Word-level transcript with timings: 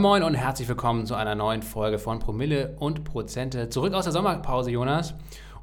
Moin 0.00 0.22
Moin 0.22 0.22
und 0.22 0.34
herzlich 0.34 0.66
willkommen 0.66 1.04
zu 1.04 1.14
einer 1.14 1.34
neuen 1.34 1.60
Folge 1.60 1.98
von 1.98 2.20
Promille 2.20 2.74
und 2.78 3.04
Prozente. 3.04 3.68
Zurück 3.68 3.92
aus 3.92 4.04
der 4.04 4.14
Sommerpause, 4.14 4.70
Jonas. 4.70 5.12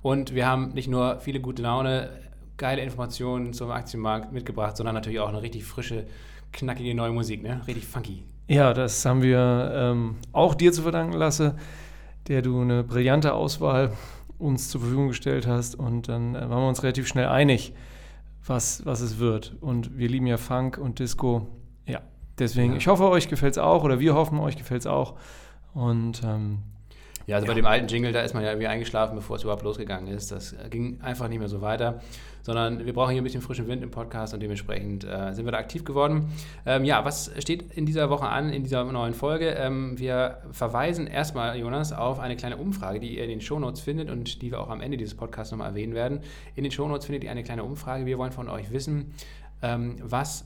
Und 0.04 0.36
wir 0.36 0.46
haben 0.46 0.74
nicht 0.76 0.88
nur 0.88 1.20
viele 1.22 1.40
gute 1.40 1.64
Laune, 1.64 2.12
geile 2.56 2.84
Informationen 2.84 3.54
zum 3.54 3.72
Aktienmarkt 3.72 4.32
mitgebracht, 4.32 4.78
sondern 4.78 4.94
natürlich 4.94 5.20
auch 5.22 5.30
eine 5.30 5.42
richtig 5.42 5.66
frische, 5.66 6.06
knackige 6.54 6.94
neue 6.94 7.14
Musik, 7.14 7.42
ne? 7.42 7.62
Richtig 7.66 7.88
funky. 7.88 8.26
Ja, 8.48 8.76
das 8.76 9.04
haben 9.06 9.24
wir 9.24 9.72
ähm, 9.74 10.18
auch 10.34 10.54
dir 10.54 10.72
zu 10.72 10.84
verdanken, 10.84 11.14
Lasse, 11.14 11.56
der 12.28 12.44
du 12.44 12.62
eine 12.62 12.84
brillante 12.84 13.34
Auswahl 13.34 13.92
uns 14.38 14.70
zur 14.70 14.82
Verfügung 14.82 15.08
gestellt 15.08 15.48
hast. 15.48 15.74
Und 15.74 16.10
dann 16.10 16.36
äh, 16.36 16.42
waren 16.42 16.62
wir 16.62 16.70
uns 16.70 16.84
relativ 16.84 17.08
schnell 17.08 17.26
einig, 17.28 17.74
was, 18.46 18.86
was 18.86 19.02
es 19.02 19.18
wird. 19.18 19.56
Und 19.62 19.98
wir 19.98 20.08
lieben 20.08 20.28
ja 20.28 20.38
Funk 20.38 20.78
und 20.78 21.00
Disco. 21.00 21.48
Deswegen, 22.40 22.74
Ja. 22.74 22.78
ich 22.78 22.88
hoffe, 22.88 23.10
euch 23.10 23.28
gefällt 23.30 23.54
es 23.54 23.58
auch 23.58 23.84
oder 23.84 24.00
wir 24.00 24.14
hoffen, 24.16 24.40
euch 24.40 24.58
gefällt 24.58 24.82
es 24.82 24.88
auch. 24.88 25.16
Und 25.74 26.22
ähm, 26.24 26.60
Ja, 27.26 27.36
also 27.36 27.46
bei 27.46 27.52
Ja. 27.52 27.56
dem 27.58 27.66
alten 27.66 27.88
Jingle, 27.88 28.14
da 28.14 28.22
ist 28.22 28.34
man 28.34 28.42
ja 28.44 28.52
irgendwie 28.52 28.68
eingeschlafen, 28.68 29.16
bevor 29.16 29.36
es 29.36 29.44
überhaupt 29.44 29.64
losgegangen 29.64 30.08
ist. 30.08 30.32
Das 30.32 30.56
ging 30.70 31.02
einfach 31.02 31.28
nicht 31.28 31.40
mehr 31.40 31.50
so 31.50 31.60
weiter, 31.62 32.00
sondern 32.42 32.86
wir 32.86 32.94
brauchen 32.94 33.12
hier 33.12 33.22
ein 33.22 33.24
bisschen 33.26 33.42
frischen 33.42 33.68
Wind 33.68 33.84
im 33.84 33.92
Podcast 33.92 34.34
und 34.34 34.40
dementsprechend 34.40 35.04
äh, 35.04 35.34
sind 35.34 35.44
wir 35.44 35.52
da 35.52 35.58
aktiv 35.58 35.84
geworden. 35.84 36.30
Ähm, 36.66 36.86
ja, 36.86 37.04
was 37.04 37.30
steht 37.40 37.74
in 37.74 37.86
dieser 37.86 38.10
Woche 38.10 38.30
an, 38.30 38.50
in 38.54 38.64
dieser 38.64 38.86
neuen 38.86 39.14
Folge? 39.14 39.50
Ähm, 39.50 40.00
wir 40.00 40.38
verweisen 40.52 41.06
erstmal, 41.06 41.58
Jonas, 41.60 41.92
auf 41.92 42.20
eine 42.22 42.38
kleine 42.38 42.56
Umfrage, 42.56 43.02
die 43.02 43.18
ihr 43.18 43.24
in 43.26 43.30
den 43.30 43.42
Shownotes 43.42 43.82
findet 43.82 44.10
und 44.10 44.42
die 44.42 44.50
wir 44.52 44.62
auch 44.62 44.70
am 44.70 44.80
Ende 44.80 44.96
dieses 44.96 45.14
Podcasts 45.16 45.52
nochmal 45.52 45.68
erwähnen 45.72 45.96
werden. 45.96 46.22
In 46.56 46.64
den 46.64 46.72
Shownotes 46.72 47.08
findet 47.08 47.26
ihr 47.26 47.32
eine 47.32 47.44
kleine 47.44 47.66
Umfrage. 47.66 48.06
Wir 48.06 48.18
wollen 48.18 48.32
von 48.32 48.48
euch 48.48 48.72
wissen, 48.72 49.14
ähm, 49.62 49.98
was 50.02 50.46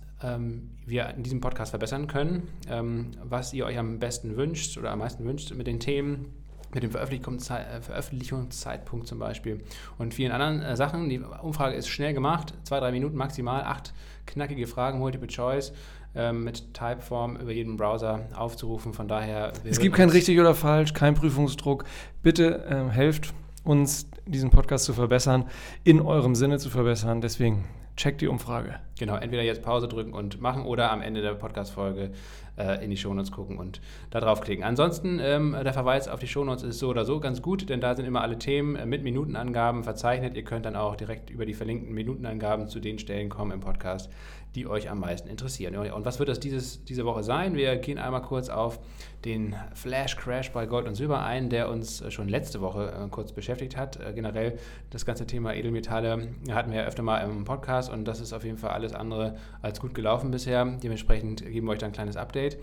wir 0.85 1.09
in 1.15 1.23
diesem 1.23 1.41
Podcast 1.41 1.71
verbessern 1.71 2.07
können, 2.07 2.47
ähm, 2.69 3.11
was 3.23 3.53
ihr 3.53 3.65
euch 3.65 3.77
am 3.77 3.99
besten 3.99 4.37
wünscht 4.37 4.77
oder 4.77 4.91
am 4.91 4.99
meisten 4.99 5.25
wünscht 5.25 5.53
mit 5.53 5.67
den 5.67 5.79
Themen, 5.79 6.33
mit 6.73 6.83
dem 6.83 6.91
äh, 6.95 7.81
Veröffentlichungszeitpunkt 7.81 9.07
zum 9.07 9.19
Beispiel 9.19 9.63
und 9.97 10.13
vielen 10.13 10.31
anderen 10.31 10.61
äh, 10.61 10.75
Sachen. 10.75 11.09
Die 11.09 11.19
Umfrage 11.19 11.75
ist 11.75 11.87
schnell 11.87 12.13
gemacht, 12.13 12.53
zwei, 12.63 12.79
drei 12.79 12.91
Minuten 12.91 13.17
maximal, 13.17 13.63
acht 13.63 13.93
knackige 14.25 14.67
Fragen, 14.67 14.99
Multiple 14.99 15.27
Choice 15.27 15.73
ähm, 16.15 16.43
mit 16.43 16.73
Typeform 16.73 17.37
über 17.37 17.51
jeden 17.51 17.77
Browser 17.77 18.27
aufzurufen. 18.33 18.93
Von 18.93 19.07
daher. 19.07 19.53
es 19.63 19.79
gibt 19.79 19.95
kein 19.95 20.09
richtig 20.09 20.39
oder 20.39 20.55
falsch, 20.55 20.93
kein 20.93 21.13
Prüfungsdruck. 21.13 21.85
Bitte 22.21 22.65
ähm, 22.69 22.89
helft 22.89 23.33
uns, 23.63 24.09
diesen 24.25 24.49
Podcast 24.49 24.85
zu 24.85 24.93
verbessern, 24.93 25.45
in 25.83 26.01
eurem 26.01 26.35
Sinne 26.35 26.57
zu 26.57 26.69
verbessern. 26.69 27.21
Deswegen 27.21 27.65
checkt 27.95 28.21
die 28.21 28.27
Umfrage. 28.27 28.79
Genau, 28.99 29.15
entweder 29.15 29.43
jetzt 29.43 29.61
Pause 29.61 29.87
drücken 29.87 30.13
und 30.13 30.41
machen 30.41 30.63
oder 30.63 30.91
am 30.91 31.01
Ende 31.01 31.21
der 31.21 31.33
Podcast-Folge 31.33 32.11
äh, 32.57 32.83
in 32.83 32.89
die 32.89 32.97
Shownotes 32.97 33.31
gucken 33.31 33.57
und 33.57 33.81
da 34.11 34.19
draufklicken. 34.19 34.63
Ansonsten, 34.63 35.19
ähm, 35.19 35.55
der 35.63 35.73
Verweis 35.73 36.07
auf 36.07 36.19
die 36.19 36.27
Shownotes 36.27 36.63
ist 36.63 36.79
so 36.79 36.89
oder 36.89 37.05
so 37.05 37.19
ganz 37.19 37.41
gut, 37.41 37.69
denn 37.69 37.81
da 37.81 37.95
sind 37.95 38.05
immer 38.05 38.21
alle 38.21 38.37
Themen 38.37 38.75
äh, 38.75 38.85
mit 38.85 39.03
Minutenangaben 39.03 39.83
verzeichnet. 39.83 40.35
Ihr 40.35 40.43
könnt 40.43 40.65
dann 40.65 40.75
auch 40.75 40.95
direkt 40.95 41.29
über 41.29 41.45
die 41.45 41.53
verlinkten 41.53 41.93
Minutenangaben 41.93 42.67
zu 42.67 42.79
den 42.79 42.99
Stellen 42.99 43.29
kommen 43.29 43.51
im 43.51 43.59
Podcast, 43.59 44.11
die 44.55 44.67
euch 44.67 44.89
am 44.89 44.99
meisten 44.99 45.29
interessieren. 45.29 45.75
Und 45.75 46.05
was 46.05 46.19
wird 46.19 46.29
das 46.29 46.39
dieses, 46.39 46.83
diese 46.83 47.05
Woche 47.05 47.23
sein? 47.23 47.55
Wir 47.55 47.75
gehen 47.77 47.97
einmal 47.97 48.21
kurz 48.21 48.49
auf 48.49 48.79
den 49.23 49.55
Flash-Crash 49.73 50.51
bei 50.51 50.65
Gold 50.65 50.87
und 50.87 50.95
Silber 50.95 51.23
ein, 51.23 51.49
der 51.49 51.69
uns 51.69 52.01
äh, 52.01 52.11
schon 52.11 52.27
letzte 52.27 52.59
Woche 52.61 52.91
äh, 52.91 53.07
kurz 53.09 53.31
beschäftigt 53.31 53.77
hat. 53.77 53.97
Äh, 53.97 54.13
generell 54.13 54.57
das 54.89 55.05
ganze 55.05 55.25
Thema 55.25 55.53
Edelmetalle 55.53 56.29
hatten 56.49 56.71
wir 56.71 56.81
ja 56.81 56.85
öfter 56.85 57.03
mal 57.03 57.19
im 57.19 57.45
Podcast 57.45 57.91
und 57.91 58.05
das 58.05 58.19
ist 58.19 58.33
auf 58.33 58.43
jeden 58.43 58.57
Fall 58.57 58.71
alles 58.71 58.93
andere 58.93 59.37
als 59.61 59.79
gut 59.79 59.93
gelaufen 59.93 60.31
bisher. 60.31 60.65
Dementsprechend 60.65 61.45
geben 61.45 61.67
wir 61.67 61.73
euch 61.73 61.79
da 61.79 61.85
ein 61.85 61.93
kleines 61.93 62.17
Update. 62.17 62.57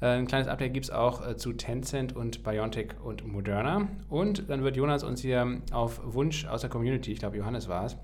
Äh, 0.00 0.06
Ein 0.06 0.26
kleines 0.26 0.48
Update 0.48 0.74
gibt 0.74 0.86
es 0.86 0.90
auch 0.90 1.26
äh, 1.26 1.36
zu 1.36 1.52
Tencent 1.52 2.14
und 2.14 2.42
BioNTech 2.42 3.00
und 3.02 3.26
Moderna. 3.26 3.88
Und 4.08 4.48
dann 4.48 4.62
wird 4.62 4.76
Jonas 4.76 5.02
uns 5.02 5.20
hier 5.20 5.60
auf 5.72 6.00
Wunsch 6.04 6.46
aus 6.46 6.60
der 6.60 6.70
Community, 6.70 7.12
ich 7.12 7.18
glaube 7.18 7.36
Johannes 7.36 7.68
war 7.68 7.86
es, 7.86 7.96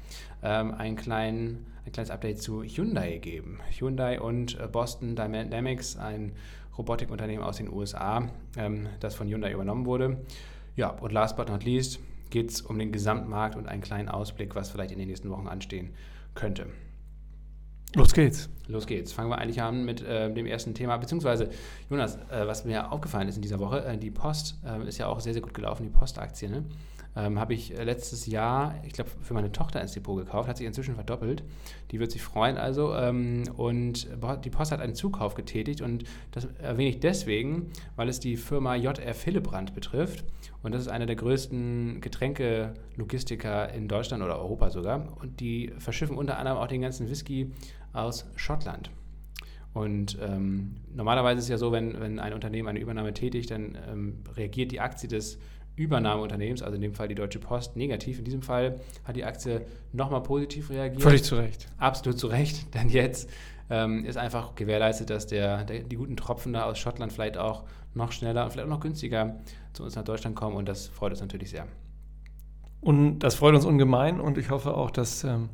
ähm, 0.42 0.74
ein, 0.74 0.96
klein, 0.96 1.66
ein 1.86 1.92
kleines 1.92 2.10
Update 2.10 2.42
zu 2.42 2.62
Hyundai 2.62 3.18
geben. 3.18 3.60
Hyundai 3.78 4.20
und 4.20 4.58
äh, 4.58 4.66
Boston 4.66 5.14
Dynamics, 5.16 5.96
ein 5.96 6.32
Robotikunternehmen 6.76 7.44
aus 7.44 7.58
den 7.58 7.72
USA, 7.72 8.28
ähm, 8.56 8.88
das 9.00 9.14
von 9.14 9.28
Hyundai 9.28 9.52
übernommen 9.52 9.86
wurde. 9.86 10.18
Ja, 10.76 10.90
und 10.90 11.12
last 11.12 11.36
but 11.36 11.48
not 11.48 11.64
least 11.64 12.00
geht 12.30 12.50
es 12.50 12.62
um 12.62 12.78
den 12.80 12.90
Gesamtmarkt 12.90 13.54
und 13.54 13.68
einen 13.68 13.82
kleinen 13.82 14.08
Ausblick, 14.08 14.56
was 14.56 14.70
vielleicht 14.70 14.90
in 14.90 14.98
den 14.98 15.06
nächsten 15.06 15.30
Wochen 15.30 15.46
anstehen 15.46 15.90
könnte. 16.34 16.66
Los 17.94 18.12
geht's. 18.12 18.48
Los 18.66 18.86
geht's. 18.86 19.12
Fangen 19.12 19.30
wir 19.30 19.38
eigentlich 19.38 19.62
an 19.62 19.84
mit 19.84 20.02
äh, 20.02 20.32
dem 20.32 20.46
ersten 20.46 20.74
Thema. 20.74 20.96
Beziehungsweise, 20.96 21.48
Jonas, 21.88 22.16
äh, 22.30 22.46
was 22.46 22.64
mir 22.64 22.90
aufgefallen 22.90 23.28
ist 23.28 23.36
in 23.36 23.42
dieser 23.42 23.60
Woche, 23.60 23.84
äh, 23.84 23.96
die 23.96 24.10
Post 24.10 24.58
äh, 24.64 24.88
ist 24.88 24.98
ja 24.98 25.06
auch 25.06 25.20
sehr, 25.20 25.32
sehr 25.32 25.42
gut 25.42 25.54
gelaufen, 25.54 25.84
die 25.84 25.90
Postaktie. 25.90 26.48
Ne? 26.48 26.64
Ähm, 27.14 27.38
Habe 27.38 27.54
ich 27.54 27.78
äh, 27.78 27.84
letztes 27.84 28.26
Jahr, 28.26 28.74
ich 28.84 28.94
glaube, 28.94 29.10
für 29.22 29.34
meine 29.34 29.52
Tochter 29.52 29.80
ins 29.80 29.92
Depot 29.92 30.16
gekauft, 30.16 30.48
hat 30.48 30.56
sich 30.56 30.66
inzwischen 30.66 30.94
verdoppelt. 30.96 31.44
Die 31.92 32.00
wird 32.00 32.10
sich 32.10 32.22
freuen 32.22 32.56
also. 32.56 32.94
Ähm, 32.94 33.44
und 33.56 34.08
die 34.44 34.50
Post 34.50 34.72
hat 34.72 34.80
einen 34.80 34.94
Zukauf 34.94 35.34
getätigt 35.34 35.80
und 35.80 36.04
das 36.32 36.48
erwähne 36.58 36.90
ich 36.90 37.00
deswegen, 37.00 37.70
weil 37.94 38.08
es 38.08 38.18
die 38.18 38.36
Firma 38.36 38.74
JR 38.74 39.14
Hillebrand 39.14 39.74
betrifft. 39.74 40.24
Und 40.62 40.72
das 40.72 40.80
ist 40.80 40.88
einer 40.88 41.06
der 41.06 41.16
größten 41.16 42.00
Getränkelogistiker 42.00 43.72
in 43.74 43.86
Deutschland 43.86 44.22
oder 44.22 44.38
Europa 44.38 44.70
sogar. 44.70 45.14
Und 45.20 45.40
die 45.40 45.72
verschiffen 45.78 46.16
unter 46.16 46.38
anderem 46.38 46.58
auch 46.58 46.66
den 46.66 46.80
ganzen 46.80 47.10
Whisky 47.10 47.52
aus 47.94 48.26
Schottland. 48.36 48.90
Und 49.72 50.18
ähm, 50.22 50.76
normalerweise 50.94 51.38
ist 51.38 51.44
es 51.44 51.50
ja 51.50 51.58
so, 51.58 51.72
wenn, 51.72 51.98
wenn 52.00 52.18
ein 52.20 52.32
Unternehmen 52.32 52.68
eine 52.68 52.78
Übernahme 52.78 53.12
tätigt, 53.12 53.50
dann 53.50 53.76
ähm, 53.90 54.18
reagiert 54.36 54.70
die 54.70 54.80
Aktie 54.80 55.08
des 55.08 55.38
Übernahmeunternehmens, 55.76 56.62
also 56.62 56.76
in 56.76 56.82
dem 56.82 56.94
Fall 56.94 57.08
die 57.08 57.16
Deutsche 57.16 57.40
Post, 57.40 57.76
negativ. 57.76 58.18
In 58.18 58.24
diesem 58.24 58.42
Fall 58.42 58.78
hat 59.02 59.16
die 59.16 59.24
Aktie 59.24 59.66
nochmal 59.92 60.22
positiv 60.22 60.70
reagiert. 60.70 61.02
Völlig 61.02 61.24
zu 61.24 61.34
Recht. 61.34 61.66
Absolut 61.78 62.18
zu 62.18 62.28
Recht, 62.28 62.72
denn 62.74 62.88
jetzt 62.88 63.28
ähm, 63.70 64.04
ist 64.04 64.16
einfach 64.16 64.54
gewährleistet, 64.54 65.10
dass 65.10 65.26
der, 65.26 65.64
der, 65.64 65.80
die 65.80 65.96
guten 65.96 66.16
Tropfen 66.16 66.52
da 66.52 66.66
aus 66.66 66.78
Schottland 66.78 67.12
vielleicht 67.12 67.36
auch 67.36 67.64
noch 67.94 68.12
schneller 68.12 68.44
und 68.44 68.52
vielleicht 68.52 68.66
auch 68.66 68.72
noch 68.72 68.80
günstiger 68.80 69.40
zu 69.72 69.82
uns 69.82 69.96
nach 69.96 70.04
Deutschland 70.04 70.36
kommen 70.36 70.56
und 70.56 70.68
das 70.68 70.86
freut 70.86 71.10
uns 71.10 71.20
natürlich 71.20 71.50
sehr. 71.50 71.66
Und 72.80 73.20
das 73.20 73.34
freut 73.34 73.54
uns 73.54 73.64
ungemein 73.64 74.20
und 74.20 74.38
ich 74.38 74.50
hoffe 74.50 74.76
auch, 74.76 74.90
dass, 74.90 75.24
ähm, 75.24 75.48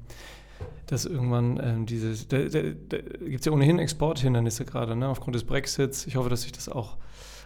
dass 0.91 1.05
irgendwann 1.05 1.61
ähm, 1.63 1.87
dieses, 1.87 2.27
da, 2.27 2.39
da, 2.39 2.63
da 2.63 2.99
gibt 2.99 3.41
es 3.41 3.47
ja 3.47 3.53
ohnehin 3.53 3.79
Exporthindernisse 3.79 4.65
gerade, 4.65 4.97
ne, 4.97 5.09
aufgrund 5.09 5.37
des 5.37 5.45
Brexits. 5.45 6.07
Ich 6.07 6.17
hoffe, 6.17 6.29
dass 6.29 6.43
sich 6.43 6.51
das 6.51 6.69
auch, 6.69 6.97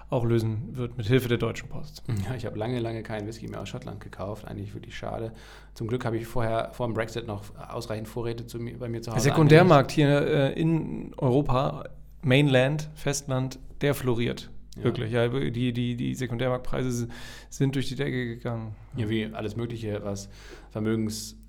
auch 0.08 0.24
lösen 0.24 0.76
wird 0.76 0.96
mit 0.96 1.06
Hilfe 1.06 1.28
der 1.28 1.36
Deutschen 1.36 1.68
Post. 1.68 2.02
Ja, 2.26 2.34
ich 2.34 2.46
habe 2.46 2.58
lange, 2.58 2.80
lange 2.80 3.02
keinen 3.02 3.26
Whisky 3.26 3.46
mehr 3.48 3.60
aus 3.60 3.68
Schottland 3.68 4.00
gekauft. 4.00 4.46
Eigentlich 4.46 4.72
wirklich 4.72 4.96
schade. 4.96 5.32
Zum 5.74 5.88
Glück 5.88 6.06
habe 6.06 6.16
ich 6.16 6.26
vorher 6.26 6.70
vor 6.72 6.86
dem 6.86 6.94
Brexit 6.94 7.26
noch 7.26 7.42
ausreichend 7.68 8.08
Vorräte 8.08 8.46
zu 8.46 8.58
bei 8.58 8.88
mir 8.88 9.02
zu 9.02 9.10
Der 9.10 9.16
Hause. 9.16 9.24
Sekundärmarkt 9.24 9.90
hier 9.90 10.26
äh, 10.26 10.58
in 10.58 11.12
Europa, 11.18 11.84
Mainland, 12.22 12.88
Festland, 12.94 13.58
der 13.82 13.94
floriert. 13.94 14.50
Ja. 14.76 14.84
Wirklich. 14.84 15.12
Ja, 15.12 15.28
die, 15.28 15.72
die, 15.72 15.96
die 15.96 16.14
Sekundärmarktpreise 16.14 17.08
sind 17.50 17.74
durch 17.74 17.88
die 17.88 17.94
Decke 17.94 18.26
gegangen. 18.26 18.74
Ja, 18.96 19.08
wie 19.08 19.26
alles 19.26 19.54
Mögliche, 19.54 20.00
was 20.02 20.28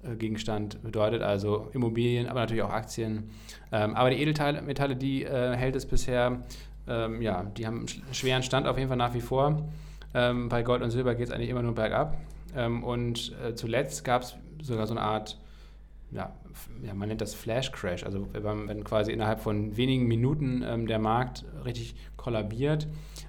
Vermögensgegenstand 0.05 0.81
bedeutet, 0.83 1.21
also 1.21 1.69
Immobilien, 1.73 2.27
aber 2.27 2.41
natürlich 2.41 2.63
auch 2.63 2.69
Aktien. 2.69 3.29
Ähm, 3.71 3.95
aber 3.95 4.09
die 4.11 4.17
Edelmetalle, 4.21 4.95
die 4.95 5.23
äh, 5.23 5.55
hält 5.55 5.75
es 5.75 5.85
bisher, 5.85 6.39
ähm, 6.87 7.21
ja, 7.21 7.43
die 7.43 7.65
haben 7.65 7.79
einen 7.79 7.87
sch- 7.87 8.01
schweren 8.13 8.43
Stand 8.43 8.67
auf 8.67 8.77
jeden 8.77 8.87
Fall 8.89 8.97
nach 8.97 9.13
wie 9.13 9.21
vor. 9.21 9.67
Ähm, 10.13 10.49
bei 10.49 10.63
Gold 10.63 10.81
und 10.81 10.91
Silber 10.91 11.15
geht 11.15 11.27
es 11.27 11.33
eigentlich 11.33 11.49
immer 11.49 11.63
nur 11.63 11.75
bergab. 11.75 12.17
Und 12.83 13.35
äh, 13.45 13.53
zuletzt 13.53 14.05
gab 14.05 14.21
es 14.21 14.37
sogar 14.61 14.87
so 14.87 14.93
eine 14.93 15.01
Art, 15.01 15.37
ja, 16.11 16.31
ja, 16.85 16.93
man 16.93 17.09
nennt 17.09 17.19
das 17.19 17.33
Flash 17.33 17.69
Crash, 17.73 18.05
also 18.05 18.29
wenn, 18.31 18.69
wenn 18.69 18.83
quasi 18.85 19.11
innerhalb 19.11 19.41
von 19.41 19.75
wenigen 19.75 20.07
Minuten 20.07 20.63
ähm, 20.65 20.87
der 20.87 20.99
Markt 20.99 21.43
richtig 21.65 21.95
kollabiert, 22.25 22.87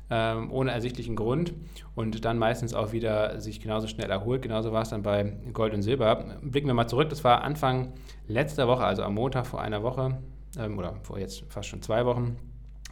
ähm, 0.08 0.50
ohne 0.50 0.70
ersichtlichen 0.70 1.16
Grund 1.16 1.52
und 1.94 2.24
dann 2.24 2.38
meistens 2.38 2.72
auch 2.72 2.92
wieder 2.92 3.38
sich 3.42 3.60
genauso 3.60 3.88
schnell 3.88 4.08
erholt. 4.10 4.40
Genauso 4.40 4.72
war 4.72 4.82
es 4.82 4.88
dann 4.88 5.02
bei 5.02 5.34
Gold 5.52 5.74
und 5.74 5.82
Silber. 5.82 6.38
Blicken 6.40 6.66
wir 6.66 6.72
mal 6.72 6.88
zurück, 6.88 7.10
das 7.10 7.22
war 7.22 7.42
Anfang 7.44 7.92
letzter 8.26 8.66
Woche, 8.68 8.84
also 8.84 9.02
am 9.02 9.14
Montag 9.14 9.46
vor 9.46 9.60
einer 9.60 9.82
Woche 9.82 10.16
ähm, 10.58 10.78
oder 10.78 10.94
vor 11.02 11.18
jetzt 11.18 11.44
fast 11.50 11.68
schon 11.68 11.82
zwei 11.82 12.06
Wochen. 12.06 12.38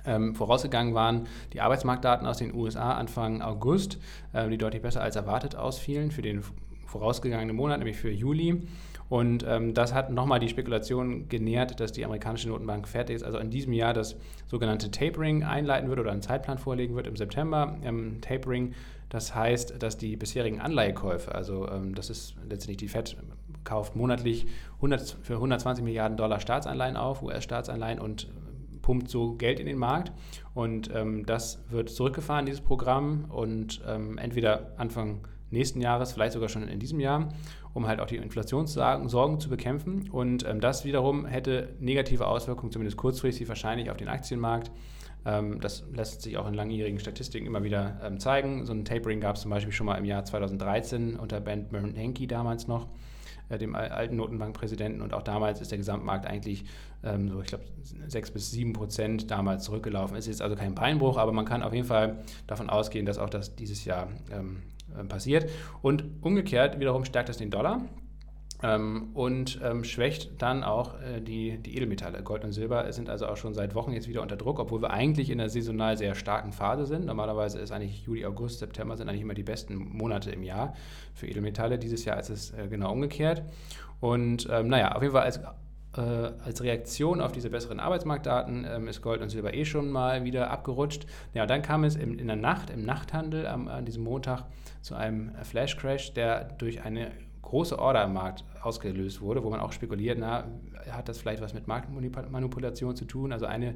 Ähm, 0.05 0.35
vorausgegangen 0.35 0.93
waren 0.93 1.27
die 1.55 1.63
Arbeitsmarktdaten 1.63 2.27
aus 2.27 2.37
den 2.37 2.55
USA 2.55 2.93
Anfang 2.93 3.41
August, 3.41 3.99
ähm, 4.35 4.51
die 4.51 4.59
deutlich 4.59 4.83
besser 4.83 5.01
als 5.01 5.17
erwartet 5.17 5.57
ausfielen 5.57 6.11
für 6.11 6.21
den 6.21 6.43
vorausgegangenen 6.95 7.57
Monat, 7.57 7.79
nämlich 7.79 7.97
für 7.97 8.11
Juli. 8.11 8.63
Und 9.09 9.45
ähm, 9.47 9.75
das 9.75 9.93
hat 9.93 10.11
nochmal 10.11 10.39
die 10.39 10.49
Spekulation 10.49 11.29
genährt, 11.29 11.81
dass 11.81 11.91
die 11.93 12.05
amerikanische 12.05 12.49
Notenbank 12.49 12.87
fertig 12.89 13.17
ist, 13.17 13.25
also 13.25 13.39
in 13.39 13.51
diesem 13.51 13.73
Jahr 13.73 13.93
das 13.93 14.17
sogenannte 14.47 14.91
Tapering 14.91 15.43
einleiten 15.43 15.89
wird 15.89 15.99
oder 15.99 16.13
einen 16.13 16.23
Zeitplan 16.23 16.59
vorlegen 16.59 16.95
wird 16.95 17.09
im 17.09 17.17
September. 17.17 17.77
Ähm, 17.83 18.21
Tapering, 18.21 18.75
das 19.09 19.35
heißt, 19.35 19.83
dass 19.83 19.99
die 19.99 20.17
bisherigen 20.17 20.61
Anleihekäufe, 20.61 21.35
also 21.35 21.69
ähm, 21.69 21.95
das 21.95 22.11
ist 22.11 22.37
letztendlich 22.49 22.79
die 22.79 22.89
FED 22.89 23.17
kauft 23.65 23.97
monatlich 23.97 24.47
100, 24.77 25.17
für 25.23 25.35
120 25.35 25.85
Milliarden 25.85 26.17
Dollar 26.17 26.39
Staatsanleihen 26.39 26.97
auf, 26.97 27.23
US-Staatsanleihen 27.23 27.99
und 27.99 28.29
pumpt 28.83 29.09
so 29.09 29.35
Geld 29.35 29.59
in 29.59 29.67
den 29.67 29.79
Markt 29.79 30.13
und 30.55 30.91
ähm, 30.95 31.25
das 31.27 31.63
wird 31.71 31.89
zurückgefahren, 31.91 32.47
dieses 32.47 32.61
Programm 32.61 33.25
und 33.31 33.81
ähm, 33.87 34.19
entweder 34.19 34.73
Anfang 34.77 35.27
nächsten 35.55 35.81
Jahres, 35.81 36.13
vielleicht 36.13 36.35
sogar 36.35 36.51
schon 36.51 36.69
in 36.69 36.79
diesem 36.79 37.01
Jahr, 37.01 37.29
um 37.73 37.87
halt 37.87 38.01
auch 38.01 38.07
die 38.07 38.17
Inflationssorgen 38.17 39.41
zu 39.41 39.49
bekämpfen. 39.49 40.11
Und 40.11 40.47
ähm, 40.47 40.61
das 40.61 40.85
wiederum 40.85 41.25
hätte 41.25 41.71
negative 41.81 42.27
Auswirkungen, 42.27 42.71
zumindest 42.71 42.99
kurzfristig 42.99 43.49
wahrscheinlich, 43.49 43.91
auf 43.91 43.97
den 43.97 44.09
Aktienmarkt. 44.09 44.71
Ähm, 45.27 45.61
das 45.61 45.85
lässt 45.93 46.23
sich 46.23 46.37
auch 46.37 46.47
in 46.47 46.55
langjährigen 46.55 46.99
Statistiken 46.99 47.47
immer 47.47 47.63
wieder 47.63 48.01
ähm, 48.03 48.21
zeigen. 48.21 48.67
So 48.67 48.73
ein 48.73 48.85
Tapering 48.85 49.21
gab 49.21 49.37
es 49.37 49.43
zum 49.43 49.51
Beispiel 49.51 49.73
schon 49.73 49.87
mal 49.87 49.97
im 49.97 50.05
Jahr 50.05 50.25
2013 50.25 51.17
unter 51.17 51.41
Ben 51.41 51.69
Bernanke 51.69 52.27
damals 52.27 52.69
noch 52.69 52.89
äh, 53.49 53.59
dem 53.59 53.75
alten 53.75 54.17
Notenbankpräsidenten. 54.17 55.03
Und 55.03 55.15
auch 55.15 55.23
damals 55.23 55.61
ist 55.61 55.71
der 55.71 55.79
Gesamtmarkt 55.79 56.27
eigentlich 56.27 56.65
ähm, 57.03 57.29
so, 57.29 57.41
ich 57.41 57.47
glaube, 57.47 57.65
6 58.07 58.31
bis 58.33 58.51
7 58.51 58.73
Prozent 58.73 59.31
damals 59.31 59.65
zurückgelaufen. 59.65 60.17
Ist 60.17 60.27
jetzt 60.27 60.43
also 60.43 60.57
kein 60.57 60.75
Beinbruch, 60.75 61.17
aber 61.17 61.33
man 61.33 61.45
kann 61.45 61.63
auf 61.63 61.73
jeden 61.73 61.87
Fall 61.87 62.25
davon 62.47 62.69
ausgehen, 62.69 63.07
dass 63.07 63.19
auch 63.19 63.31
das 63.31 63.57
dieses 63.57 63.85
Jahr 63.85 64.09
ähm, 64.31 64.57
äh, 64.57 64.74
passiert. 65.09 65.51
Und 65.83 66.05
umgekehrt 66.23 66.81
wiederum 66.81 67.05
stärkt 67.05 67.29
das 67.29 67.37
den 67.37 67.51
Dollar. 67.51 67.83
Ähm, 68.63 69.11
und 69.15 69.61
ähm, 69.63 69.85
schwächt 69.85 70.41
dann 70.41 70.65
auch 70.65 70.95
äh, 71.01 71.21
die, 71.21 71.59
die 71.59 71.77
Edelmetalle. 71.77 72.23
Gold 72.23 72.45
und 72.45 72.53
Silber 72.53 72.91
sind 72.93 73.11
also 73.11 73.27
auch 73.27 73.37
schon 73.37 73.53
seit 73.53 73.75
Wochen 73.75 73.93
jetzt 73.93 74.09
wieder 74.09 74.23
unter 74.23 74.37
Druck, 74.37 74.59
obwohl 74.59 74.81
wir 74.81 74.91
eigentlich 74.91 75.29
in 75.29 75.39
einer 75.39 75.51
saisonal 75.51 75.99
sehr 75.99 76.15
starken 76.15 76.53
Phase 76.53 76.87
sind. 76.87 77.05
Normalerweise 77.05 77.59
ist 77.59 77.73
eigentlich 77.73 78.05
Juli, 78.05 78.25
August, 78.25 78.61
September 78.61 78.97
sind 78.97 79.09
eigentlich 79.09 79.23
immer 79.23 79.35
die 79.35 79.43
besten 79.43 79.77
Monate 79.77 80.31
im 80.31 80.43
Jahr 80.43 80.75
für 81.13 81.27
Edelmetalle. 81.27 81.79
Dieses 81.79 82.05
Jahr 82.07 82.19
ist 82.19 82.31
es 82.31 82.53
äh, 82.53 82.69
genau 82.69 82.93
umgekehrt. 82.93 83.43
Und 84.01 84.49
ähm, 84.51 84.69
naja, 84.69 84.93
auf 84.93 85.03
jeden 85.03 85.13
Fall 85.13 85.25
als 85.25 85.41
äh, 85.97 86.01
als 86.45 86.63
Reaktion 86.63 87.21
auf 87.21 87.33
diese 87.33 87.51
besseren 87.51 87.81
Arbeitsmarktdaten 87.81 88.67
ähm, 88.69 88.89
ist 88.89 89.03
Gold 89.03 89.21
und 89.21 89.29
Silber 89.29 89.55
eh 89.55 89.65
schon 89.65 89.91
mal 89.91 90.25
wieder 90.25 90.51
abgerutscht. 90.51 91.07
Ja, 91.33 91.47
dann 91.47 91.63
kam 91.63 91.85
es 91.85 91.97
in, 91.97 92.19
in 92.19 92.27
der 92.27 92.37
Nacht, 92.37 92.71
im 92.71 92.85
Nachthandel 92.85 93.47
am, 93.47 93.69
an 93.69 93.85
diesem 93.85 94.05
Montag 94.05 94.45
zu 94.83 94.95
einem 94.95 95.33
Flash-Crash, 95.43 96.15
der 96.15 96.45
durch 96.45 96.83
eine 96.83 97.13
große 97.43 97.79
Order 97.79 98.05
im 98.05 98.15
Markt 98.15 98.45
ausgelöst 98.63 99.21
wurde, 99.21 99.45
wo 99.45 99.51
man 99.51 99.61
auch 99.61 99.73
spekuliert, 99.73 100.19
na, 100.19 100.45
hat 100.91 101.09
das 101.09 101.19
vielleicht 101.19 101.43
was 101.43 101.55
mit 101.55 101.67
Marktmanipulation 101.67 102.97
zu 102.97 103.05
tun? 103.05 103.33
Also 103.33 103.47
eine 103.47 103.75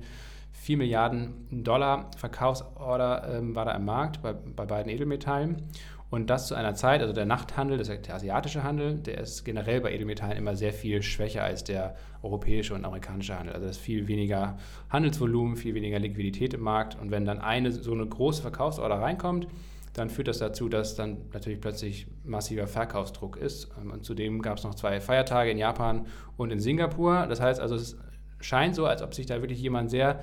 4 0.52 0.78
Milliarden 0.78 1.46
Dollar 1.62 2.10
Verkaufsorder 2.16 3.36
ähm, 3.36 3.54
war 3.54 3.64
da 3.64 3.72
im 3.72 3.84
Markt 3.84 4.22
bei, 4.22 4.32
bei 4.32 4.66
beiden 4.66 4.90
Edelmetallen. 4.90 5.62
Und 6.10 6.30
das 6.30 6.46
zu 6.46 6.54
einer 6.54 6.74
Zeit, 6.74 7.02
also 7.02 7.12
der 7.12 7.26
Nachthandel, 7.26 7.76
das 7.76 7.88
der 7.88 8.14
asiatische 8.14 8.62
Handel, 8.62 8.94
der 8.94 9.18
ist 9.18 9.44
generell 9.44 9.82
bei 9.82 9.92
Edelmetallen 9.92 10.38
immer 10.38 10.56
sehr 10.56 10.72
viel 10.72 11.02
schwächer 11.02 11.44
als 11.44 11.64
der 11.64 11.96
europäische 12.22 12.74
und 12.74 12.84
amerikanische 12.86 13.38
Handel. 13.38 13.54
Also 13.54 13.66
das 13.66 13.76
ist 13.76 13.82
viel 13.82 14.08
weniger 14.08 14.56
Handelsvolumen, 14.88 15.56
viel 15.56 15.74
weniger 15.74 15.98
Liquidität 15.98 16.54
im 16.54 16.62
Markt. 16.62 16.98
Und 16.98 17.10
wenn 17.10 17.26
dann 17.26 17.40
eine 17.40 17.72
so 17.72 17.92
eine 17.92 18.06
große 18.06 18.40
Verkaufsorder 18.40 18.96
reinkommt, 18.96 19.48
dann 19.92 20.08
führt 20.08 20.28
das 20.28 20.38
dazu, 20.38 20.68
dass 20.68 20.94
dann 20.94 21.18
natürlich 21.32 21.60
plötzlich 21.60 22.06
massiver 22.24 22.66
Verkaufsdruck 22.66 23.36
ist. 23.36 23.68
Ähm, 23.78 23.90
und 23.90 24.04
zudem 24.04 24.40
gab 24.40 24.58
es 24.58 24.64
noch 24.64 24.74
zwei 24.74 25.00
Feiertage 25.00 25.50
in 25.50 25.58
Japan 25.58 26.06
und 26.36 26.50
in 26.50 26.60
Singapur. 26.60 27.26
Das 27.26 27.40
heißt 27.40 27.60
also, 27.60 27.74
es 27.74 27.98
scheint 28.40 28.74
so, 28.74 28.86
als 28.86 29.02
ob 29.02 29.14
sich 29.14 29.26
da 29.26 29.42
wirklich 29.42 29.60
jemand 29.60 29.90
sehr 29.90 30.20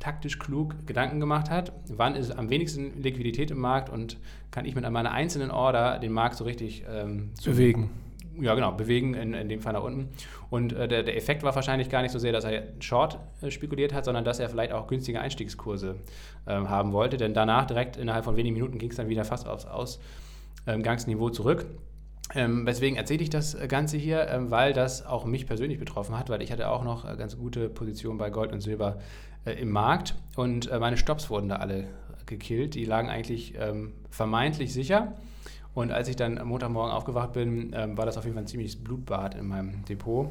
taktisch 0.00 0.38
klug 0.38 0.86
Gedanken 0.86 1.20
gemacht 1.20 1.50
hat, 1.50 1.72
wann 1.88 2.14
ist 2.14 2.30
am 2.30 2.50
wenigsten 2.50 3.02
Liquidität 3.02 3.50
im 3.50 3.58
Markt 3.58 3.88
und 3.88 4.18
kann 4.50 4.64
ich 4.64 4.74
mit 4.74 4.88
meiner 4.88 5.12
einzelnen 5.12 5.50
Order 5.50 5.98
den 5.98 6.12
Markt 6.12 6.36
so 6.36 6.44
richtig 6.44 6.84
ähm, 6.88 7.30
bewegen 7.44 7.90
ja 8.40 8.54
genau, 8.54 8.72
bewegen, 8.72 9.14
in, 9.14 9.34
in 9.34 9.48
dem 9.48 9.60
Fall 9.60 9.72
nach 9.72 9.82
unten. 9.82 10.08
Und 10.50 10.72
äh, 10.72 10.88
der, 10.88 11.02
der 11.02 11.16
Effekt 11.16 11.42
war 11.42 11.54
wahrscheinlich 11.54 11.88
gar 11.88 12.02
nicht 12.02 12.12
so 12.12 12.18
sehr, 12.18 12.32
dass 12.32 12.44
er 12.44 12.64
Short 12.80 13.18
äh, 13.42 13.50
spekuliert 13.50 13.92
hat, 13.92 14.04
sondern 14.04 14.24
dass 14.24 14.40
er 14.40 14.48
vielleicht 14.48 14.72
auch 14.72 14.86
günstige 14.86 15.20
Einstiegskurse 15.20 15.96
äh, 16.46 16.52
haben 16.52 16.92
wollte. 16.92 17.16
Denn 17.16 17.34
danach, 17.34 17.66
direkt 17.66 17.96
innerhalb 17.96 18.24
von 18.24 18.36
wenigen 18.36 18.54
Minuten, 18.54 18.78
ging 18.78 18.90
es 18.90 18.96
dann 18.96 19.08
wieder 19.08 19.24
fast 19.24 19.46
aufs 19.46 19.66
Ausgangsniveau 19.66 21.30
zurück. 21.30 21.66
Ähm, 22.34 22.66
weswegen 22.66 22.96
erzähle 22.96 23.22
ich 23.22 23.30
das 23.30 23.56
Ganze 23.68 23.96
hier? 23.96 24.28
Ähm, 24.28 24.50
weil 24.50 24.72
das 24.72 25.04
auch 25.04 25.24
mich 25.24 25.46
persönlich 25.46 25.78
betroffen 25.78 26.18
hat, 26.18 26.30
weil 26.30 26.42
ich 26.42 26.50
hatte 26.50 26.70
auch 26.70 26.84
noch 26.84 27.04
äh, 27.08 27.16
ganz 27.16 27.36
gute 27.36 27.68
Positionen 27.68 28.18
bei 28.18 28.30
Gold 28.30 28.52
und 28.52 28.60
Silber 28.60 28.98
äh, 29.44 29.52
im 29.52 29.70
Markt 29.70 30.14
und 30.36 30.70
äh, 30.70 30.78
meine 30.78 30.96
Stops 30.96 31.28
wurden 31.28 31.48
da 31.48 31.56
alle 31.56 31.86
gekillt. 32.26 32.74
Die 32.74 32.84
lagen 32.84 33.10
eigentlich 33.10 33.54
ähm, 33.58 33.92
vermeintlich 34.10 34.72
sicher. 34.72 35.12
Und 35.74 35.90
als 35.90 36.08
ich 36.08 36.16
dann 36.16 36.38
am 36.38 36.48
Montagmorgen 36.48 36.92
aufgewacht 36.92 37.32
bin, 37.32 37.72
ähm, 37.74 37.98
war 37.98 38.06
das 38.06 38.16
auf 38.16 38.24
jeden 38.24 38.34
Fall 38.34 38.44
ein 38.44 38.48
ziemliches 38.48 38.76
Blutbad 38.76 39.34
in 39.34 39.46
meinem 39.46 39.84
Depot. 39.84 40.30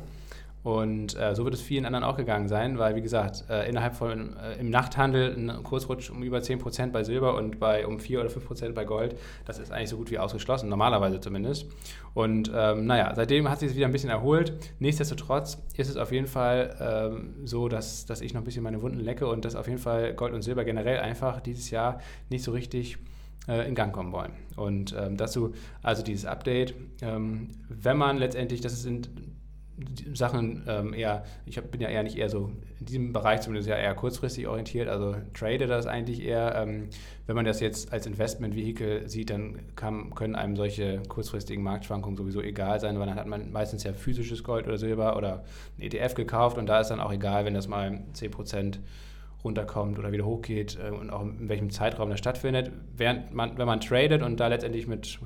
Und 0.63 1.19
äh, 1.19 1.35
so 1.35 1.43
wird 1.43 1.53
es 1.53 1.61
vielen 1.61 1.85
anderen 1.85 2.05
auch 2.05 2.15
gegangen 2.15 2.47
sein, 2.47 2.79
weil, 2.79 2.95
wie 2.95 3.01
gesagt, 3.01 3.43
äh, 3.49 3.67
innerhalb 3.67 3.95
von 3.95 4.37
äh, 4.37 4.59
im 4.59 4.69
Nachthandel 4.69 5.35
ein 5.35 5.63
Kursrutsch 5.63 6.09
um 6.09 6.23
über 6.23 6.37
10% 6.37 6.91
bei 6.91 7.03
Silber 7.03 7.35
und 7.35 7.59
bei 7.59 7.85
um 7.85 7.99
4 7.99 8.21
oder 8.21 8.29
5% 8.29 8.71
bei 8.71 8.85
Gold, 8.85 9.17
das 9.45 9.59
ist 9.59 9.73
eigentlich 9.73 9.89
so 9.89 9.97
gut 9.97 10.09
wie 10.09 10.19
ausgeschlossen, 10.19 10.69
normalerweise 10.69 11.19
zumindest. 11.19 11.65
Und 12.13 12.49
ähm, 12.55 12.85
naja, 12.85 13.11
seitdem 13.13 13.49
hat 13.49 13.59
sich 13.59 13.71
es 13.71 13.75
wieder 13.75 13.87
ein 13.87 13.91
bisschen 13.91 14.09
erholt. 14.09 14.53
Nichtsdestotrotz 14.79 15.57
ist 15.75 15.89
es 15.89 15.97
auf 15.97 16.13
jeden 16.13 16.27
Fall 16.27 16.75
ähm, 16.79 17.45
so, 17.45 17.67
dass, 17.67 18.05
dass 18.05 18.21
ich 18.21 18.33
noch 18.33 18.41
ein 18.41 18.45
bisschen 18.45 18.63
meine 18.63 18.81
Wunden 18.81 19.01
lecke 19.01 19.27
und 19.27 19.43
dass 19.43 19.55
auf 19.55 19.67
jeden 19.67 19.79
Fall 19.79 20.13
Gold 20.13 20.33
und 20.33 20.43
Silber 20.43 20.63
generell 20.63 20.99
einfach 20.99 21.41
dieses 21.41 21.71
Jahr 21.71 21.99
nicht 22.29 22.43
so 22.43 22.51
richtig 22.51 22.97
äh, 23.49 23.67
in 23.67 23.75
Gang 23.75 23.93
kommen 23.93 24.13
wollen. 24.13 24.31
Und 24.55 24.95
ähm, 24.97 25.17
dazu 25.17 25.53
also 25.81 26.03
dieses 26.03 26.25
Update, 26.25 26.73
ähm, 27.01 27.49
wenn 27.67 27.97
man 27.97 28.17
letztendlich, 28.17 28.61
das 28.61 28.81
sind 28.81 29.09
Sachen 30.13 30.63
ähm, 30.67 30.93
eher, 30.93 31.23
ich 31.45 31.57
hab, 31.57 31.71
bin 31.71 31.81
ja 31.81 31.89
eher 31.89 32.03
nicht 32.03 32.17
eher 32.17 32.29
so 32.29 32.51
in 32.79 32.85
diesem 32.85 33.13
Bereich 33.13 33.41
zumindest 33.41 33.69
ja 33.69 33.75
eher 33.75 33.95
kurzfristig 33.95 34.47
orientiert, 34.47 34.89
also 34.89 35.15
trade 35.33 35.67
das 35.67 35.87
eigentlich 35.87 36.23
eher. 36.23 36.55
Ähm, 36.55 36.89
wenn 37.25 37.35
man 37.35 37.45
das 37.45 37.59
jetzt 37.59 37.93
als 37.93 38.05
Investmentvehikel 38.05 39.07
sieht, 39.07 39.29
dann 39.29 39.59
kann, 39.75 40.13
können 40.13 40.35
einem 40.35 40.55
solche 40.55 41.01
kurzfristigen 41.07 41.63
Marktschwankungen 41.63 42.17
sowieso 42.17 42.41
egal 42.41 42.79
sein, 42.79 42.99
weil 42.99 43.07
dann 43.07 43.15
hat 43.15 43.27
man 43.27 43.51
meistens 43.51 43.83
ja 43.83 43.93
physisches 43.93 44.43
Gold 44.43 44.67
oder 44.67 44.77
Silber 44.77 45.15
oder 45.15 45.43
ein 45.77 45.83
ETF 45.83 46.15
gekauft 46.15 46.57
und 46.57 46.65
da 46.67 46.81
ist 46.81 46.89
dann 46.89 46.99
auch 46.99 47.13
egal, 47.13 47.45
wenn 47.45 47.53
das 47.53 47.67
mal 47.67 48.01
10% 48.13 48.79
runterkommt 49.43 49.99
oder 49.99 50.11
wieder 50.11 50.25
hochgeht 50.25 50.77
äh, 50.81 50.89
und 50.89 51.09
auch 51.09 51.21
in 51.21 51.49
welchem 51.49 51.69
Zeitraum 51.69 52.09
das 52.09 52.19
stattfindet. 52.19 52.71
Während 52.95 53.33
man, 53.33 53.57
wenn 53.57 53.67
man 53.67 53.79
tradet 53.79 54.21
und 54.21 54.39
da 54.39 54.47
letztendlich 54.47 54.87
mit 54.87 55.19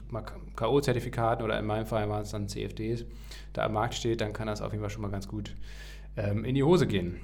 K.O.-Zertifikaten 0.55 1.43
oder 1.43 1.59
in 1.59 1.65
meinem 1.65 1.85
Fall 1.85 2.09
waren 2.09 2.21
es 2.21 2.31
dann 2.31 2.47
CFDs, 2.47 3.05
da 3.53 3.65
am 3.65 3.73
Markt 3.73 3.93
steht, 3.93 4.21
dann 4.21 4.33
kann 4.33 4.47
das 4.47 4.61
auf 4.61 4.71
jeden 4.71 4.83
Fall 4.83 4.89
schon 4.89 5.01
mal 5.01 5.11
ganz 5.11 5.27
gut 5.27 5.55
ähm, 6.15 6.45
in 6.45 6.55
die 6.55 6.63
Hose 6.63 6.87
gehen. 6.87 7.17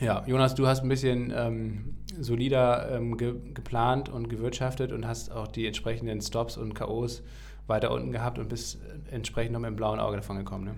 Ja, 0.00 0.24
Jonas, 0.26 0.54
du 0.54 0.66
hast 0.66 0.82
ein 0.82 0.88
bisschen 0.90 1.32
ähm, 1.34 1.96
solider 2.20 2.90
ähm, 2.90 3.16
ge 3.16 3.34
geplant 3.54 4.10
und 4.10 4.28
gewirtschaftet 4.28 4.92
und 4.92 5.06
hast 5.06 5.32
auch 5.32 5.48
die 5.48 5.66
entsprechenden 5.66 6.20
Stops 6.20 6.56
und 6.56 6.74
K.O.s 6.74 7.22
weiter 7.66 7.90
unten 7.90 8.12
gehabt 8.12 8.38
und 8.38 8.48
bist 8.48 8.78
entsprechend 9.10 9.52
noch 9.52 9.60
mit 9.60 9.68
dem 9.68 9.76
blauen 9.76 9.98
Auge 9.98 10.16
davon 10.16 10.38
gekommen. 10.38 10.64
Ne? 10.64 10.74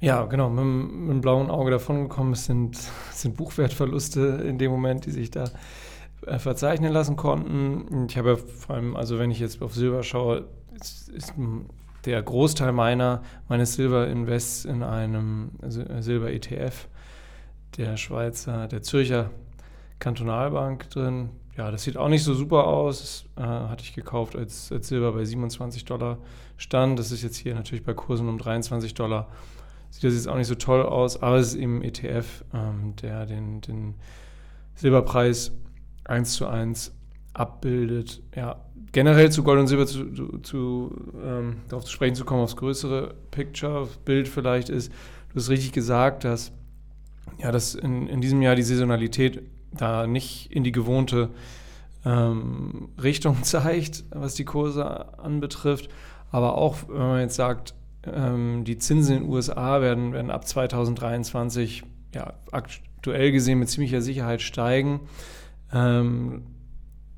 Ja, 0.00 0.24
genau, 0.26 0.50
mit, 0.50 0.64
mit 0.64 1.10
dem 1.10 1.20
blauen 1.20 1.50
Auge 1.50 1.70
davongekommen. 1.70 2.34
Es 2.34 2.44
sind, 2.44 2.76
sind 3.12 3.36
Buchwertverluste 3.36 4.44
in 4.46 4.58
dem 4.58 4.70
Moment, 4.70 5.06
die 5.06 5.10
sich 5.10 5.30
da 5.30 5.44
äh, 6.26 6.38
verzeichnen 6.38 6.92
lassen 6.92 7.16
konnten. 7.16 8.06
Ich 8.08 8.18
habe 8.18 8.36
vor 8.36 8.76
allem, 8.76 8.96
also 8.96 9.18
wenn 9.18 9.30
ich 9.30 9.38
jetzt 9.38 9.62
auf 9.62 9.74
Silber 9.74 10.02
schaue, 10.02 10.44
ist, 10.78 11.08
ist 11.08 11.34
der 12.04 12.22
Großteil 12.22 12.72
meiner, 12.72 13.22
meines 13.48 13.74
Silber-Invests 13.74 14.64
in 14.64 14.82
einem 14.82 15.50
Silber-ETF 15.66 16.88
der 17.78 17.96
Schweizer, 17.96 18.68
der 18.68 18.82
Zürcher 18.82 19.30
Kantonalbank 19.98 20.90
drin. 20.90 21.30
Ja, 21.56 21.70
das 21.70 21.84
sieht 21.84 21.96
auch 21.96 22.08
nicht 22.08 22.22
so 22.22 22.34
super 22.34 22.66
aus. 22.66 23.26
Das, 23.36 23.44
äh, 23.44 23.48
hatte 23.48 23.82
ich 23.82 23.94
gekauft, 23.94 24.36
als, 24.36 24.70
als 24.70 24.88
Silber 24.88 25.12
bei 25.12 25.24
27 25.24 25.84
Dollar 25.84 26.18
stand. 26.58 26.98
Das 26.98 27.12
ist 27.12 27.22
jetzt 27.22 27.36
hier 27.36 27.54
natürlich 27.54 27.84
bei 27.84 27.94
Kursen 27.94 28.28
um 28.28 28.38
23 28.38 28.94
Dollar 28.94 29.28
sieht 29.96 30.04
das 30.04 30.12
jetzt 30.12 30.28
auch 30.28 30.36
nicht 30.36 30.46
so 30.46 30.54
toll 30.54 30.82
aus, 30.82 31.22
aber 31.22 31.36
es 31.36 31.48
ist 31.48 31.54
eben 31.54 31.82
ETF, 31.82 32.44
ähm, 32.52 32.94
der 33.00 33.24
den, 33.24 33.62
den 33.62 33.94
Silberpreis 34.74 35.52
1 36.04 36.34
zu 36.34 36.46
1 36.46 36.92
abbildet. 37.32 38.22
Ja, 38.34 38.62
generell 38.92 39.32
zu 39.32 39.42
Gold 39.42 39.58
und 39.58 39.68
Silber 39.68 39.86
zu, 39.86 40.12
zu, 40.12 40.38
zu 40.40 41.12
ähm, 41.24 41.62
darauf 41.68 41.84
zu 41.84 41.92
sprechen 41.92 42.14
zu 42.14 42.26
kommen, 42.26 42.42
aufs 42.42 42.56
größere 42.56 43.14
Picture, 43.30 43.88
Bild 44.04 44.28
vielleicht 44.28 44.68
ist, 44.68 44.92
du 45.30 45.36
hast 45.36 45.48
richtig 45.48 45.72
gesagt, 45.72 46.24
dass, 46.24 46.52
ja, 47.38 47.50
dass 47.50 47.74
in, 47.74 48.06
in 48.06 48.20
diesem 48.20 48.42
Jahr 48.42 48.54
die 48.54 48.64
Saisonalität 48.64 49.44
da 49.72 50.06
nicht 50.06 50.52
in 50.52 50.62
die 50.62 50.72
gewohnte 50.72 51.30
ähm, 52.04 52.90
Richtung 53.02 53.42
zeigt, 53.44 54.04
was 54.10 54.34
die 54.34 54.44
Kurse 54.44 55.18
anbetrifft. 55.18 55.88
Aber 56.30 56.58
auch, 56.58 56.76
wenn 56.86 56.98
man 56.98 57.20
jetzt 57.20 57.36
sagt, 57.36 57.74
ähm, 58.14 58.64
die 58.64 58.78
Zinsen 58.78 59.16
in 59.16 59.22
den 59.24 59.32
USA 59.32 59.80
werden, 59.80 60.12
werden 60.12 60.30
ab 60.30 60.46
2023 60.46 61.82
ja, 62.14 62.34
aktuell 62.52 63.32
gesehen 63.32 63.58
mit 63.58 63.68
ziemlicher 63.68 64.00
Sicherheit 64.00 64.42
steigen. 64.42 65.00
Ähm, 65.72 66.42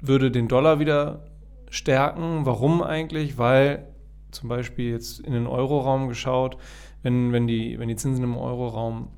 würde 0.01 0.31
den 0.31 0.49
Dollar 0.49 0.79
wieder 0.79 1.25
stärken. 1.71 2.47
Warum 2.47 2.83
eigentlich? 2.83 3.39
Weil 3.39 3.87
zum 4.31 4.49
Beispiel 4.49 4.91
jetzt 4.91 5.21
in 5.21 5.33
den 5.33 5.47
Euroraum 5.47 6.09
geschaut, 6.09 6.57
wenn, 7.03 7.33
wenn, 7.33 7.47
die, 7.47 7.79
wenn 7.79 7.89
die 7.89 7.97
Zinsen 7.97 8.25
im 8.25 8.37
Euroraum 8.37 9.09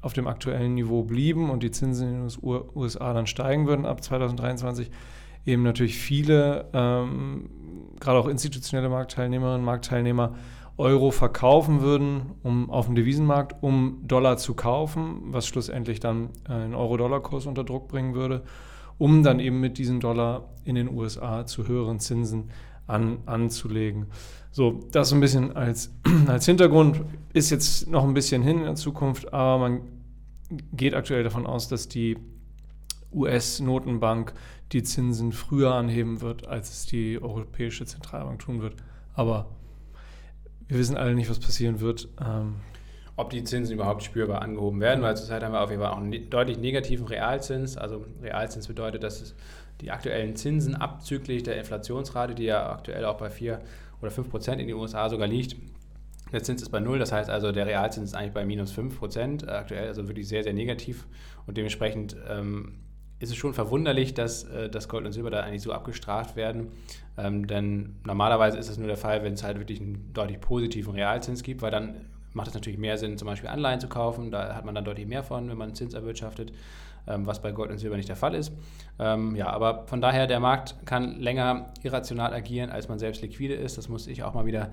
auf 0.00 0.12
dem 0.12 0.26
aktuellen 0.26 0.74
Niveau 0.74 1.02
blieben 1.02 1.50
und 1.50 1.62
die 1.62 1.70
Zinsen 1.70 2.08
in 2.08 2.28
den 2.28 2.68
USA 2.74 3.12
dann 3.14 3.26
steigen 3.26 3.66
würden 3.66 3.86
ab 3.86 4.02
2023, 4.02 4.90
eben 5.46 5.62
natürlich 5.62 5.96
viele, 5.96 6.68
ähm, 6.72 7.48
gerade 8.00 8.18
auch 8.18 8.28
institutionelle 8.28 8.90
Marktteilnehmerinnen 8.90 9.60
und 9.60 9.64
Marktteilnehmer, 9.64 10.34
Euro 10.76 11.10
verkaufen 11.10 11.82
würden, 11.82 12.32
um 12.42 12.68
auf 12.70 12.86
dem 12.86 12.94
Devisenmarkt, 12.96 13.62
um 13.62 14.00
Dollar 14.02 14.36
zu 14.36 14.54
kaufen, 14.54 15.20
was 15.26 15.46
schlussendlich 15.46 16.00
dann 16.00 16.30
äh, 16.48 16.52
einen 16.52 16.74
Euro-Dollar-Kurs 16.74 17.46
unter 17.46 17.62
Druck 17.62 17.88
bringen 17.88 18.14
würde, 18.14 18.42
um 18.98 19.22
dann 19.22 19.38
eben 19.38 19.60
mit 19.60 19.78
diesem 19.78 20.00
Dollar 20.00 20.48
in 20.64 20.74
den 20.74 20.92
USA 20.92 21.46
zu 21.46 21.68
höheren 21.68 22.00
Zinsen 22.00 22.50
an, 22.86 23.18
anzulegen. 23.26 24.06
So, 24.50 24.80
das 24.90 25.10
so 25.10 25.14
ein 25.14 25.20
bisschen 25.20 25.56
als, 25.56 25.94
als 26.26 26.46
Hintergrund 26.46 27.02
ist 27.32 27.50
jetzt 27.50 27.88
noch 27.88 28.04
ein 28.04 28.14
bisschen 28.14 28.42
hin 28.42 28.58
in 28.58 28.64
der 28.64 28.74
Zukunft, 28.74 29.32
aber 29.32 29.58
man 29.58 29.80
geht 30.72 30.94
aktuell 30.94 31.22
davon 31.22 31.46
aus, 31.46 31.68
dass 31.68 31.88
die 31.88 32.16
US-Notenbank 33.12 34.34
die 34.72 34.82
Zinsen 34.82 35.30
früher 35.30 35.72
anheben 35.72 36.20
wird, 36.20 36.48
als 36.48 36.70
es 36.70 36.86
die 36.86 37.20
Europäische 37.22 37.86
Zentralbank 37.86 38.40
tun 38.40 38.60
wird. 38.60 38.74
Aber 39.14 39.46
wir 40.68 40.78
wissen 40.78 40.96
alle 40.96 41.14
nicht, 41.14 41.30
was 41.30 41.38
passieren 41.38 41.80
wird. 41.80 42.08
Ähm, 42.20 42.56
ob 43.16 43.30
die 43.30 43.44
Zinsen 43.44 43.74
überhaupt 43.74 44.02
spürbar 44.02 44.42
angehoben 44.42 44.80
werden, 44.80 45.02
weil 45.02 45.16
zurzeit 45.16 45.42
haben 45.42 45.52
wir 45.52 45.60
auf 45.60 45.70
jeden 45.70 45.80
Fall 45.80 45.92
auch 45.92 45.98
einen 45.98 46.10
ne-, 46.10 46.20
deutlich 46.20 46.58
negativen 46.58 47.06
Realzins. 47.06 47.76
Also 47.76 48.04
Realzins 48.22 48.66
bedeutet, 48.66 49.04
dass 49.04 49.34
die 49.80 49.90
aktuellen 49.90 50.34
Zinsen 50.34 50.74
abzüglich 50.74 51.42
der 51.42 51.56
Inflationsrate, 51.56 52.34
die 52.34 52.44
ja 52.44 52.72
aktuell 52.72 53.04
auch 53.04 53.16
bei 53.16 53.30
4 53.30 53.60
oder 54.02 54.10
5 54.10 54.30
Prozent 54.30 54.60
in 54.60 54.66
den 54.66 54.76
USA 54.76 55.08
sogar 55.08 55.28
liegt, 55.28 55.56
der 56.32 56.42
Zins 56.42 56.62
ist 56.62 56.70
bei 56.70 56.80
null, 56.80 56.98
das 56.98 57.12
heißt 57.12 57.30
also, 57.30 57.52
der 57.52 57.66
Realzins 57.66 58.10
ist 58.10 58.14
eigentlich 58.16 58.32
bei 58.32 58.44
minus 58.44 58.72
5 58.72 58.98
Prozent 58.98 59.48
aktuell, 59.48 59.86
also 59.86 60.08
wirklich 60.08 60.26
sehr, 60.26 60.42
sehr 60.42 60.52
negativ. 60.52 61.06
Und 61.46 61.56
dementsprechend 61.56 62.16
ähm, 62.28 62.72
ist 63.24 63.30
es 63.30 63.36
schon 63.36 63.54
verwunderlich, 63.54 64.14
dass, 64.14 64.44
äh, 64.44 64.68
dass 64.68 64.88
Gold 64.88 65.04
und 65.06 65.12
Silber 65.12 65.30
da 65.30 65.40
eigentlich 65.40 65.62
so 65.62 65.72
abgestraft 65.72 66.36
werden. 66.36 66.68
Ähm, 67.18 67.46
denn 67.46 67.96
normalerweise 68.04 68.58
ist 68.58 68.68
es 68.68 68.78
nur 68.78 68.86
der 68.86 68.96
Fall, 68.96 69.24
wenn 69.24 69.34
es 69.34 69.42
halt 69.42 69.58
wirklich 69.58 69.80
einen 69.80 70.10
deutlich 70.12 70.40
positiven 70.40 70.94
Realzins 70.94 71.42
gibt, 71.42 71.62
weil 71.62 71.70
dann 71.70 71.96
macht 72.32 72.48
es 72.48 72.54
natürlich 72.54 72.78
mehr 72.78 72.98
Sinn, 72.98 73.16
zum 73.16 73.26
Beispiel 73.26 73.48
Anleihen 73.48 73.80
zu 73.80 73.88
kaufen. 73.88 74.30
Da 74.30 74.54
hat 74.54 74.64
man 74.64 74.74
dann 74.74 74.84
deutlich 74.84 75.06
mehr 75.06 75.22
von, 75.22 75.48
wenn 75.48 75.56
man 75.56 75.74
Zins 75.74 75.94
erwirtschaftet, 75.94 76.52
ähm, 77.06 77.26
was 77.26 77.40
bei 77.40 77.52
Gold 77.52 77.70
und 77.70 77.78
Silber 77.78 77.96
nicht 77.96 78.08
der 78.08 78.16
Fall 78.16 78.34
ist. 78.34 78.52
Ähm, 78.98 79.34
ja, 79.36 79.48
aber 79.48 79.86
von 79.86 80.00
daher, 80.00 80.26
der 80.26 80.40
Markt 80.40 80.76
kann 80.84 81.20
länger 81.20 81.72
irrational 81.82 82.34
agieren, 82.34 82.70
als 82.70 82.88
man 82.88 82.98
selbst 82.98 83.22
liquide 83.22 83.54
ist. 83.54 83.78
Das 83.78 83.88
muss 83.88 84.06
ich 84.06 84.22
auch 84.22 84.34
mal 84.34 84.46
wieder 84.46 84.70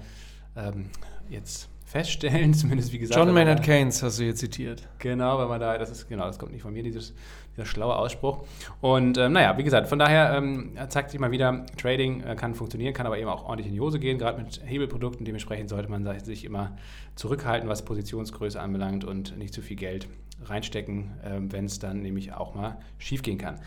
ähm, 0.55 0.89
jetzt 1.29 1.69
feststellen, 1.91 2.53
zumindest 2.55 2.93
wie 2.93 2.99
gesagt. 2.99 3.19
John 3.19 3.33
Maynard 3.33 3.63
Keynes 3.63 4.01
hast 4.01 4.19
du 4.19 4.23
hier 4.23 4.35
zitiert. 4.35 4.87
Genau, 4.99 5.37
weil 5.37 5.47
man 5.47 5.59
da, 5.59 5.77
das 5.77 5.91
ist, 5.91 6.07
genau, 6.07 6.25
das 6.25 6.39
kommt 6.39 6.53
nicht 6.53 6.61
von 6.61 6.73
mir, 6.73 6.83
dieses, 6.83 7.13
dieser 7.53 7.65
schlaue 7.65 7.95
Ausspruch. 7.95 8.45
Und 8.79 9.17
ähm, 9.17 9.33
naja, 9.33 9.57
wie 9.57 9.63
gesagt, 9.63 9.89
von 9.89 9.99
daher 9.99 10.33
ähm, 10.37 10.77
zeigt 10.87 11.11
sich 11.11 11.19
mal 11.19 11.31
wieder, 11.31 11.65
Trading 11.77 12.23
äh, 12.23 12.35
kann 12.35 12.55
funktionieren, 12.55 12.93
kann 12.93 13.05
aber 13.05 13.19
eben 13.19 13.29
auch 13.29 13.43
ordentlich 13.43 13.67
in 13.67 13.73
die 13.73 13.81
Hose 13.81 13.99
gehen, 13.99 14.17
gerade 14.17 14.41
mit 14.41 14.61
Hebelprodukten. 14.65 15.25
Dementsprechend 15.25 15.69
sollte 15.69 15.89
man 15.89 16.07
sich 16.19 16.45
immer 16.45 16.77
zurückhalten, 17.15 17.67
was 17.67 17.83
Positionsgröße 17.83 18.59
anbelangt 18.59 19.03
und 19.03 19.37
nicht 19.37 19.53
zu 19.53 19.61
viel 19.61 19.75
Geld 19.75 20.07
reinstecken, 20.45 21.11
ähm, 21.25 21.51
wenn 21.51 21.65
es 21.65 21.79
dann 21.79 22.01
nämlich 22.01 22.33
auch 22.33 22.55
mal 22.55 22.77
schief 22.99 23.21
gehen 23.21 23.37
kann. 23.37 23.59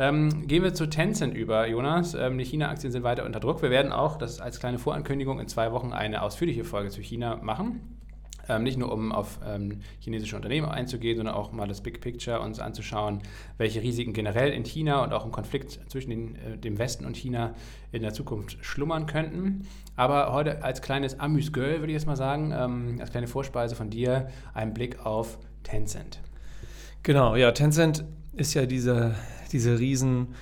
Ähm, 0.00 0.46
gehen 0.46 0.62
wir 0.62 0.72
zu 0.72 0.86
Tencent 0.86 1.36
über, 1.36 1.68
Jonas. 1.68 2.14
Ähm, 2.14 2.38
die 2.38 2.44
China-Aktien 2.44 2.90
sind 2.90 3.02
weiter 3.02 3.26
unter 3.26 3.38
Druck. 3.38 3.60
Wir 3.60 3.68
werden 3.68 3.92
auch, 3.92 4.16
das 4.16 4.40
als 4.40 4.58
kleine 4.58 4.78
Vorankündigung, 4.78 5.38
in 5.38 5.46
zwei 5.46 5.72
Wochen 5.72 5.92
eine 5.92 6.22
ausführliche 6.22 6.64
Folge 6.64 6.88
zu 6.88 7.02
China 7.02 7.36
machen. 7.42 7.98
Ähm, 8.48 8.62
nicht 8.62 8.78
nur 8.78 8.90
um 8.90 9.12
auf 9.12 9.40
ähm, 9.46 9.82
chinesische 9.98 10.36
Unternehmen 10.36 10.70
einzugehen, 10.70 11.18
sondern 11.18 11.34
auch 11.34 11.52
mal 11.52 11.68
das 11.68 11.82
Big 11.82 12.00
Picture 12.00 12.40
uns 12.40 12.60
anzuschauen, 12.60 13.20
welche 13.58 13.82
Risiken 13.82 14.14
generell 14.14 14.54
in 14.54 14.64
China 14.64 15.04
und 15.04 15.12
auch 15.12 15.26
im 15.26 15.32
Konflikt 15.32 15.78
zwischen 15.90 16.08
den, 16.08 16.36
äh, 16.36 16.56
dem 16.56 16.78
Westen 16.78 17.04
und 17.04 17.14
China 17.14 17.52
in 17.92 18.00
der 18.00 18.14
Zukunft 18.14 18.56
schlummern 18.64 19.04
könnten. 19.04 19.66
Aber 19.96 20.32
heute 20.32 20.64
als 20.64 20.80
kleines 20.80 21.20
Amüs-Girl, 21.20 21.80
würde 21.80 21.88
ich 21.88 21.96
jetzt 21.96 22.06
mal 22.06 22.16
sagen, 22.16 22.54
ähm, 22.56 22.96
als 23.00 23.10
kleine 23.10 23.26
Vorspeise 23.26 23.76
von 23.76 23.90
dir, 23.90 24.28
ein 24.54 24.72
Blick 24.72 25.04
auf 25.04 25.38
Tencent. 25.62 26.20
Genau, 27.02 27.36
ja, 27.36 27.52
Tencent 27.52 28.04
ist 28.32 28.54
ja 28.54 28.66
diese, 28.66 29.14
diese 29.52 29.78
riesen 29.78 30.34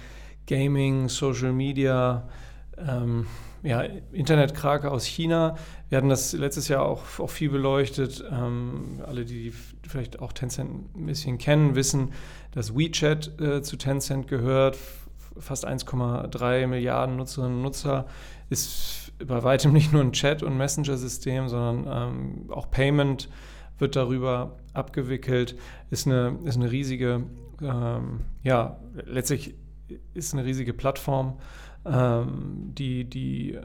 Gaming, 0.46 1.08
Social 1.08 1.52
Media, 1.52 2.28
ähm, 2.76 3.26
ja, 3.62 3.82
Internetkrake 4.12 4.90
aus 4.90 5.04
China. 5.04 5.56
Wir 5.88 5.98
hatten 5.98 6.08
das 6.08 6.32
letztes 6.32 6.68
Jahr 6.68 6.84
auch, 6.84 7.02
auch 7.18 7.30
viel 7.30 7.50
beleuchtet. 7.50 8.24
Ähm, 8.30 9.00
alle, 9.06 9.24
die 9.24 9.52
vielleicht 9.86 10.20
auch 10.20 10.32
Tencent 10.32 10.94
ein 10.96 11.06
bisschen 11.06 11.38
kennen, 11.38 11.74
wissen, 11.74 12.12
dass 12.52 12.76
WeChat 12.76 13.40
äh, 13.40 13.62
zu 13.62 13.76
Tencent 13.76 14.28
gehört. 14.28 14.78
Fast 15.38 15.66
1,3 15.66 16.66
Milliarden 16.66 17.16
Nutzerinnen 17.16 17.56
und 17.56 17.62
Nutzer 17.62 18.06
ist 18.50 19.12
bei 19.24 19.42
weitem 19.42 19.72
nicht 19.72 19.92
nur 19.92 20.02
ein 20.02 20.12
Chat- 20.12 20.42
und 20.42 20.56
Messenger-System, 20.56 21.48
sondern 21.48 22.12
ähm, 22.12 22.50
auch 22.50 22.70
Payment 22.70 23.28
wird 23.78 23.96
darüber 23.96 24.56
abgewickelt, 24.72 25.56
ist 25.90 26.06
eine, 26.06 26.38
ist 26.44 26.56
eine 26.56 26.70
riesige, 26.70 27.22
ähm, 27.62 28.20
ja, 28.42 28.78
letztlich 29.06 29.54
ist 30.14 30.34
eine 30.34 30.44
riesige 30.44 30.72
Plattform, 30.72 31.38
ähm, 31.84 32.72
die, 32.74 33.04
die 33.04 33.58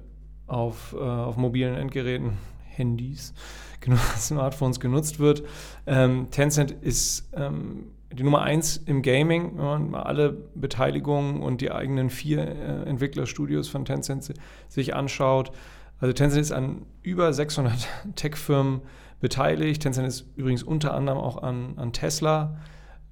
auf, 0.48 0.94
äh, 0.94 1.00
auf 1.00 1.38
mobilen 1.38 1.76
Endgeräten, 1.76 2.38
Handys, 2.64 3.34
Smartphones 4.18 4.80
genutzt 4.80 5.20
wird. 5.20 5.44
Ähm, 5.86 6.30
Tencent 6.32 6.72
ist 6.72 7.30
ähm, 7.36 7.88
die 8.12 8.24
Nummer 8.24 8.42
eins 8.42 8.78
im 8.78 9.02
Gaming, 9.02 9.58
wenn 9.58 9.66
man 9.66 9.90
mal 9.92 10.04
alle 10.04 10.32
Beteiligungen 10.56 11.42
und 11.42 11.62
die 11.62 11.72
eigenen 11.72 12.10
vier 12.10 12.40
äh, 12.40 12.84
Entwicklerstudios 12.90 13.68
von 13.68 13.86
Tencent 13.86 14.34
sich 14.68 14.96
anschaut. 14.96 15.52
Also 16.00 16.14
Tencent 16.14 16.42
ist 16.42 16.52
an 16.52 16.86
über 17.02 17.34
600 17.34 17.88
Tech-Firmen 18.16 18.82
beteiligt. 19.20 19.82
Tencent 19.82 20.08
ist 20.08 20.28
übrigens 20.36 20.64
unter 20.64 20.94
anderem 20.94 21.18
auch 21.18 21.42
an, 21.42 21.74
an 21.78 21.94
Tesla, 21.94 22.58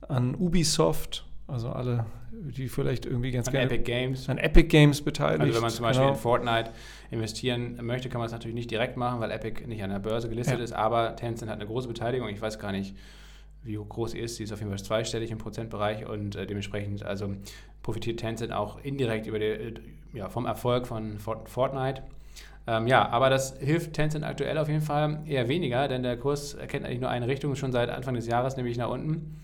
an 0.08 0.36
Ubisoft, 0.36 1.26
also 1.48 1.70
alle, 1.70 2.06
die 2.32 2.68
vielleicht 2.68 3.06
irgendwie 3.06 3.32
ganz 3.32 3.48
an 3.48 3.54
gerne. 3.54 3.66
Epic 3.68 3.84
Games. 3.84 4.30
An 4.30 4.38
Epic 4.38 4.68
Games 4.68 5.02
beteiligt. 5.02 5.42
Also 5.42 5.56
wenn 5.56 5.62
man 5.62 5.72
zum 5.72 5.84
Beispiel 5.84 6.04
genau. 6.06 6.16
in 6.16 6.20
Fortnite 6.20 6.72
investieren 7.12 7.78
möchte, 7.82 8.10
kann 8.10 8.20
man 8.20 8.26
es 8.26 8.32
natürlich 8.32 8.56
nicht 8.56 8.72
direkt 8.72 8.98
machen, 8.98 9.20
weil 9.20 9.32
Epic 9.32 9.66
nicht 9.68 9.84
an 9.84 9.90
der 9.90 10.00
Börse 10.00 10.30
gelistet 10.30 10.58
ja. 10.58 10.64
ist, 10.64 10.74
aber 10.74 11.16
Tencent 11.16 11.52
hat 11.52 11.60
eine 11.60 11.68
große 11.68 11.88
Beteiligung. 11.88 12.30
Ich 12.30 12.42
weiß 12.42 12.60
gar 12.60 12.72
nicht, 12.72 12.96
wie 13.64 13.76
groß 13.76 14.12
sie 14.12 14.20
ist. 14.20 14.38
Sie 14.38 14.44
ist 14.44 14.52
auf 14.52 14.60
jeden 14.60 14.72
Fall 14.72 14.84
zweistellig 14.84 15.32
im 15.32 15.38
Prozentbereich 15.38 16.08
und 16.08 16.36
äh, 16.36 16.48
dementsprechend 16.48 17.04
also 17.04 17.36
profitiert 17.84 18.20
Tencent 18.20 18.52
auch 18.52 18.80
indirekt 18.84 19.28
über 19.28 19.40
die, 19.40 19.46
äh, 19.46 19.74
ja, 20.14 20.30
vom 20.30 20.46
Erfolg 20.46 20.88
von 20.88 21.20
Fortnite. 21.20 22.04
Ähm, 22.68 22.88
ja, 22.88 23.10
aber 23.10 23.30
das 23.30 23.58
hilft 23.60 23.94
Tencent 23.94 24.24
aktuell 24.24 24.58
auf 24.58 24.68
jeden 24.68 24.82
Fall 24.82 25.24
eher 25.26 25.48
weniger, 25.48 25.88
denn 25.88 26.04
der 26.04 26.18
Kurs 26.18 26.54
erkennt 26.54 26.86
eigentlich 26.86 27.00
nur 27.00 27.10
eine 27.10 27.28
Richtung 27.28 27.56
schon 27.56 27.72
seit 27.72 27.90
Anfang 27.90 28.14
des 28.14 28.28
Jahres, 28.28 28.56
nämlich 28.56 28.78
nach 28.78 28.90
unten. 28.90 29.40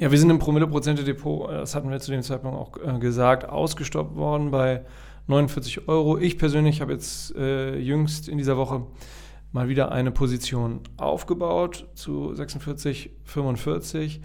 Ja, 0.00 0.12
wir 0.12 0.18
sind 0.18 0.30
im 0.30 0.38
Promille-Prozente-Depot, 0.38 1.50
das 1.50 1.74
hatten 1.74 1.90
wir 1.90 1.98
zu 1.98 2.12
dem 2.12 2.22
Zeitpunkt 2.22 2.56
auch 2.56 2.76
äh, 2.76 3.00
gesagt, 3.00 3.48
ausgestoppt 3.48 4.14
worden 4.14 4.52
bei 4.52 4.84
49 5.26 5.88
Euro. 5.88 6.18
Ich 6.18 6.38
persönlich 6.38 6.80
habe 6.80 6.92
jetzt 6.92 7.34
äh, 7.34 7.76
jüngst 7.76 8.28
in 8.28 8.38
dieser 8.38 8.56
Woche 8.56 8.86
mal 9.50 9.68
wieder 9.68 9.90
eine 9.90 10.12
Position 10.12 10.82
aufgebaut 10.98 11.88
zu 11.94 12.30
46,45. 12.30 14.20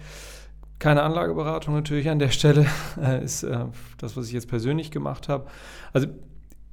Keine 0.78 1.02
Anlageberatung 1.02 1.74
natürlich 1.74 2.08
an 2.08 2.20
der 2.20 2.30
Stelle, 2.30 2.66
äh, 3.02 3.24
ist 3.24 3.42
äh, 3.42 3.64
das, 3.98 4.16
was 4.16 4.28
ich 4.28 4.32
jetzt 4.32 4.46
persönlich 4.46 4.92
gemacht 4.92 5.28
habe. 5.28 5.48
Also 5.92 6.06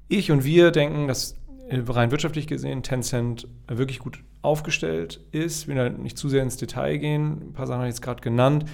ich 0.10 0.32
und 0.32 0.44
wir 0.44 0.70
denken, 0.70 1.08
dass 1.08 1.42
äh, 1.72 1.82
rein 1.88 2.12
wirtschaftlich 2.12 2.46
gesehen 2.46 2.84
Tencent 2.84 3.48
wirklich 3.68 4.00
gut 4.00 4.24
aufgestellt 4.42 5.22
ist. 5.32 5.62
Ich 5.62 5.68
will 5.68 5.76
da 5.76 5.90
nicht 5.90 6.18
zu 6.18 6.28
sehr 6.28 6.44
ins 6.44 6.58
Detail 6.58 6.98
gehen. 6.98 7.42
Ein 7.42 7.54
paar 7.54 7.68
Sachen 7.68 7.80
habe 7.80 7.88
ich 7.88 7.94
jetzt 7.94 8.02
gerade 8.02 8.22
genannt. 8.22 8.66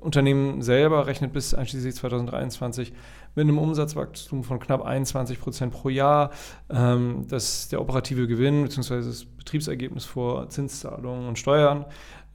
Unternehmen 0.00 0.62
selber 0.62 1.06
rechnet 1.06 1.32
bis 1.32 1.54
einschließlich 1.54 1.94
2023 1.94 2.92
mit 3.34 3.42
einem 3.44 3.58
Umsatzwachstum 3.58 4.44
von 4.44 4.58
knapp 4.58 4.82
21 4.82 5.40
Prozent 5.40 5.72
pro 5.72 5.88
Jahr. 5.88 6.30
Ähm, 6.70 7.26
das 7.28 7.68
der 7.68 7.80
operative 7.80 8.26
Gewinn 8.26 8.62
bzw. 8.62 8.96
das 8.96 9.24
Betriebsergebnis 9.24 10.04
vor 10.04 10.48
Zinszahlungen 10.48 11.28
und 11.28 11.38
Steuern 11.38 11.86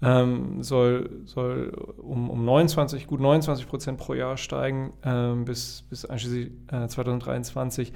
ähm, 0.02 0.62
soll, 0.64 1.22
soll 1.26 1.70
um, 1.98 2.30
um 2.30 2.46
29, 2.46 3.08
gut 3.08 3.20
29 3.20 3.68
Prozent 3.68 3.98
pro 3.98 4.14
Jahr 4.14 4.38
steigen 4.38 4.94
ähm, 5.04 5.46
bis, 5.46 5.84
bis 5.90 6.06
einschließlich 6.06 6.52
äh, 6.72 6.88
2023. 6.88 7.94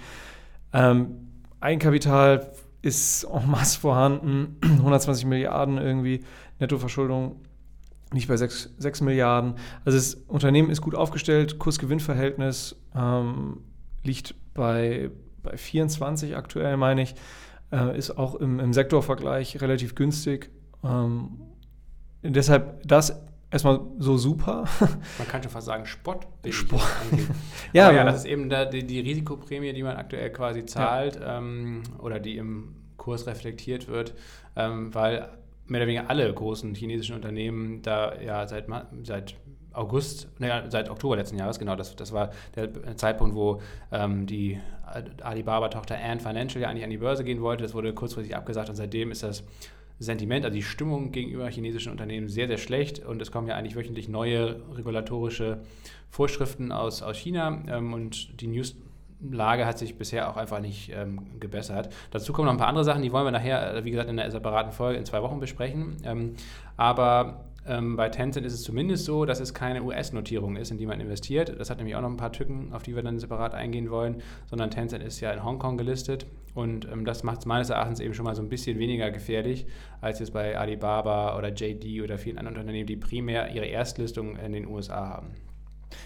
Ähm, 0.73 1.27
Eigenkapital 1.59 2.51
ist 2.81 3.23
en 3.25 3.49
masse 3.49 3.79
vorhanden, 3.79 4.57
120 4.63 5.25
Milliarden 5.25 5.77
irgendwie, 5.77 6.21
Nettoverschuldung 6.59 7.35
nicht 8.13 8.27
bei 8.27 8.37
6, 8.37 8.71
6 8.77 9.01
Milliarden. 9.01 9.55
Also 9.85 9.97
das 9.97 10.15
Unternehmen 10.27 10.69
ist 10.69 10.81
gut 10.81 10.95
aufgestellt, 10.95 11.59
Kurs-Gewinn-Verhältnis 11.59 12.75
ähm, 12.95 13.61
liegt 14.03 14.35
bei, 14.53 15.11
bei 15.43 15.57
24 15.57 16.35
aktuell, 16.35 16.77
meine 16.77 17.03
ich, 17.03 17.15
äh, 17.71 17.97
ist 17.97 18.11
auch 18.11 18.35
im, 18.35 18.59
im 18.59 18.73
Sektorvergleich 18.73 19.61
relativ 19.61 19.95
günstig. 19.95 20.49
Ähm, 20.83 21.39
deshalb 22.21 22.85
das 22.87 23.21
erstmal 23.49 23.81
so 23.99 24.17
super. 24.17 24.65
Man 25.17 25.27
kann 25.27 25.43
schon 25.43 25.51
fast 25.51 25.67
sagen, 25.67 25.85
Spott. 25.85 26.27
Spott. 26.49 26.81
ja, 27.73 27.91
ja, 27.91 28.03
das 28.03 28.17
ist 28.17 28.25
eben 28.25 28.49
da 28.49 28.65
die, 28.65 28.85
die, 28.85 28.99
Risikoprämie, 28.99 29.73
die 29.73 29.83
man 29.83 29.97
aktuell 29.97 30.31
quasi 30.31 30.65
zahlt 30.65 31.15
ja. 31.17 31.37
ähm, 31.37 31.83
oder 31.99 32.19
die 32.19 32.37
im 32.37 32.75
Kurs 32.97 33.27
reflektiert 33.27 33.87
wird, 33.87 34.13
ähm, 34.55 34.93
weil 34.93 35.29
mehr 35.71 35.79
oder 35.79 35.87
weniger 35.87 36.09
alle 36.09 36.31
großen 36.31 36.75
chinesischen 36.75 37.15
Unternehmen 37.15 37.81
da 37.81 38.19
ja 38.21 38.45
seit, 38.45 38.65
seit 39.03 39.35
August, 39.71 40.27
naja, 40.37 40.69
seit 40.69 40.89
Oktober 40.89 41.15
letzten 41.15 41.37
Jahres, 41.37 41.59
genau, 41.59 41.77
das, 41.77 41.95
das 41.95 42.11
war 42.11 42.31
der 42.55 42.97
Zeitpunkt, 42.97 43.35
wo 43.35 43.61
ähm, 43.93 44.27
die 44.27 44.59
Alibaba-Tochter 45.23 45.97
Ant 45.97 46.21
Financial 46.21 46.61
ja 46.61 46.67
eigentlich 46.67 46.83
an 46.83 46.89
die 46.89 46.97
Börse 46.97 47.23
gehen 47.23 47.39
wollte. 47.39 47.63
Das 47.63 47.73
wurde 47.73 47.93
kurzfristig 47.93 48.35
abgesagt 48.35 48.69
und 48.69 48.75
seitdem 48.75 49.11
ist 49.11 49.23
das 49.23 49.45
Sentiment, 49.97 50.43
also 50.43 50.55
die 50.55 50.63
Stimmung 50.63 51.13
gegenüber 51.13 51.47
chinesischen 51.49 51.91
Unternehmen 51.91 52.27
sehr, 52.27 52.47
sehr 52.47 52.57
schlecht 52.57 53.05
und 53.05 53.21
es 53.21 53.31
kommen 53.31 53.47
ja 53.47 53.55
eigentlich 53.55 53.77
wöchentlich 53.77 54.09
neue 54.09 54.59
regulatorische 54.73 55.61
Vorschriften 56.09 56.73
aus, 56.73 57.01
aus 57.01 57.15
China 57.15 57.63
ähm, 57.69 57.93
und 57.93 58.41
die 58.41 58.47
Newslage 59.21 59.65
hat 59.65 59.77
sich 59.77 59.97
bisher 59.97 60.29
auch 60.29 60.37
einfach 60.37 60.59
nicht 60.59 60.91
ähm, 60.93 61.39
gebessert. 61.39 61.93
Dazu 62.11 62.33
kommen 62.33 62.47
noch 62.47 62.53
ein 62.53 62.57
paar 62.57 62.67
andere 62.67 62.83
Sachen, 62.83 63.01
die 63.01 63.11
wollen 63.11 63.25
wir 63.25 63.31
nachher, 63.31 63.75
äh, 63.75 63.85
wie 63.85 63.91
gesagt, 63.91 64.09
in 64.09 64.19
einer 64.19 64.31
separaten 64.31 64.71
Folge 64.71 64.97
in 64.97 65.05
zwei 65.05 65.21
Wochen 65.21 65.39
besprechen. 65.39 65.97
Ähm, 66.03 66.35
aber 66.77 67.45
ähm, 67.67 67.95
bei 67.95 68.09
Tencent 68.09 68.45
ist 68.45 68.53
es 68.53 68.63
zumindest 68.63 69.05
so, 69.05 69.25
dass 69.25 69.39
es 69.39 69.53
keine 69.53 69.83
US-Notierung 69.83 70.55
ist, 70.55 70.71
in 70.71 70.77
die 70.77 70.87
man 70.87 70.99
investiert. 70.99 71.59
Das 71.59 71.69
hat 71.69 71.77
nämlich 71.77 71.95
auch 71.95 72.01
noch 72.01 72.09
ein 72.09 72.17
paar 72.17 72.31
Tücken, 72.31 72.73
auf 72.73 72.83
die 72.83 72.95
wir 72.95 73.03
dann 73.03 73.19
separat 73.19 73.53
eingehen 73.53 73.91
wollen, 73.91 74.21
sondern 74.49 74.71
Tencent 74.71 75.03
ist 75.03 75.19
ja 75.19 75.31
in 75.31 75.43
Hongkong 75.43 75.77
gelistet 75.77 76.25
und 76.55 76.87
ähm, 76.91 77.05
das 77.05 77.23
macht 77.23 77.39
es 77.39 77.45
meines 77.45 77.69
Erachtens 77.69 77.99
eben 77.99 78.13
schon 78.13 78.25
mal 78.25 78.35
so 78.35 78.41
ein 78.41 78.49
bisschen 78.49 78.79
weniger 78.79 79.11
gefährlich 79.11 79.67
als 80.01 80.19
jetzt 80.19 80.33
bei 80.33 80.57
Alibaba 80.57 81.37
oder 81.37 81.49
JD 81.49 82.01
oder 82.03 82.17
vielen 82.17 82.39
anderen 82.39 82.57
Unternehmen, 82.57 82.87
die 82.87 82.97
primär 82.97 83.53
ihre 83.53 83.67
Erstlistung 83.67 84.37
in 84.37 84.53
den 84.53 84.67
USA 84.67 85.07
haben. 85.07 85.35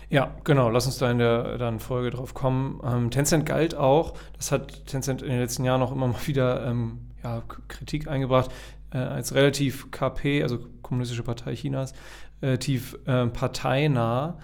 Ja, 0.09 0.35
genau. 0.43 0.69
Lass 0.69 0.85
uns 0.85 0.97
da 0.97 1.11
in 1.11 1.17
der 1.17 1.57
dann 1.57 1.79
Folge 1.79 2.11
drauf 2.11 2.33
kommen. 2.33 2.81
Ähm, 2.83 3.11
Tencent 3.11 3.45
galt 3.45 3.75
auch, 3.75 4.13
das 4.37 4.51
hat 4.51 4.85
Tencent 4.85 5.21
in 5.21 5.29
den 5.29 5.39
letzten 5.39 5.63
Jahren 5.63 5.81
auch 5.81 5.91
immer 5.91 6.07
mal 6.07 6.27
wieder 6.27 6.65
ähm, 6.65 6.99
ja, 7.23 7.41
Kritik 7.67 8.07
eingebracht, 8.07 8.51
äh, 8.91 8.97
als 8.97 9.33
relativ 9.33 9.91
KP, 9.91 10.43
also 10.43 10.59
Kommunistische 10.81 11.23
Partei 11.23 11.55
Chinas, 11.55 11.93
relativ 12.41 12.97
äh, 13.05 13.27
parteinah. 13.27 14.37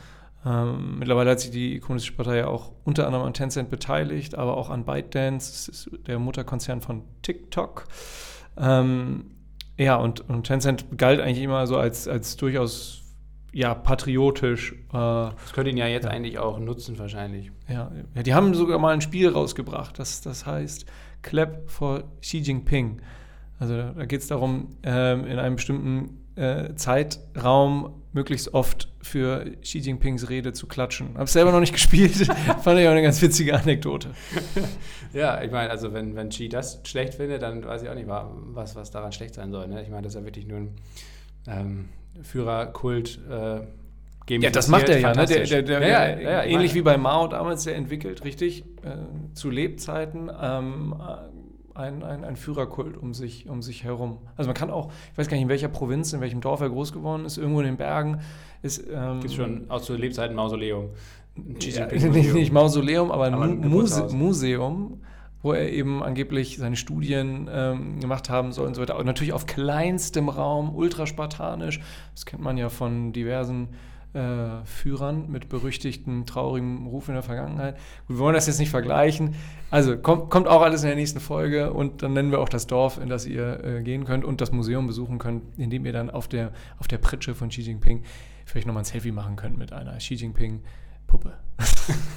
Ähm, 0.43 0.97
mittlerweile 0.97 1.31
hat 1.31 1.39
sich 1.39 1.51
die 1.51 1.79
Kommunistische 1.79 2.15
Partei 2.15 2.37
ja 2.37 2.47
auch 2.47 2.71
unter 2.83 3.05
anderem 3.05 3.25
an 3.25 3.33
Tencent 3.33 3.69
beteiligt, 3.69 4.35
aber 4.35 4.57
auch 4.57 4.69
an 4.71 4.85
ByteDance, 4.85 5.51
das 5.51 5.67
ist 5.67 6.07
der 6.07 6.17
Mutterkonzern 6.17 6.81
von 6.81 7.03
TikTok. 7.21 7.85
Ähm, 8.57 9.31
ja, 9.77 9.95
und, 9.95 10.27
und 10.29 10.43
Tencent 10.43 10.97
galt 10.97 11.19
eigentlich 11.21 11.43
immer 11.43 11.67
so 11.67 11.77
als, 11.77 12.07
als 12.07 12.37
durchaus 12.37 13.00
ja, 13.53 13.73
patriotisch. 13.73 14.73
Äh, 14.73 14.93
das 14.93 15.53
könnte 15.53 15.71
ihn 15.71 15.77
ja 15.77 15.87
jetzt 15.87 16.05
ja. 16.05 16.11
eigentlich 16.11 16.39
auch 16.39 16.59
nutzen, 16.59 16.97
wahrscheinlich. 16.99 17.51
Ja, 17.67 17.91
ja, 18.15 18.23
die 18.23 18.33
haben 18.33 18.53
sogar 18.53 18.79
mal 18.79 18.93
ein 18.93 19.01
Spiel 19.01 19.29
rausgebracht, 19.29 19.99
das, 19.99 20.21
das 20.21 20.45
heißt 20.45 20.85
Clap 21.21 21.69
for 21.69 22.03
Xi 22.21 22.39
Jinping. 22.39 23.01
Also 23.59 23.77
da, 23.77 23.91
da 23.91 24.05
geht 24.05 24.21
es 24.21 24.27
darum, 24.27 24.77
ähm, 24.83 25.25
in 25.25 25.37
einem 25.37 25.55
bestimmten 25.57 26.21
äh, 26.35 26.73
Zeitraum 26.75 28.01
möglichst 28.13 28.53
oft 28.53 28.91
für 29.01 29.45
Xi 29.61 29.79
Jinpings 29.79 30.29
Rede 30.29 30.53
zu 30.53 30.67
klatschen. 30.67 31.17
Habe 31.17 31.29
selber 31.29 31.51
noch 31.51 31.59
nicht 31.59 31.73
gespielt, 31.73 32.15
fand 32.61 32.79
ich 32.79 32.87
auch 32.87 32.91
eine 32.91 33.01
ganz 33.01 33.21
witzige 33.21 33.57
Anekdote. 33.57 34.09
ja, 35.13 35.41
ich 35.43 35.51
meine, 35.51 35.69
also 35.69 35.93
wenn, 35.93 36.15
wenn 36.15 36.29
Xi 36.29 36.49
das 36.49 36.81
schlecht 36.85 37.15
findet, 37.15 37.41
dann 37.41 37.63
weiß 37.63 37.83
ich 37.83 37.89
auch 37.89 37.95
nicht, 37.95 38.07
was, 38.07 38.75
was 38.75 38.91
daran 38.91 39.11
schlecht 39.11 39.35
sein 39.35 39.51
soll. 39.51 39.67
Ne? 39.67 39.83
Ich 39.83 39.89
meine, 39.89 40.03
das 40.03 40.15
ist 40.15 40.19
ja 40.19 40.25
wirklich 40.25 40.47
nur 40.47 40.59
ein 40.59 40.75
ähm, 41.47 41.89
Führerkult. 42.21 43.19
Äh, 43.29 43.61
ja, 44.29 44.49
das 44.49 44.67
macht 44.69 44.87
er 44.87 44.99
ja, 44.99 45.13
ne? 45.13 45.25
der, 45.25 45.43
der, 45.45 45.61
der, 45.61 45.81
ja, 45.81 46.09
ja, 46.09 46.19
ja, 46.19 46.43
ähnlich 46.43 46.73
wie 46.73 46.81
bei 46.81 46.97
Mao 46.97 47.27
damals, 47.27 47.63
der 47.65 47.75
entwickelt, 47.75 48.23
richtig, 48.23 48.63
äh, 48.83 49.33
zu 49.33 49.49
Lebzeiten 49.49 50.31
ähm, 50.41 50.95
ein, 51.73 52.03
ein, 52.03 52.23
ein 52.23 52.35
Führerkult 52.35 52.97
um 52.97 53.13
sich, 53.13 53.49
um 53.49 53.61
sich 53.61 53.83
herum. 53.83 54.19
Also 54.35 54.47
man 54.47 54.55
kann 54.55 54.69
auch, 54.69 54.91
ich 55.11 55.17
weiß 55.17 55.27
gar 55.27 55.35
nicht, 55.35 55.43
in 55.43 55.49
welcher 55.49 55.67
Provinz, 55.67 56.13
in 56.13 56.21
welchem 56.21 56.41
Dorf 56.41 56.61
er 56.61 56.69
groß 56.69 56.93
geworden 56.93 57.25
ist, 57.25 57.37
irgendwo 57.37 57.59
in 57.59 57.65
den 57.65 57.77
Bergen. 57.77 58.21
Ähm, 58.63 59.19
Gibt 59.19 59.25
es 59.25 59.33
schon 59.33 59.69
auch 59.69 59.81
zu 59.81 59.95
Lebzeiten 59.95 60.35
Mausoleum. 60.35 60.89
Ja, 61.59 61.85
nicht, 61.91 62.33
nicht, 62.33 62.51
Mausoleum, 62.51 63.11
aber, 63.11 63.27
aber 63.27 63.43
ein 63.43 63.67
Muse 63.67 64.07
Museum, 64.13 65.01
wo 65.41 65.53
er 65.53 65.69
eben 65.69 66.03
angeblich 66.03 66.57
seine 66.57 66.75
Studien 66.75 67.49
ähm, 67.51 67.99
gemacht 67.99 68.29
haben 68.29 68.51
soll 68.51 68.67
und 68.67 68.75
so 68.75 68.81
weiter. 68.81 68.97
Und 68.97 69.05
natürlich 69.05 69.33
auf 69.33 69.45
kleinstem 69.45 70.29
Raum, 70.29 70.75
ultraspartanisch. 70.75 71.79
Das 72.13 72.25
kennt 72.25 72.43
man 72.43 72.57
ja 72.57 72.69
von 72.69 73.13
diversen 73.13 73.69
äh, 74.13 74.65
Führern 74.65 75.31
mit 75.31 75.49
berüchtigtem, 75.49 76.25
traurigem 76.25 76.85
Ruf 76.87 77.07
in 77.07 77.13
der 77.13 77.23
Vergangenheit. 77.23 77.77
wir 78.07 78.17
wollen 78.17 78.35
das 78.35 78.47
jetzt 78.47 78.59
nicht 78.59 78.69
vergleichen. 78.69 79.35
Also 79.69 79.97
kommt, 79.97 80.29
kommt 80.29 80.47
auch 80.47 80.61
alles 80.61 80.83
in 80.83 80.87
der 80.87 80.97
nächsten 80.97 81.19
Folge 81.19 81.71
und 81.71 82.03
dann 82.03 82.13
nennen 82.13 82.31
wir 82.31 82.39
auch 82.39 82.49
das 82.49 82.67
Dorf, 82.67 82.97
in 82.97 83.09
das 83.09 83.25
ihr 83.25 83.63
äh, 83.63 83.81
gehen 83.81 84.03
könnt 84.03 84.25
und 84.25 84.41
das 84.41 84.51
Museum 84.51 84.85
besuchen 84.85 85.17
könnt, 85.17 85.43
indem 85.57 85.85
ihr 85.85 85.93
dann 85.93 86.09
auf 86.09 86.27
der, 86.27 86.51
auf 86.77 86.87
der 86.87 86.97
Pritsche 86.97 87.35
von 87.35 87.49
Xi 87.49 87.61
Jinping 87.61 88.03
vielleicht 88.45 88.67
nochmal 88.67 88.81
ein 88.81 88.85
Selfie 88.85 89.11
machen 89.11 89.37
könnt 89.37 89.57
mit 89.57 89.71
einer 89.71 89.97
Xi 89.97 90.15
Jinping. 90.15 90.61
Puppe. 91.11 91.33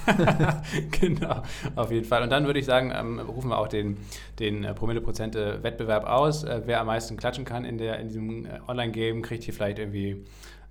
genau, 0.99 1.43
auf 1.75 1.91
jeden 1.91 2.05
Fall. 2.05 2.23
Und 2.23 2.31
dann 2.31 2.45
würde 2.45 2.59
ich 2.59 2.65
sagen, 2.65 2.93
ähm, 2.95 3.19
rufen 3.19 3.49
wir 3.49 3.57
auch 3.57 3.67
den, 3.67 3.97
den 4.39 4.63
äh, 4.63 4.73
Promille-Prozente-Wettbewerb 4.73 6.05
aus. 6.05 6.45
Äh, 6.45 6.61
wer 6.65 6.79
am 6.79 6.87
meisten 6.87 7.17
klatschen 7.17 7.43
kann 7.43 7.65
in, 7.65 7.77
der, 7.77 7.99
in 7.99 8.07
diesem 8.07 8.45
äh, 8.45 8.59
Online-Game, 8.67 9.21
kriegt 9.21 9.43
hier 9.43 9.53
vielleicht 9.53 9.79
irgendwie 9.79 10.23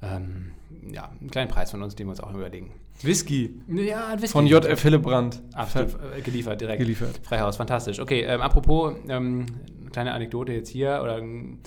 ähm, 0.02 0.52
ja, 0.90 1.10
einen 1.20 1.30
kleinen 1.30 1.50
Preis 1.50 1.70
von 1.70 1.82
uns, 1.82 1.94
den 1.94 2.06
wir 2.06 2.12
uns 2.12 2.20
auch 2.20 2.32
überlegen. 2.32 2.72
Whisky. 3.02 3.60
Ja, 3.68 4.14
Whisky. 4.14 4.28
Von 4.28 4.46
JF 4.46 4.82
Hillebrand. 4.82 5.42
Absolut, 5.52 5.94
äh, 6.16 6.22
geliefert, 6.22 6.60
direkt. 6.62 6.78
Geliefert. 6.78 7.20
Freihaus, 7.22 7.56
fantastisch. 7.56 8.00
Okay, 8.00 8.22
ähm, 8.22 8.40
apropos, 8.40 8.94
ähm, 9.08 9.46
kleine 9.92 10.14
Anekdote 10.14 10.52
jetzt 10.52 10.70
hier 10.70 11.00
oder 11.02 11.16
ein 11.16 11.58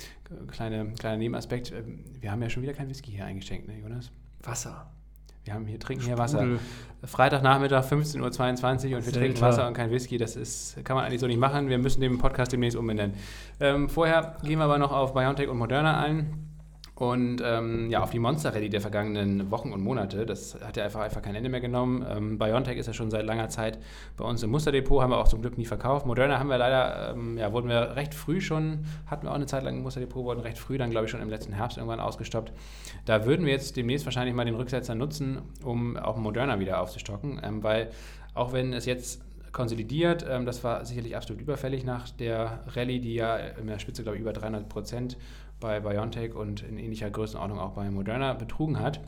kleine, 0.48 0.94
kleiner 0.98 1.18
Nebenaspekt. 1.18 1.72
Ähm, 1.72 2.06
wir 2.20 2.32
haben 2.32 2.42
ja 2.42 2.50
schon 2.50 2.64
wieder 2.64 2.74
kein 2.74 2.90
Whisky 2.90 3.12
hier 3.12 3.26
eingeschenkt, 3.26 3.68
ne, 3.68 3.80
Jonas? 3.80 4.12
Wasser. 4.42 4.92
Wir 5.48 5.54
haben 5.54 5.66
hier, 5.66 5.80
trinken 5.80 6.04
hier 6.04 6.18
Wasser. 6.18 6.46
Freitagnachmittag 7.06 7.86
15.22 7.86 8.20
Uhr 8.20 8.98
und 8.98 9.06
wir 9.06 9.14
Sehr 9.14 9.14
trinken. 9.14 9.40
Wasser 9.40 9.66
und 9.66 9.74
kein 9.74 9.92
Whisky. 9.92 10.18
Das 10.18 10.36
ist, 10.36 10.84
kann 10.84 10.98
man 10.98 11.06
eigentlich 11.06 11.22
so 11.22 11.28
nicht 11.28 11.40
machen. 11.40 11.70
Wir 11.70 11.78
müssen 11.78 12.02
den 12.02 12.18
Podcast 12.18 12.52
demnächst 12.52 12.78
umbenennen. 12.78 13.16
Ähm, 13.62 13.88
vorher 13.88 14.36
gehen 14.44 14.60
wir 14.60 14.66
aber 14.66 14.78
noch 14.78 14.92
auf 14.92 15.14
BioNTech 15.14 15.48
und 15.48 15.58
Moderna 15.58 16.02
ein. 16.02 16.47
Und 16.98 17.44
ähm, 17.46 17.92
ja, 17.92 18.02
auf 18.02 18.10
die 18.10 18.18
Monster 18.18 18.56
Rallye 18.56 18.70
der 18.70 18.82
vergangenen 18.82 19.52
Wochen 19.52 19.72
und 19.72 19.82
Monate, 19.82 20.26
das 20.26 20.58
hat 20.60 20.78
ja 20.78 20.84
einfach, 20.84 21.02
einfach 21.02 21.22
kein 21.22 21.36
Ende 21.36 21.48
mehr 21.48 21.60
genommen. 21.60 22.04
Ähm, 22.10 22.40
BioNTech 22.40 22.76
ist 22.76 22.88
ja 22.88 22.94
schon 22.94 23.12
seit 23.12 23.24
langer 23.24 23.50
Zeit 23.50 23.78
bei 24.16 24.26
uns 24.26 24.42
im 24.42 24.50
Musterdepot, 24.50 25.04
haben 25.04 25.12
wir 25.12 25.20
auch 25.20 25.28
zum 25.28 25.42
Glück 25.42 25.60
nie 25.60 25.66
verkauft. 25.66 26.08
Moderna 26.08 26.40
haben 26.40 26.50
wir 26.50 26.58
leider, 26.58 27.12
ähm, 27.12 27.38
ja, 27.38 27.54
wurden 27.54 27.70
wir 27.70 27.96
recht 27.96 28.16
früh 28.16 28.42
schon, 28.42 28.86
hatten 29.06 29.28
wir 29.28 29.30
auch 29.30 29.36
eine 29.36 29.46
Zeit 29.46 29.62
lang 29.62 29.78
im 29.78 29.84
Musterdepot, 29.84 30.26
wurden 30.26 30.40
recht 30.40 30.58
früh, 30.58 30.80
dann 30.80 30.90
glaube 30.90 31.06
ich 31.06 31.12
schon 31.12 31.22
im 31.22 31.30
letzten 31.30 31.54
Herbst 31.54 31.78
irgendwann 31.78 32.00
ausgestoppt. 32.00 32.52
Da 33.06 33.28
würden 33.28 33.46
wir 33.46 33.54
jetzt 33.54 33.78
demnächst 33.78 34.08
wahrscheinlich 34.08 34.34
mal 34.34 34.46
den 34.46 34.56
Rücksetzer 34.56 34.96
nutzen, 34.96 35.44
um 35.64 35.98
auch 35.98 36.18
Moderna 36.18 36.60
wieder 36.60 36.82
aufzustocken, 36.82 37.40
ähm, 37.44 37.62
weil 37.62 37.92
auch 38.34 38.54
wenn 38.54 38.74
es 38.74 38.88
jetzt 38.88 39.22
konsolidiert. 39.52 40.26
Ähm, 40.30 40.46
das 40.46 40.64
war 40.64 40.86
sicherlich 40.86 41.16
absolut 41.16 41.42
überfällig 41.42 41.84
nach 41.84 42.10
der 42.10 42.64
Rallye, 42.76 43.00
die 43.00 43.16
ja 43.16 43.38
in 43.38 43.68
der 43.68 43.80
Spitze, 43.80 44.04
glaube 44.04 44.18
ich, 44.18 44.22
über 44.22 44.34
300 44.34 44.70
Prozent 44.70 45.18
bei 45.60 45.80
BioNTech 45.80 46.36
und 46.36 46.62
in 46.62 46.78
ähnlicher 46.78 47.10
Größenordnung 47.10 47.60
auch 47.60 47.72
bei 47.72 47.90
Moderna 47.90 48.34
betrogen 48.34 48.80
hat. 48.80 49.00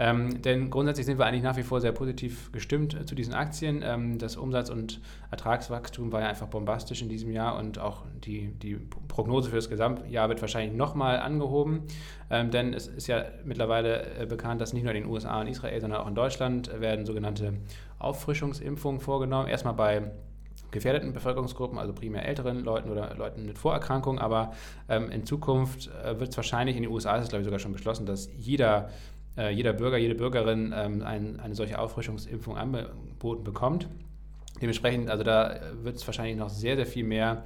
Ähm, 0.00 0.42
denn 0.42 0.70
grundsätzlich 0.70 1.06
sind 1.06 1.18
wir 1.18 1.26
eigentlich 1.26 1.42
nach 1.42 1.56
wie 1.56 1.64
vor 1.64 1.80
sehr 1.80 1.90
positiv 1.90 2.52
gestimmt 2.52 2.94
äh, 2.94 3.04
zu 3.04 3.16
diesen 3.16 3.34
Aktien. 3.34 3.82
Ähm, 3.84 4.18
das 4.18 4.36
Umsatz- 4.36 4.70
und 4.70 5.00
Ertragswachstum 5.32 6.12
war 6.12 6.20
ja 6.20 6.28
einfach 6.28 6.46
bombastisch 6.46 7.02
in 7.02 7.08
diesem 7.08 7.32
Jahr 7.32 7.58
und 7.58 7.80
auch 7.80 8.04
die, 8.24 8.52
die 8.62 8.76
Prognose 9.08 9.50
für 9.50 9.56
das 9.56 9.68
Gesamtjahr 9.68 10.28
wird 10.28 10.40
wahrscheinlich 10.40 10.76
nochmal 10.76 11.18
angehoben. 11.18 11.82
Ähm, 12.30 12.52
denn 12.52 12.74
es 12.74 12.86
ist 12.86 13.08
ja 13.08 13.24
mittlerweile 13.44 14.20
äh, 14.20 14.26
bekannt, 14.26 14.60
dass 14.60 14.72
nicht 14.72 14.84
nur 14.84 14.94
in 14.94 15.02
den 15.02 15.10
USA 15.10 15.40
und 15.40 15.48
Israel, 15.48 15.80
sondern 15.80 16.00
auch 16.00 16.06
in 16.06 16.14
Deutschland 16.14 16.70
werden 16.80 17.04
sogenannte 17.04 17.54
Auffrischungsimpfungen 17.98 19.00
vorgenommen. 19.00 19.48
Erstmal 19.48 19.74
bei 19.74 20.12
gefährdeten 20.70 21.12
Bevölkerungsgruppen, 21.12 21.78
also 21.78 21.92
primär 21.92 22.26
älteren 22.26 22.64
Leuten 22.64 22.90
oder 22.90 23.14
Leuten 23.14 23.46
mit 23.46 23.58
Vorerkrankungen. 23.58 24.18
Aber 24.18 24.52
ähm, 24.88 25.10
in 25.10 25.24
Zukunft 25.24 25.90
äh, 26.04 26.18
wird 26.18 26.30
es 26.30 26.36
wahrscheinlich, 26.36 26.76
in 26.76 26.82
den 26.82 26.92
USA 26.92 27.16
ist 27.16 27.24
es 27.24 27.28
glaube 27.28 27.42
ich 27.42 27.46
sogar 27.46 27.58
schon 27.58 27.72
beschlossen, 27.72 28.06
dass 28.06 28.28
jeder, 28.36 28.90
äh, 29.36 29.50
jeder 29.50 29.72
Bürger, 29.72 29.96
jede 29.96 30.14
Bürgerin 30.14 30.74
ähm, 30.76 31.02
ein, 31.02 31.40
eine 31.40 31.54
solche 31.54 31.78
Auffrischungsimpfung 31.78 32.56
angeboten 32.56 33.44
bekommt. 33.44 33.88
Dementsprechend, 34.60 35.08
also 35.08 35.22
da 35.22 35.60
wird 35.82 35.96
es 35.96 36.06
wahrscheinlich 36.06 36.36
noch 36.36 36.50
sehr, 36.50 36.76
sehr 36.76 36.86
viel 36.86 37.04
mehr 37.04 37.44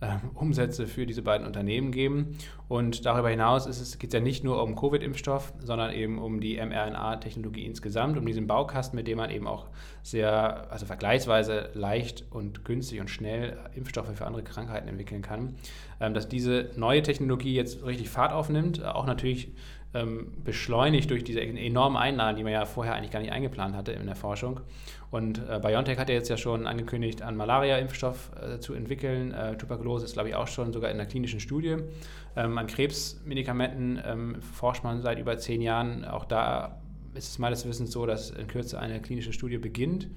äh, 0.00 0.16
Umsätze 0.34 0.86
für 0.86 1.06
diese 1.06 1.22
beiden 1.22 1.46
Unternehmen 1.46 1.92
geben. 1.92 2.36
Und 2.68 3.04
darüber 3.04 3.28
hinaus 3.28 3.66
geht 3.98 4.08
es 4.08 4.12
ja 4.14 4.20
nicht 4.20 4.44
nur 4.44 4.62
um 4.62 4.76
Covid-Impfstoff, 4.76 5.52
sondern 5.60 5.92
eben 5.92 6.18
um 6.18 6.40
die 6.40 6.56
mRNA-Technologie 6.56 7.66
insgesamt, 7.66 8.16
um 8.16 8.24
diesen 8.24 8.46
Baukasten, 8.46 8.96
mit 8.96 9.06
dem 9.06 9.18
man 9.18 9.30
eben 9.30 9.46
auch 9.46 9.68
sehr, 10.02 10.70
also 10.70 10.86
vergleichsweise 10.86 11.70
leicht 11.74 12.24
und 12.30 12.64
günstig 12.64 13.00
und 13.00 13.10
schnell 13.10 13.58
Impfstoffe 13.74 14.14
für 14.14 14.26
andere 14.26 14.42
Krankheiten 14.42 14.88
entwickeln 14.88 15.22
kann. 15.22 15.56
Ähm, 16.00 16.14
dass 16.14 16.28
diese 16.28 16.70
neue 16.76 17.02
Technologie 17.02 17.54
jetzt 17.54 17.84
richtig 17.84 18.08
Fahrt 18.08 18.32
aufnimmt, 18.32 18.84
auch 18.84 19.06
natürlich 19.06 19.52
ähm, 19.92 20.32
beschleunigt 20.44 21.10
durch 21.10 21.24
diese 21.24 21.40
enormen 21.40 21.96
Einnahmen, 21.96 22.36
die 22.36 22.44
man 22.44 22.52
ja 22.52 22.64
vorher 22.64 22.94
eigentlich 22.94 23.10
gar 23.10 23.20
nicht 23.20 23.32
eingeplant 23.32 23.74
hatte 23.74 23.92
in 23.92 24.06
der 24.06 24.16
Forschung. 24.16 24.60
Und 25.10 25.38
äh, 25.48 25.58
BioNTech 25.60 25.98
hat 25.98 26.08
ja 26.08 26.14
jetzt 26.14 26.28
ja 26.28 26.36
schon 26.36 26.66
angekündigt, 26.66 27.22
einen 27.22 27.36
Malaria-Impfstoff 27.36 28.30
äh, 28.40 28.58
zu 28.60 28.74
entwickeln. 28.74 29.32
Äh, 29.32 29.56
Tuberkulose 29.56 30.04
ist, 30.04 30.12
glaube 30.12 30.28
ich, 30.28 30.36
auch 30.36 30.46
schon 30.46 30.72
sogar 30.72 30.90
in 30.90 30.98
der 30.98 31.06
klinischen 31.06 31.40
Studie. 31.40 31.78
Ähm, 32.36 32.56
an 32.56 32.68
Krebsmedikamenten 32.68 34.00
ähm, 34.04 34.40
forscht 34.40 34.84
man 34.84 35.02
seit 35.02 35.18
über 35.18 35.36
zehn 35.38 35.62
Jahren. 35.62 36.04
Auch 36.04 36.24
da 36.24 36.80
ist 37.14 37.28
es 37.28 37.38
meines 37.40 37.66
Wissens 37.66 37.90
so, 37.90 38.06
dass 38.06 38.30
in 38.30 38.46
Kürze 38.46 38.78
eine 38.78 39.02
klinische 39.02 39.32
Studie 39.32 39.58
beginnt. 39.58 40.08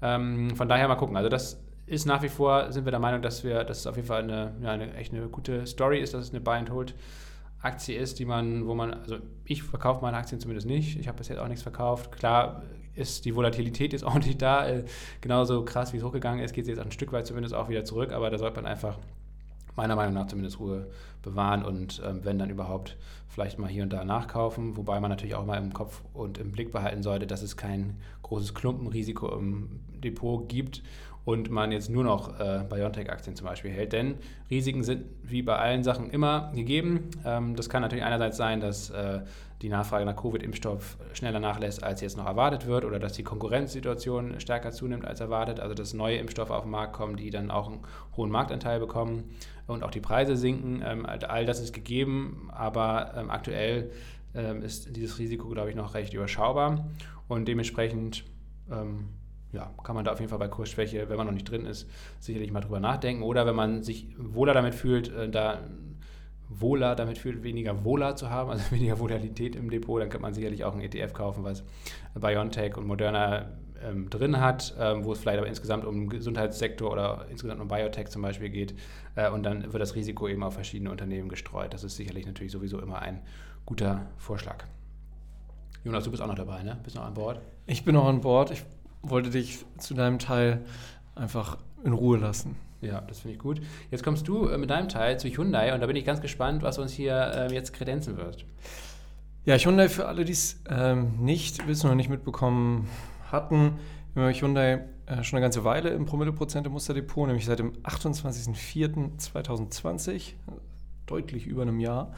Ähm, 0.00 0.56
von 0.56 0.66
daher 0.66 0.88
mal 0.88 0.96
gucken. 0.96 1.16
Also 1.16 1.28
das 1.28 1.62
ist 1.84 2.06
nach 2.06 2.22
wie 2.22 2.30
vor, 2.30 2.72
sind 2.72 2.86
wir 2.86 2.90
der 2.90 3.00
Meinung, 3.00 3.20
dass 3.20 3.44
wir, 3.44 3.64
dass 3.64 3.80
es 3.80 3.86
auf 3.86 3.96
jeden 3.96 4.08
Fall 4.08 4.22
eine, 4.22 4.54
ja, 4.62 4.70
eine 4.70 4.94
echt 4.94 5.12
eine 5.12 5.28
gute 5.28 5.66
Story 5.66 6.00
ist, 6.00 6.14
dass 6.14 6.24
es 6.24 6.30
eine 6.30 6.40
Buy 6.40 6.56
and 6.56 6.70
Hold 6.70 6.94
Aktie 7.60 7.96
ist, 7.96 8.18
die 8.18 8.24
man, 8.24 8.66
wo 8.66 8.74
man, 8.74 8.94
also 8.94 9.18
ich 9.44 9.62
verkaufe 9.62 10.00
meine 10.00 10.16
Aktien 10.16 10.40
zumindest 10.40 10.66
nicht. 10.66 10.98
Ich 10.98 11.06
habe 11.06 11.18
bis 11.18 11.28
jetzt 11.28 11.38
auch 11.38 11.46
nichts 11.46 11.62
verkauft. 11.62 12.10
Klar 12.10 12.62
ist 12.94 13.24
die 13.24 13.34
Volatilität 13.34 14.02
auch 14.04 14.14
nicht 14.14 14.42
da. 14.42 14.66
Äh, 14.66 14.84
genauso 15.20 15.64
krass, 15.64 15.92
wie 15.92 15.98
es 15.98 16.04
hochgegangen 16.04 16.44
ist, 16.44 16.52
geht 16.52 16.64
es 16.64 16.68
jetzt 16.68 16.80
ein 16.80 16.92
Stück 16.92 17.12
weit 17.12 17.26
zumindest 17.26 17.54
auch 17.54 17.68
wieder 17.68 17.84
zurück, 17.84 18.12
aber 18.12 18.30
da 18.30 18.38
sollte 18.38 18.56
man 18.56 18.66
einfach 18.66 18.98
meiner 19.74 19.96
Meinung 19.96 20.14
nach 20.14 20.26
zumindest 20.26 20.60
Ruhe 20.60 20.88
bewahren 21.22 21.64
und 21.64 22.02
ähm, 22.04 22.20
wenn 22.24 22.38
dann 22.38 22.50
überhaupt 22.50 22.96
vielleicht 23.28 23.58
mal 23.58 23.68
hier 23.68 23.84
und 23.84 23.92
da 23.92 24.04
nachkaufen, 24.04 24.76
wobei 24.76 25.00
man 25.00 25.10
natürlich 25.10 25.34
auch 25.34 25.46
mal 25.46 25.56
im 25.56 25.72
Kopf 25.72 26.02
und 26.12 26.36
im 26.36 26.52
Blick 26.52 26.72
behalten 26.72 27.02
sollte, 27.02 27.26
dass 27.26 27.42
es 27.42 27.56
kein 27.56 27.96
großes 28.22 28.54
Klumpenrisiko 28.54 29.34
im 29.34 29.80
Depot 30.02 30.46
gibt 30.48 30.82
und 31.24 31.50
man 31.50 31.70
jetzt 31.70 31.88
nur 31.88 32.04
noch 32.04 32.38
äh, 32.40 32.64
BioNTech-Aktien 32.68 33.36
zum 33.36 33.46
Beispiel 33.46 33.70
hält. 33.70 33.92
Denn 33.92 34.16
Risiken 34.50 34.82
sind 34.82 35.04
wie 35.22 35.42
bei 35.42 35.56
allen 35.56 35.84
Sachen 35.84 36.10
immer 36.10 36.52
gegeben. 36.54 37.10
Ähm, 37.24 37.54
das 37.54 37.68
kann 37.68 37.82
natürlich 37.82 38.04
einerseits 38.04 38.36
sein, 38.36 38.60
dass 38.60 38.90
äh, 38.90 39.20
die 39.62 39.68
Nachfrage 39.68 40.04
nach 40.04 40.16
Covid-Impfstoff 40.16 40.96
schneller 41.12 41.38
nachlässt, 41.38 41.84
als 41.84 42.00
jetzt 42.00 42.16
noch 42.16 42.26
erwartet 42.26 42.66
wird, 42.66 42.84
oder 42.84 42.98
dass 42.98 43.12
die 43.12 43.22
Konkurrenzsituation 43.22 44.40
stärker 44.40 44.72
zunimmt 44.72 45.04
als 45.04 45.20
erwartet, 45.20 45.60
also 45.60 45.74
dass 45.74 45.94
neue 45.94 46.16
Impfstoffe 46.16 46.50
auf 46.50 46.62
den 46.62 46.72
Markt 46.72 46.94
kommen, 46.94 47.16
die 47.16 47.30
dann 47.30 47.52
auch 47.52 47.68
einen 47.68 47.80
hohen 48.16 48.30
Marktanteil 48.30 48.80
bekommen 48.80 49.30
und 49.68 49.84
auch 49.84 49.92
die 49.92 50.00
Preise 50.00 50.36
sinken. 50.36 50.82
Ähm, 50.84 51.06
all 51.06 51.46
das 51.46 51.60
ist 51.60 51.72
gegeben, 51.72 52.50
aber 52.52 53.12
ähm, 53.16 53.30
aktuell 53.30 53.92
ähm, 54.34 54.62
ist 54.62 54.96
dieses 54.96 55.20
Risiko, 55.20 55.48
glaube 55.48 55.70
ich, 55.70 55.76
noch 55.76 55.94
recht 55.94 56.12
überschaubar 56.12 56.84
und 57.28 57.46
dementsprechend 57.46 58.24
ähm, 58.70 59.10
ja, 59.52 59.70
kann 59.82 59.94
man 59.94 60.04
da 60.04 60.12
auf 60.12 60.18
jeden 60.18 60.30
Fall 60.30 60.38
bei 60.38 60.48
Kursschwäche, 60.48 61.08
wenn 61.08 61.16
man 61.16 61.26
noch 61.26 61.34
nicht 61.34 61.50
drin 61.50 61.66
ist, 61.66 61.88
sicherlich 62.18 62.50
mal 62.52 62.60
drüber 62.60 62.80
nachdenken. 62.80 63.22
Oder 63.22 63.46
wenn 63.46 63.54
man 63.54 63.82
sich 63.82 64.08
wohler 64.18 64.54
damit 64.54 64.74
fühlt, 64.74 65.12
äh, 65.12 65.28
da 65.28 65.60
wohler 66.48 66.94
damit 66.94 67.18
fühlt, 67.18 67.42
weniger 67.42 67.84
wohler 67.84 68.16
zu 68.16 68.30
haben, 68.30 68.50
also 68.50 68.70
weniger 68.70 68.98
Volatilität 68.98 69.56
im 69.56 69.70
Depot, 69.70 70.00
dann 70.00 70.08
kann 70.08 70.20
man 70.22 70.34
sicherlich 70.34 70.64
auch 70.64 70.72
einen 70.72 70.82
ETF 70.82 71.12
kaufen, 71.12 71.44
was 71.44 71.64
BioNTech 72.14 72.76
und 72.76 72.86
Moderna 72.86 73.50
ähm, 73.84 74.10
drin 74.10 74.40
hat, 74.40 74.74
ähm, 74.78 75.04
wo 75.04 75.12
es 75.12 75.18
vielleicht 75.18 75.38
aber 75.38 75.48
insgesamt 75.48 75.84
um 75.84 76.08
Gesundheitssektor 76.08 76.90
oder 76.90 77.26
insgesamt 77.30 77.60
um 77.60 77.68
Biotech 77.68 78.08
zum 78.08 78.22
Beispiel 78.22 78.48
geht. 78.48 78.74
Äh, 79.16 79.30
und 79.30 79.42
dann 79.42 79.72
wird 79.72 79.80
das 79.82 79.94
Risiko 79.94 80.28
eben 80.28 80.42
auf 80.42 80.54
verschiedene 80.54 80.90
Unternehmen 80.90 81.28
gestreut. 81.28 81.74
Das 81.74 81.84
ist 81.84 81.96
sicherlich 81.96 82.26
natürlich 82.26 82.52
sowieso 82.52 82.80
immer 82.80 83.00
ein 83.00 83.22
guter 83.66 84.06
Vorschlag. 84.16 84.64
Jonas, 85.84 86.04
du 86.04 86.10
bist 86.10 86.22
auch 86.22 86.28
noch 86.28 86.36
dabei, 86.36 86.62
ne? 86.62 86.78
Bist 86.84 86.94
noch 86.94 87.04
an 87.04 87.14
Bord? 87.14 87.40
Ich 87.66 87.84
bin 87.84 87.94
noch 87.94 88.06
an 88.06 88.20
Bord. 88.20 88.52
Ich 88.52 88.64
wollte 89.02 89.30
dich 89.30 89.64
zu 89.78 89.94
deinem 89.94 90.18
Teil 90.18 90.64
einfach 91.14 91.58
in 91.84 91.92
Ruhe 91.92 92.18
lassen. 92.18 92.56
Ja, 92.80 93.00
das 93.00 93.20
finde 93.20 93.34
ich 93.34 93.38
gut. 93.38 93.60
Jetzt 93.90 94.02
kommst 94.02 94.26
du 94.26 94.48
äh, 94.48 94.58
mit 94.58 94.70
deinem 94.70 94.88
Teil 94.88 95.20
zu 95.20 95.28
Hyundai 95.28 95.72
und 95.72 95.80
da 95.80 95.86
bin 95.86 95.96
ich 95.96 96.04
ganz 96.04 96.20
gespannt, 96.20 96.62
was 96.62 96.78
uns 96.78 96.92
hier 96.92 97.14
äh, 97.14 97.52
jetzt 97.52 97.72
kredenzen 97.72 98.16
wird. 98.16 98.44
Ja, 99.44 99.56
Hyundai, 99.56 99.88
für 99.88 100.06
alle, 100.06 100.24
die 100.24 100.32
es 100.32 100.60
ähm, 100.68 101.16
nicht 101.18 101.66
wissen 101.66 101.86
oder 101.86 101.94
nicht 101.94 102.10
mitbekommen 102.10 102.88
hatten, 103.30 103.78
wir 104.14 104.24
haben 104.24 104.34
Hyundai 104.34 104.84
äh, 105.06 105.24
schon 105.24 105.38
eine 105.38 105.44
ganze 105.44 105.64
Weile 105.64 105.88
im 105.90 106.06
Promille-Prozent 106.06 106.66
im 106.66 106.72
Musterdepot, 106.72 107.26
nämlich 107.26 107.44
seit 107.46 107.60
dem 107.60 107.72
28.04.2020, 107.82 110.34
deutlich 111.06 111.46
über 111.46 111.62
einem 111.62 111.80
Jahr. 111.80 112.12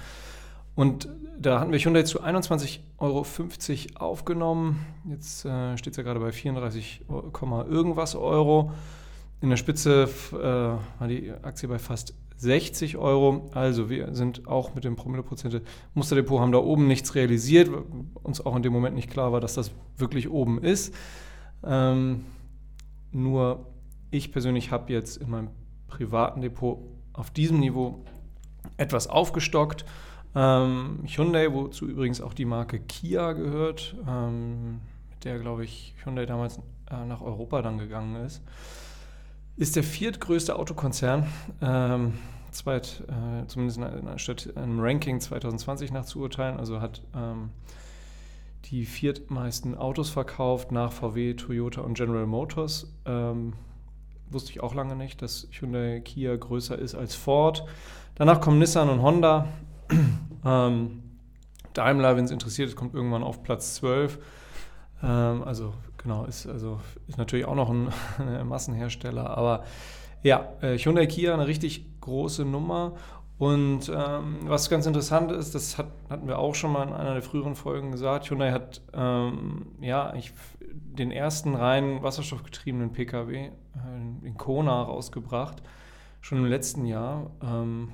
Und 0.74 1.08
da 1.38 1.60
hatten 1.60 1.72
wir 1.72 1.78
Hyundai 1.78 2.02
zu 2.02 2.22
21,50 2.22 2.80
Euro 2.98 3.24
aufgenommen. 4.04 4.84
Jetzt 5.08 5.44
äh, 5.44 5.76
steht 5.76 5.92
es 5.92 5.96
ja 5.96 6.02
gerade 6.02 6.20
bei 6.20 6.32
34, 6.32 7.02
irgendwas 7.08 8.14
Euro. 8.14 8.72
In 9.40 9.50
der 9.50 9.56
Spitze 9.56 10.08
äh, 10.32 10.36
war 10.36 11.08
die 11.08 11.32
Aktie 11.42 11.68
bei 11.68 11.78
fast 11.78 12.14
60 12.36 12.96
Euro. 12.96 13.50
Also 13.52 13.90
wir 13.90 14.14
sind 14.14 14.48
auch 14.48 14.74
mit 14.74 14.84
dem 14.84 14.96
Promille-Prozente 14.96 15.62
Musterdepot, 15.94 16.40
haben 16.40 16.52
da 16.52 16.58
oben 16.58 16.86
nichts 16.86 17.14
realisiert. 17.14 17.70
Uns 18.22 18.44
auch 18.44 18.56
in 18.56 18.62
dem 18.62 18.72
Moment 18.72 18.96
nicht 18.96 19.10
klar 19.10 19.32
war, 19.32 19.40
dass 19.40 19.54
das 19.54 19.70
wirklich 19.96 20.30
oben 20.30 20.62
ist. 20.62 20.94
Ähm, 21.62 22.24
nur 23.12 23.66
ich 24.10 24.32
persönlich 24.32 24.70
habe 24.70 24.92
jetzt 24.92 25.16
in 25.16 25.30
meinem 25.30 25.50
privaten 25.88 26.40
Depot 26.40 26.78
auf 27.12 27.30
diesem 27.30 27.60
Niveau 27.60 28.04
etwas 28.76 29.06
aufgestockt 29.06 29.84
ähm, 30.34 31.04
Hyundai, 31.06 31.52
wozu 31.52 31.86
übrigens 31.86 32.20
auch 32.20 32.34
die 32.34 32.44
Marke 32.44 32.80
Kia 32.80 33.32
gehört, 33.32 33.94
ähm, 34.08 34.80
mit 35.10 35.24
der, 35.24 35.38
glaube 35.38 35.64
ich, 35.64 35.94
Hyundai 36.04 36.26
damals 36.26 36.58
äh, 36.90 37.04
nach 37.06 37.20
Europa 37.20 37.62
dann 37.62 37.78
gegangen 37.78 38.16
ist, 38.24 38.42
ist 39.56 39.76
der 39.76 39.84
viertgrößte 39.84 40.56
Autokonzern, 40.56 41.26
ähm, 41.62 42.14
zweit, 42.50 43.04
äh, 43.08 43.46
zumindest 43.46 43.78
in 43.78 43.84
einer, 43.84 44.18
statt 44.18 44.52
einem 44.56 44.80
Ranking 44.80 45.20
2020 45.20 45.92
nach 45.92 46.04
zu 46.04 46.20
urteilen, 46.20 46.56
also 46.56 46.80
hat 46.80 47.02
ähm, 47.14 47.50
die 48.66 48.86
viertmeisten 48.86 49.76
Autos 49.76 50.10
verkauft 50.10 50.72
nach 50.72 50.92
VW, 50.92 51.34
Toyota 51.34 51.82
und 51.82 51.94
General 51.94 52.26
Motors. 52.26 52.92
Ähm, 53.04 53.52
wusste 54.30 54.50
ich 54.50 54.60
auch 54.60 54.74
lange 54.74 54.96
nicht, 54.96 55.20
dass 55.22 55.48
Hyundai 55.52 56.00
Kia 56.00 56.34
größer 56.34 56.78
ist 56.78 56.94
als 56.94 57.14
Ford. 57.14 57.66
Danach 58.14 58.40
kommen 58.40 58.58
Nissan 58.58 58.88
und 58.88 59.02
Honda. 59.02 59.48
Ähm, 60.44 61.02
Daimler, 61.72 62.16
wenn 62.16 62.24
es 62.24 62.30
interessiert 62.30 62.74
kommt 62.76 62.94
irgendwann 62.94 63.22
auf 63.22 63.42
Platz 63.42 63.74
12. 63.76 64.18
Ähm, 65.02 65.42
also 65.44 65.74
genau, 65.98 66.24
ist, 66.24 66.46
also, 66.46 66.80
ist 67.08 67.18
natürlich 67.18 67.46
auch 67.46 67.54
noch 67.54 67.70
ein, 67.70 67.88
ein 68.18 68.46
Massenhersteller, 68.46 69.36
aber 69.36 69.64
ja, 70.22 70.48
äh, 70.62 70.78
Hyundai 70.78 71.06
Kia 71.06 71.34
eine 71.34 71.46
richtig 71.46 72.00
große 72.00 72.44
Nummer. 72.44 72.92
Und 73.36 73.90
ähm, 73.94 74.38
was 74.44 74.70
ganz 74.70 74.86
interessant 74.86 75.32
ist, 75.32 75.54
das 75.54 75.76
hat, 75.76 75.88
hatten 76.08 76.28
wir 76.28 76.38
auch 76.38 76.54
schon 76.54 76.72
mal 76.72 76.86
in 76.86 76.94
einer 76.94 77.14
der 77.14 77.22
früheren 77.22 77.56
Folgen 77.56 77.90
gesagt, 77.90 78.30
Hyundai 78.30 78.52
hat 78.52 78.80
ähm, 78.92 79.66
ja 79.80 80.14
ich, 80.14 80.32
den 80.60 81.10
ersten 81.10 81.56
rein 81.56 82.02
wasserstoffgetriebenen 82.02 82.92
Pkw, 82.92 83.46
äh, 83.46 83.50
den 84.22 84.36
Kona, 84.36 84.82
rausgebracht, 84.82 85.62
schon 86.20 86.38
im 86.38 86.46
letzten 86.46 86.86
Jahr. 86.86 87.30
Ähm, 87.42 87.90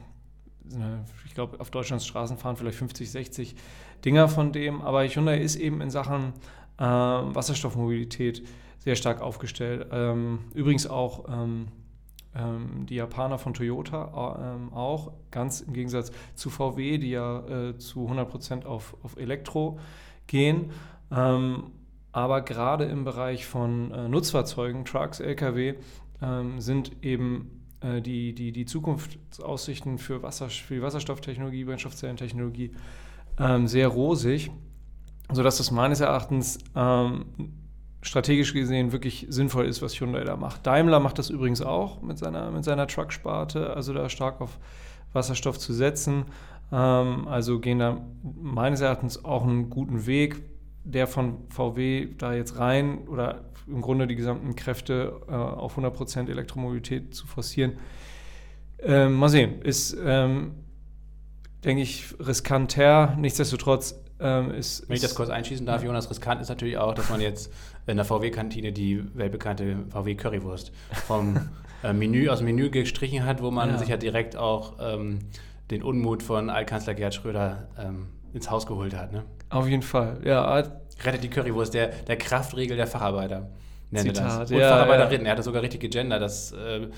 ich 1.27 1.35
glaube, 1.35 1.61
auf 1.61 1.71
Deutschlands 1.71 2.07
Straßen 2.07 2.37
fahren 2.39 2.57
vielleicht 2.57 2.79
50, 2.79 3.11
60 3.11 3.57
Dinger 4.05 4.29
von 4.29 4.53
dem, 4.53 4.83
aber 4.83 5.07
Hyundai 5.07 5.39
ist 5.39 5.57
eben 5.57 5.81
in 5.81 5.91
Sachen 5.91 6.33
äh, 6.79 6.85
Wasserstoffmobilität 6.85 8.43
sehr 8.79 8.97
stark 8.97 9.21
aufgestellt. 9.21 9.89
Ähm, 9.93 10.41
übrigens 10.55 10.87
auch 10.87 11.29
ähm, 11.29 11.69
ähm, 12.35 12.87
die 12.87 12.95
Japaner 12.95 13.39
von 13.39 13.55
Toyota 13.55 14.59
äh, 14.73 14.75
auch, 14.75 15.13
ganz 15.31 15.61
im 15.61 15.73
Gegensatz 15.73 16.13
zu 16.35 16.49
VW, 16.49 16.99
die 16.99 17.11
ja 17.11 17.71
äh, 17.71 17.79
zu 17.79 18.09
100% 18.09 18.65
auf, 18.65 18.97
auf 19.03 19.17
Elektro 19.17 19.79
gehen. 20.27 20.71
Ähm, 21.11 21.73
aber 22.13 22.41
gerade 22.43 22.85
im 22.85 23.05
Bereich 23.05 23.47
von 23.47 23.93
äh, 23.93 24.09
Nutzfahrzeugen, 24.09 24.85
Trucks, 24.85 25.21
Lkw, 25.21 25.75
ähm, 26.23 26.61
sind 26.61 27.05
eben 27.05 27.60
die, 27.83 28.35
die, 28.35 28.53
die 28.53 28.65
Zukunftsaussichten 28.67 29.99
für, 29.99 30.23
Wasser, 30.23 30.49
für 30.49 30.75
die 30.75 30.83
Wasserstofftechnologie, 30.83 31.65
Brennstoffzellentechnologie 31.65 32.73
ähm, 33.39 33.67
sehr 33.67 33.89
rosig, 33.89 34.51
sodass 35.33 35.59
das 35.59 35.71
meines 35.71 36.01
Erachtens 36.01 36.59
ähm, 36.77 37.25
strategisch 38.03 38.53
gesehen 38.53 38.93
wirklich 38.93 39.27
sinnvoll 39.29 39.67
ist, 39.67 39.83
was 39.83 39.99
Hyundai 40.01 40.25
da 40.25 40.37
macht. 40.37 40.67
Daimler 40.67 41.01
macht 41.01 41.19
das 41.19 41.31
übrigens 41.31 41.61
auch 41.63 42.03
mit 42.03 42.19
seiner, 42.19 42.51
mit 42.51 42.65
seiner 42.65 42.87
Truck-Sparte, 42.87 43.75
also 43.75 43.93
da 43.93 44.09
stark 44.09 44.41
auf 44.41 44.59
Wasserstoff 45.13 45.59
zu 45.59 45.73
setzen. 45.73 46.25
Ähm, 46.73 47.29
also 47.29 47.61
gehen 47.61 47.79
da 47.79 48.01
meines 48.23 48.81
Erachtens 48.81 49.25
auch 49.25 49.43
einen 49.43 49.71
guten 49.71 50.07
Weg, 50.07 50.43
der 50.85 51.07
von 51.07 51.39
VW 51.51 52.09
da 52.19 52.33
jetzt 52.35 52.59
rein 52.59 53.07
oder 53.09 53.45
im 53.67 53.81
Grunde 53.83 54.07
die 54.07 54.17
gesamten 54.17 54.57
Kräfte 54.57 55.21
äh, 55.29 55.33
auf 55.33 55.79
100% 55.79 56.29
Elektromobilität 56.29 57.15
zu 57.15 57.27
forcieren, 57.27 57.75
Ähm, 58.83 59.13
mal 59.15 59.29
sehen. 59.29 59.61
Ist, 59.63 59.95
ähm, 60.03 60.53
denke 61.65 61.83
ich, 61.83 62.15
riskanter. 62.19 63.15
Nichtsdestotrotz 63.19 63.95
ähm, 64.19 64.51
ist. 64.53 64.89
Wenn 64.89 64.97
ich 64.97 65.03
das 65.03 65.15
kurz 65.15 65.29
einschießen 65.29 65.67
darf, 65.67 65.83
Jonas, 65.85 66.09
riskant 66.11 66.41
ist 66.41 66.49
natürlich 66.49 66.79
auch, 66.79 66.95
dass 66.95 67.11
man 67.11 67.21
jetzt 67.21 67.53
in 67.87 67.97
der 67.97 68.07
VW-Kantine 68.07 68.73
die 68.73 69.05
weltbekannte 69.15 69.85
VW-Currywurst 69.91 70.73
vom 71.07 71.37
äh, 71.85 71.93
Menü 71.93 72.29
aus 72.31 72.39
dem 72.39 72.47
Menü 72.47 72.71
gestrichen 72.71 73.25
hat, 73.27 73.43
wo 73.43 73.51
man 73.51 73.69
Ja. 73.69 73.79
sich 73.79 73.89
ja 73.89 73.99
direkt 73.99 74.35
auch 74.37 74.77
ähm, 74.81 75.19
den 75.71 75.83
Unmut 75.83 76.23
von 76.23 76.49
Altkanzler 76.51 76.95
Gerhard 76.95 77.15
Schröder 77.15 77.69
ähm, 77.79 78.07
ins 78.33 78.51
Haus 78.51 78.67
geholt 78.67 78.97
hat. 78.97 79.13
Ne? 79.13 79.25
Auf 79.51 79.69
jeden 79.69 79.83
Fall. 79.83 80.21
Ja, 80.25 80.63
Rettet 81.03 81.23
die 81.23 81.31
Currywurst, 81.31 81.75
der, 81.75 81.89
der 81.89 82.17
Kraftregel 82.17 82.77
der 82.77 82.87
Facharbeiter. 82.87 83.49
Nenne 83.91 84.13
Zitat, 84.13 84.43
das. 84.43 84.51
Und 84.51 84.59
ja, 84.59 84.69
Facharbeiterin. 84.69 85.25
Er 85.25 85.33
hat 85.33 85.39
das 85.39 85.47
sogar 85.47 85.63
richtig 85.63 85.81
gegendert. 85.81 86.23
Das 86.23 86.53
äh, 86.53 86.89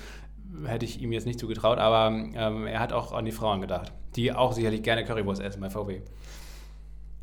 hätte 0.65 0.85
ich 0.85 1.01
ihm 1.01 1.11
jetzt 1.11 1.25
nicht 1.25 1.39
zugetraut, 1.39 1.79
aber 1.79 2.07
ähm, 2.35 2.67
er 2.67 2.79
hat 2.79 2.93
auch 2.93 3.13
an 3.13 3.25
die 3.25 3.31
Frauen 3.31 3.61
gedacht, 3.61 3.91
die 4.15 4.31
auch 4.31 4.53
sicherlich 4.53 4.83
gerne 4.83 5.03
Currywurst 5.03 5.41
essen 5.41 5.61
bei 5.61 5.69
VW. 5.69 6.01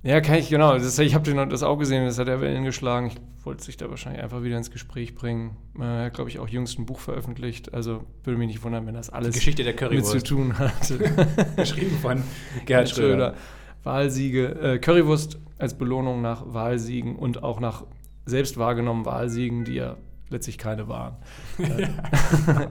Ja, 0.02 0.22
kann 0.22 0.36
ich, 0.36 0.48
genau. 0.48 0.78
Das, 0.78 0.98
ich 0.98 1.14
habe 1.14 1.46
das 1.48 1.62
auch 1.62 1.76
gesehen, 1.76 2.06
das 2.06 2.18
hat 2.18 2.26
er 2.26 2.40
Wellen 2.40 2.64
geschlagen. 2.64 3.08
Ich 3.08 3.44
wollte 3.44 3.62
sich 3.62 3.76
da 3.76 3.90
wahrscheinlich 3.90 4.22
einfach 4.22 4.42
wieder 4.42 4.56
ins 4.56 4.70
Gespräch 4.70 5.14
bringen. 5.14 5.56
Äh, 5.78 5.82
Er 5.82 6.04
hat, 6.06 6.14
glaube 6.14 6.30
ich, 6.30 6.38
auch 6.38 6.48
jüngst 6.48 6.78
ein 6.78 6.86
Buch 6.86 6.98
veröffentlicht. 7.00 7.74
Also 7.74 8.04
würde 8.24 8.38
mich 8.38 8.48
nicht 8.48 8.64
wundern, 8.64 8.86
wenn 8.86 8.94
das 8.94 9.08
Die 9.08 9.12
alles 9.12 9.34
Geschichte 9.34 9.62
der 9.62 9.74
mit 9.74 9.78
Currywurst. 9.80 10.10
zu 10.12 10.22
tun 10.22 10.58
hat. 10.58 10.72
Geschrieben 11.56 11.98
von 12.00 12.22
Gerhard 12.64 12.88
Schröder. 12.88 13.34
Wahlsiege, 13.82 14.46
äh, 14.60 14.78
Currywurst 14.78 15.38
als 15.58 15.76
Belohnung 15.76 16.22
nach 16.22 16.42
Wahlsiegen 16.46 17.16
und 17.16 17.42
auch 17.42 17.60
nach 17.60 17.84
selbst 18.26 18.56
wahrgenommenen 18.58 19.06
Wahlsiegen, 19.06 19.64
die 19.64 19.74
ja 19.74 19.96
letztlich 20.30 20.58
keine 20.58 20.88
waren. 20.88 21.16
Äh, 21.58 21.88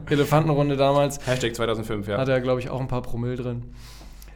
Elefantenrunde 0.12 0.76
damals 0.76 1.26
Hashtag 1.28 1.56
2005, 1.56 2.08
ja. 2.08 2.18
hat 2.18 2.28
er, 2.28 2.42
glaube 2.42 2.60
ich, 2.60 2.72
auch 2.72 2.82
ein 2.82 2.88
paar 2.88 3.04
Promille 3.04 3.36
drin. 3.36 3.66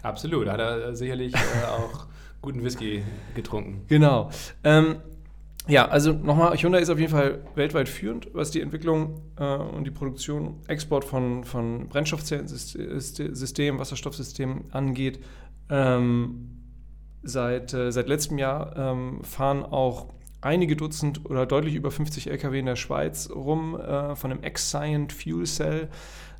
Absolut. 0.03 0.47
Hat 0.47 0.59
er 0.59 0.95
sicherlich 0.95 1.33
äh, 1.33 1.37
auch 1.69 2.05
guten 2.41 2.63
Whisky 2.63 3.03
getrunken. 3.33 3.85
Genau. 3.87 4.29
Ähm, 4.63 4.97
ja, 5.67 5.87
also 5.87 6.11
nochmal, 6.11 6.55
Hyundai 6.57 6.81
ist 6.81 6.89
auf 6.89 6.99
jeden 6.99 7.11
Fall 7.11 7.39
weltweit 7.55 7.87
führend, 7.89 8.27
was 8.33 8.51
die 8.51 8.61
Entwicklung 8.61 9.21
äh, 9.39 9.55
und 9.55 9.85
die 9.85 9.91
Produktion, 9.91 10.59
Export 10.67 11.05
von, 11.05 11.45
von 11.45 11.87
Brennstoffzellensystemen, 11.87 13.79
Wasserstoffsystemen 13.79 14.65
angeht. 14.71 15.23
Ähm, 15.69 16.62
seit, 17.23 17.73
äh, 17.73 17.91
seit 17.91 18.07
letztem 18.07 18.37
Jahr 18.37 18.75
ähm, 18.75 19.23
fahren 19.23 19.63
auch 19.63 20.07
einige 20.41 20.75
Dutzend 20.75 21.25
oder 21.29 21.45
deutlich 21.45 21.75
über 21.75 21.89
50 21.89 22.29
Lkw 22.29 22.59
in 22.59 22.65
der 22.65 22.75
Schweiz 22.75 23.29
rum 23.33 23.79
äh, 23.79 24.15
von 24.15 24.29
dem 24.29 24.43
Exciant 24.43 25.13
Fuel 25.13 25.45
Cell. 25.45 25.89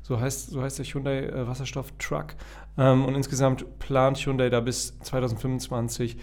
So 0.02 0.20
heißt, 0.20 0.50
so 0.50 0.62
heißt 0.62 0.78
der 0.78 0.84
Hyundai 0.84 1.20
äh, 1.20 1.46
Wasserstoff-Truck. 1.48 2.34
Ähm, 2.76 3.04
und 3.04 3.14
insgesamt 3.14 3.78
plant 3.78 4.18
Hyundai 4.18 4.50
da 4.50 4.60
bis 4.60 4.98
2025 5.00 6.18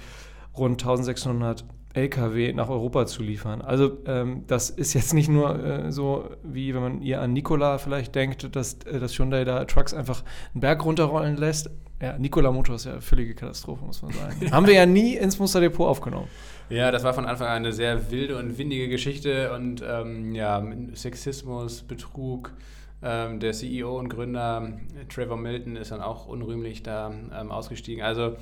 rund 0.56 0.82
1600 0.82 1.66
Lkw 1.94 2.54
nach 2.54 2.70
Europa 2.70 3.06
zu 3.06 3.24
liefern. 3.24 3.62
Also 3.62 3.98
ähm, 4.06 4.44
das 4.48 4.70
ist 4.70 4.94
jetzt 4.94 5.14
nicht 5.14 5.30
nur 5.30 5.64
äh, 5.64 5.92
so, 5.92 6.30
wie 6.44 6.74
wenn 6.74 6.82
man 6.82 7.02
ihr 7.02 7.22
an 7.22 7.34
Nikola 7.34 7.78
vielleicht 7.78 8.16
denkt, 8.16 8.56
dass, 8.56 8.76
äh, 8.86 9.00
dass 9.00 9.18
Hyundai 9.18 9.44
da 9.44 9.66
Trucks 9.66 9.94
einfach 9.94 10.24
einen 10.54 10.62
Berg 10.62 10.86
runterrollen 10.86 11.38
lässt. 11.38 11.70
Ja, 12.02 12.18
Nikola 12.18 12.52
Motor 12.52 12.76
ist 12.76 12.86
ja 12.86 12.94
eine 12.94 13.02
völlige 13.02 13.36
Katastrophe, 13.36 13.86
muss 13.86 14.02
man 14.02 14.12
sagen. 14.12 14.52
Haben 14.52 14.66
wir 14.66 14.74
ja 14.74 14.86
nie 14.86 15.16
ins 15.16 15.38
Musterdepot 15.38 15.88
aufgenommen. 15.88 16.28
Ja, 16.70 16.90
das 16.90 17.04
war 17.04 17.14
von 17.14 17.26
Anfang 17.26 17.48
an 17.48 17.58
eine 17.58 17.74
sehr 17.74 18.10
wilde 18.10 18.38
und 18.38 18.58
windige 18.58 18.88
Geschichte 18.88 19.54
und 19.54 19.84
ähm, 19.88 20.34
ja, 20.34 20.64
Sexismus, 20.96 21.84
Betrug. 21.84 22.54
Ähm, 23.04 23.40
der 23.40 23.54
CEO 23.54 23.98
und 23.98 24.10
Gründer 24.10 24.74
Trevor 25.10 25.38
Milton 25.38 25.76
ist 25.76 25.92
dann 25.92 26.02
auch 26.02 26.28
unrühmlich 26.28 26.84
da 26.84 27.12
ähm, 27.36 27.52
ausgestiegen. 27.52 28.04
Also 28.04 28.36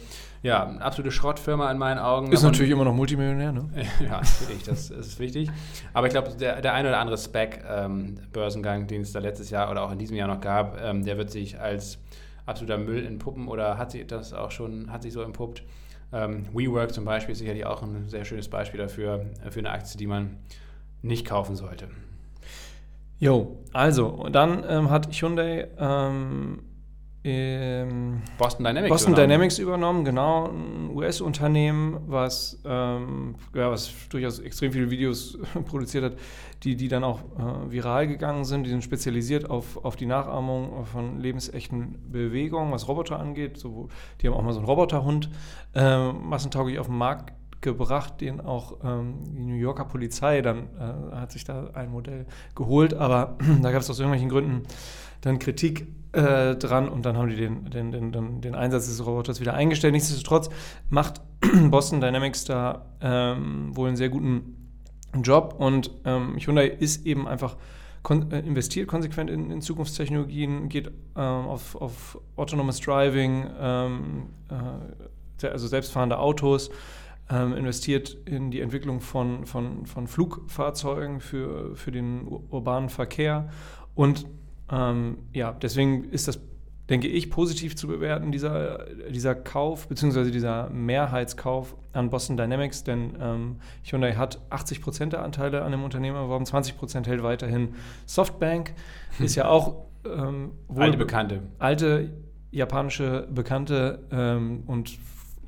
ja, 0.43 0.65
eine 0.65 0.81
absolute 0.81 1.11
Schrottfirma 1.11 1.71
in 1.71 1.77
meinen 1.77 1.99
Augen. 1.99 2.31
Ist 2.31 2.43
natürlich 2.43 2.71
immer 2.71 2.83
noch 2.83 2.93
Multimillionär, 2.93 3.53
ne? 3.53 3.69
Ja, 3.99 4.21
natürlich, 4.21 4.63
das, 4.65 4.89
das 4.89 5.07
ist 5.07 5.19
wichtig. 5.19 5.49
Aber 5.93 6.07
ich 6.07 6.13
glaube, 6.13 6.31
der, 6.31 6.61
der 6.61 6.73
ein 6.73 6.85
oder 6.85 6.99
andere 6.99 7.17
Spec-Börsengang, 7.17 8.87
den 8.87 9.01
es 9.01 9.13
da 9.13 9.19
letztes 9.19 9.49
Jahr 9.49 9.71
oder 9.71 9.83
auch 9.83 9.91
in 9.91 9.97
diesem 9.97 10.17
Jahr 10.17 10.27
noch 10.27 10.41
gab, 10.41 10.77
ähm, 10.81 11.05
der 11.05 11.17
wird 11.17 11.31
sich 11.31 11.59
als 11.59 11.99
absoluter 12.45 12.77
Müll 12.77 13.05
entpuppen 13.05 13.47
oder 13.47 13.77
hat 13.77 13.91
sich 13.91 14.05
das 14.07 14.33
auch 14.33 14.51
schon, 14.51 14.91
hat 14.91 15.03
sich 15.03 15.13
so 15.13 15.21
entpuppt. 15.21 15.63
Ähm, 16.11 16.47
WeWork 16.53 16.93
zum 16.93 17.05
Beispiel 17.05 17.33
ist 17.33 17.39
sicherlich 17.39 17.65
auch 17.65 17.83
ein 17.83 18.09
sehr 18.09 18.25
schönes 18.25 18.49
Beispiel 18.49 18.79
dafür, 18.79 19.25
äh, 19.45 19.51
für 19.51 19.59
eine 19.59 19.69
Aktie, 19.69 19.97
die 19.97 20.07
man 20.07 20.37
nicht 21.01 21.25
kaufen 21.25 21.55
sollte. 21.55 21.87
Jo, 23.19 23.57
also, 23.73 24.07
und 24.07 24.33
dann 24.33 24.63
ähm, 24.67 24.89
hat 24.89 25.11
Hyundai 25.11 25.67
ähm, 25.77 26.61
ähm, 27.21 28.21
Boston 28.37 28.63
Dynamics. 28.63 28.89
Boston 28.89 29.13
übernommen. 29.13 29.29
Dynamics 29.29 29.59
übernommen, 29.59 30.05
genau, 30.05 30.47
ein 30.47 30.89
US-Unternehmen, 30.95 31.97
was, 32.07 32.61
ähm, 32.65 33.35
ja, 33.53 33.69
was 33.69 33.91
durchaus 34.07 34.39
extrem 34.39 34.71
viele 34.71 34.89
Videos 34.89 35.37
produziert 35.65 36.05
hat, 36.05 36.13
die, 36.63 36.77
die 36.77 36.87
dann 36.87 37.03
auch 37.03 37.19
äh, 37.19 37.71
viral 37.71 38.07
gegangen 38.07 38.45
sind. 38.45 38.63
Die 38.63 38.69
sind 38.69 38.85
spezialisiert 38.85 39.49
auf, 39.49 39.83
auf 39.83 39.97
die 39.97 40.05
Nachahmung 40.05 40.85
von 40.85 41.19
lebensechten 41.19 42.09
Bewegungen, 42.09 42.71
was 42.71 42.87
Roboter 42.87 43.19
angeht. 43.19 43.57
So, 43.57 43.89
die 44.21 44.27
haben 44.27 44.35
auch 44.35 44.41
mal 44.41 44.53
so 44.53 44.59
einen 44.59 44.67
Roboterhund 44.67 45.29
äh, 45.75 46.13
massentauglich 46.13 46.79
auf 46.79 46.87
den 46.87 46.97
Markt 46.97 47.33
gebracht, 47.61 48.21
den 48.21 48.41
auch 48.41 48.77
ähm, 48.83 49.15
die 49.25 49.43
New 49.43 49.55
Yorker 49.55 49.85
Polizei 49.85 50.41
dann 50.41 50.67
äh, 50.77 51.15
hat 51.15 51.31
sich 51.31 51.43
da 51.43 51.71
ein 51.73 51.91
Modell 51.91 52.25
geholt, 52.55 52.93
aber 52.93 53.37
da 53.61 53.71
gab 53.71 53.81
es 53.81 53.89
aus 53.89 53.99
irgendwelchen 53.99 54.29
Gründen 54.29 54.63
dann 55.21 55.39
Kritik 55.39 55.87
äh, 56.13 56.55
dran 56.55 56.87
und 56.89 57.05
dann 57.05 57.17
haben 57.17 57.29
die 57.29 57.35
den, 57.35 57.69
den, 57.69 57.91
den, 57.91 58.41
den, 58.41 58.55
Einsatz 58.55 58.87
des 58.87 59.05
Roboters 59.05 59.39
wieder 59.39 59.53
eingestellt. 59.53 59.93
Nichtsdestotrotz 59.93 60.49
macht 60.89 61.21
Boston 61.69 62.01
Dynamics 62.01 62.45
da 62.45 62.85
ähm, 63.01 63.75
wohl 63.75 63.89
einen 63.89 63.97
sehr 63.97 64.09
guten 64.09 64.55
Job 65.21 65.55
und 65.57 65.91
ähm, 66.05 66.37
Hyundai 66.37 66.67
ist 66.67 67.05
eben 67.05 67.27
einfach 67.27 67.57
kon 68.03 68.31
äh, 68.31 68.39
investiert 68.39 68.87
konsequent 68.87 69.29
in, 69.29 69.51
in 69.51 69.61
Zukunftstechnologien, 69.61 70.69
geht 70.69 70.87
ähm, 70.87 70.93
auf, 71.15 71.75
auf 71.75 72.19
Autonomous 72.37 72.79
Driving, 72.79 73.45
ähm, 73.59 74.29
äh, 74.49 75.47
also 75.47 75.67
selbstfahrende 75.67 76.17
Autos, 76.17 76.69
ähm, 77.29 77.53
investiert 77.55 78.17
in 78.25 78.51
die 78.51 78.59
Entwicklung 78.61 79.01
von, 79.01 79.45
von, 79.45 79.85
von 79.85 80.07
Flugfahrzeugen 80.07 81.19
für, 81.19 81.75
für 81.75 81.91
den 81.91 82.27
ur- 82.27 82.43
urbanen 82.51 82.89
Verkehr. 82.89 83.49
Und 83.95 84.25
ähm, 84.71 85.17
ja, 85.33 85.51
deswegen 85.53 86.05
ist 86.05 86.27
das, 86.27 86.39
denke 86.89 87.07
ich, 87.07 87.29
positiv 87.29 87.75
zu 87.75 87.87
bewerten, 87.87 88.31
dieser, 88.31 88.85
dieser 89.11 89.35
Kauf, 89.35 89.87
beziehungsweise 89.87 90.31
dieser 90.31 90.69
Mehrheitskauf 90.71 91.75
an 91.93 92.09
Boston 92.09 92.37
Dynamics, 92.37 92.83
denn 92.83 93.15
ähm, 93.19 93.55
Hyundai 93.83 94.13
hat 94.13 94.39
80 94.49 94.81
Prozent 94.81 95.13
der 95.13 95.23
Anteile 95.23 95.63
an 95.63 95.71
dem 95.71 95.83
Unternehmen 95.83 96.17
erworben, 96.17 96.45
20 96.45 96.77
Prozent 96.77 97.07
hält 97.07 97.21
weiterhin 97.23 97.69
Softbank, 98.05 98.73
ist 99.19 99.35
ja 99.35 99.47
auch 99.47 99.85
ähm, 100.05 100.51
Alte 100.75 100.97
Bekannte. 100.97 101.41
alte 101.59 102.11
japanische 102.51 103.27
Bekannte 103.31 103.99
ähm, 104.11 104.63
und 104.65 104.97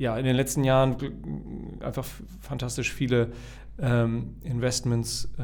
ja, 0.02 0.18
in 0.18 0.26
den 0.26 0.36
letzten 0.36 0.64
Jahren 0.64 0.96
gl- 0.98 1.82
einfach 1.84 2.06
fantastisch 2.40 2.92
viele 2.92 3.32
ähm, 3.80 4.36
Investments 4.44 5.26
äh, 5.38 5.42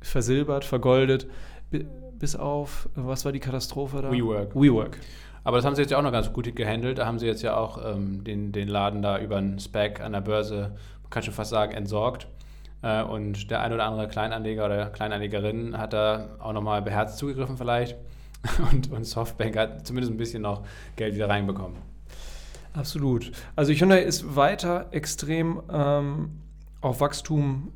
versilbert, 0.00 0.64
vergoldet, 0.64 1.26
bi- 1.70 1.86
bis 2.18 2.34
auf, 2.34 2.88
äh, 2.96 3.00
was 3.04 3.24
war 3.24 3.32
die 3.32 3.40
Katastrophe 3.40 4.00
da? 4.02 4.10
WeWork. 4.10 4.54
WeWork. 4.54 4.98
Aber 5.44 5.58
das 5.58 5.66
haben 5.66 5.74
sie 5.76 5.82
jetzt 5.82 5.90
ja 5.90 5.98
auch 5.98 6.02
noch 6.02 6.12
ganz 6.12 6.32
gut 6.32 6.56
gehandelt. 6.56 6.96
Da 6.96 7.04
haben 7.06 7.18
sie 7.18 7.26
jetzt 7.26 7.42
ja 7.42 7.56
auch 7.56 7.78
ähm, 7.84 8.24
den, 8.24 8.52
den 8.52 8.68
Laden 8.68 9.02
da 9.02 9.18
über 9.18 9.36
einen 9.36 9.58
Spec 9.58 10.00
an 10.00 10.12
der 10.12 10.22
Börse, 10.22 10.72
man 11.02 11.10
kann 11.10 11.22
schon 11.22 11.34
fast 11.34 11.50
sagen, 11.50 11.72
entsorgt. 11.74 12.26
Äh, 12.80 13.02
und 13.02 13.50
der 13.50 13.60
ein 13.60 13.72
oder 13.74 13.84
andere 13.84 14.08
Kleinanleger 14.08 14.64
oder 14.64 14.86
Kleinanlegerin 14.86 15.76
hat 15.76 15.92
da 15.92 16.36
auch 16.38 16.54
nochmal 16.54 16.80
beherzt 16.80 17.18
zugegriffen 17.18 17.58
vielleicht. 17.58 17.96
Und, 18.72 18.90
und 18.92 19.04
Softbank 19.04 19.56
hat 19.56 19.86
zumindest 19.86 20.12
ein 20.12 20.18
bisschen 20.18 20.42
noch 20.42 20.64
Geld 20.96 21.14
wieder 21.14 21.30
reinbekommen. 21.30 21.78
Absolut. 22.74 23.30
Also 23.54 23.72
Hyundai 23.72 24.02
ist 24.02 24.36
weiter 24.36 24.88
extrem 24.90 25.62
ähm, 25.70 26.40
auf 26.80 27.00
Wachstum 27.00 27.72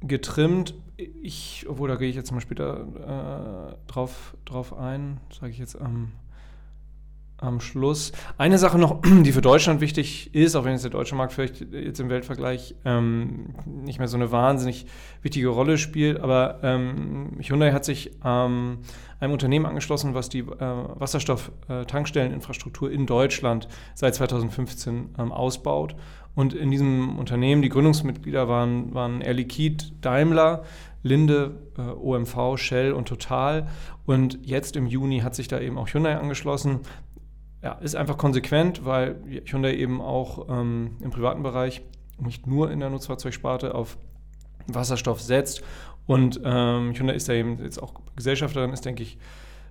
getrimmt. 0.00 0.74
Ich, 0.96 1.66
obwohl 1.68 1.88
da 1.88 1.96
gehe 1.96 2.08
ich 2.08 2.16
jetzt 2.16 2.32
mal 2.32 2.40
später 2.40 3.76
äh, 3.76 3.90
drauf, 3.92 4.36
drauf 4.44 4.72
ein, 4.76 5.20
sage 5.30 5.52
ich 5.52 5.58
jetzt 5.58 5.80
am, 5.80 6.12
am 7.44 7.60
Schluss. 7.60 8.12
Eine 8.38 8.58
Sache 8.58 8.78
noch, 8.78 9.00
die 9.22 9.32
für 9.32 9.42
Deutschland 9.42 9.80
wichtig 9.80 10.34
ist, 10.34 10.56
auch 10.56 10.64
wenn 10.64 10.72
jetzt 10.72 10.84
der 10.84 10.90
deutsche 10.90 11.14
Markt 11.14 11.32
vielleicht 11.32 11.60
jetzt 11.72 12.00
im 12.00 12.08
Weltvergleich 12.08 12.74
ähm, 12.84 13.54
nicht 13.66 13.98
mehr 13.98 14.08
so 14.08 14.16
eine 14.16 14.32
wahnsinnig 14.32 14.86
wichtige 15.22 15.48
Rolle 15.48 15.78
spielt, 15.78 16.20
aber 16.20 16.60
ähm, 16.62 17.38
Hyundai 17.40 17.72
hat 17.72 17.84
sich 17.84 18.12
ähm, 18.24 18.78
einem 19.20 19.32
Unternehmen 19.32 19.66
angeschlossen, 19.66 20.14
was 20.14 20.28
die 20.28 20.40
äh, 20.40 20.44
Wasserstoff-Tankstelleninfrastruktur 20.48 22.90
in 22.90 23.06
Deutschland 23.06 23.68
seit 23.94 24.14
2015 24.14 25.14
ähm, 25.18 25.32
ausbaut. 25.32 25.96
Und 26.34 26.52
in 26.52 26.70
diesem 26.70 27.18
Unternehmen, 27.18 27.62
die 27.62 27.68
Gründungsmitglieder 27.68 28.48
waren, 28.48 28.92
waren 28.92 29.20
Air 29.20 29.34
Liquide, 29.34 29.84
Daimler, 30.00 30.64
Linde, 31.04 31.54
äh, 31.78 31.82
OMV, 31.82 32.56
Shell 32.56 32.92
und 32.92 33.06
Total. 33.06 33.68
Und 34.06 34.38
jetzt 34.42 34.74
im 34.74 34.86
Juni 34.86 35.20
hat 35.20 35.34
sich 35.34 35.48
da 35.48 35.60
eben 35.60 35.78
auch 35.78 35.88
Hyundai 35.88 36.16
angeschlossen. 36.16 36.80
Ja, 37.64 37.72
ist 37.80 37.96
einfach 37.96 38.18
konsequent, 38.18 38.84
weil 38.84 39.16
Hyundai 39.46 39.74
eben 39.76 40.02
auch 40.02 40.50
ähm, 40.50 40.98
im 41.00 41.10
privaten 41.10 41.42
Bereich, 41.42 41.80
nicht 42.18 42.46
nur 42.46 42.70
in 42.70 42.78
der 42.78 42.90
Nutzfahrzeugsparte, 42.90 43.74
auf 43.74 43.96
Wasserstoff 44.66 45.22
setzt. 45.22 45.62
Und 46.06 46.38
ähm, 46.44 46.92
Hyundai 46.94 47.14
ist 47.14 47.26
da 47.26 47.32
eben 47.32 47.58
jetzt 47.62 47.82
auch 47.82 47.94
Gesellschafterin, 48.16 48.74
ist, 48.74 48.84
denke 48.84 49.02
ich, 49.02 49.16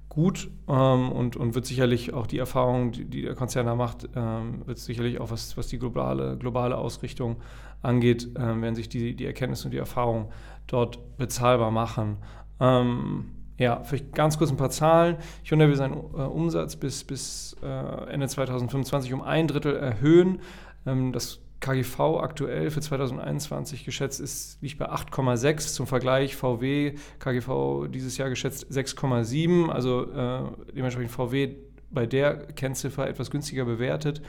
gut 0.09 0.49
ähm, 0.67 1.11
und, 1.11 1.35
und 1.35 1.53
wird 1.53 1.67
sicherlich 1.67 2.15
auch 2.15 2.25
die 2.25 2.39
Erfahrung, 2.39 2.93
die, 2.93 3.05
die 3.05 3.21
der 3.21 3.35
Konzern 3.35 3.67
da 3.67 3.75
macht, 3.75 4.09
ähm, 4.15 4.65
wird 4.65 4.79
sicherlich 4.79 5.19
auch, 5.19 5.29
was, 5.29 5.55
was 5.55 5.67
die 5.67 5.77
globale, 5.77 6.35
globale 6.37 6.79
Ausrichtung 6.79 7.37
angeht, 7.83 8.27
ähm, 8.39 8.63
werden 8.63 8.73
sich 8.73 8.89
die, 8.89 9.15
die 9.15 9.25
Erkenntnisse 9.27 9.65
und 9.65 9.71
die 9.71 9.77
Erfahrungen 9.77 10.29
dort 10.65 11.17
bezahlbar 11.17 11.69
machen. 11.69 12.17
Ähm, 12.59 13.42
ja, 13.57 13.83
vielleicht 13.83 14.13
ganz 14.13 14.37
kurz 14.37 14.49
ein 14.49 14.57
paar 14.57 14.71
Zahlen. 14.71 15.17
Hyundai 15.43 15.67
will 15.67 15.75
seinen 15.75 15.93
äh, 15.93 16.21
Umsatz 16.21 16.75
bis, 16.75 17.03
bis 17.03 17.55
äh, 17.61 18.11
Ende 18.11 18.27
2025 18.27 19.13
um 19.13 19.21
ein 19.21 19.47
Drittel 19.47 19.75
erhöhen. 19.75 20.39
Ähm, 20.85 21.13
das 21.13 21.39
KGV 21.59 22.19
aktuell 22.19 22.71
für 22.71 22.81
2021 22.81 23.85
geschätzt 23.85 24.19
ist, 24.19 24.61
liegt 24.61 24.79
bei 24.79 24.89
8,6. 24.89 25.73
Zum 25.73 25.87
Vergleich 25.87 26.35
VW 26.35 26.95
KGV 27.19 27.87
dieses 27.89 28.17
Jahr 28.17 28.29
geschätzt 28.29 28.69
6,7. 28.69 29.69
Also 29.69 30.11
äh, 30.11 30.73
dementsprechend 30.75 31.11
VW 31.11 31.55
bei 31.89 32.05
der 32.05 32.47
Kennziffer 32.47 33.07
etwas 33.07 33.31
günstiger 33.31 33.65
bewertet. 33.65 34.21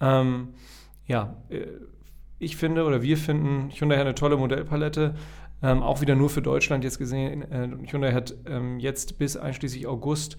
Ähm, 0.00 0.48
ja, 1.06 1.36
äh, 1.48 1.66
ich 2.38 2.56
finde 2.56 2.84
oder 2.84 3.00
wir 3.00 3.16
finden 3.16 3.70
Hyundai 3.70 4.00
eine 4.00 4.14
tolle 4.14 4.36
Modellpalette. 4.36 5.14
Ähm, 5.64 5.82
auch 5.82 6.02
wieder 6.02 6.14
nur 6.14 6.28
für 6.28 6.42
Deutschland 6.42 6.84
jetzt 6.84 6.98
gesehen. 6.98 7.50
Äh, 7.50 7.68
Hyundai 7.90 8.12
hat 8.12 8.34
ähm, 8.46 8.78
jetzt 8.78 9.18
bis 9.18 9.38
einschließlich 9.38 9.86
August 9.86 10.36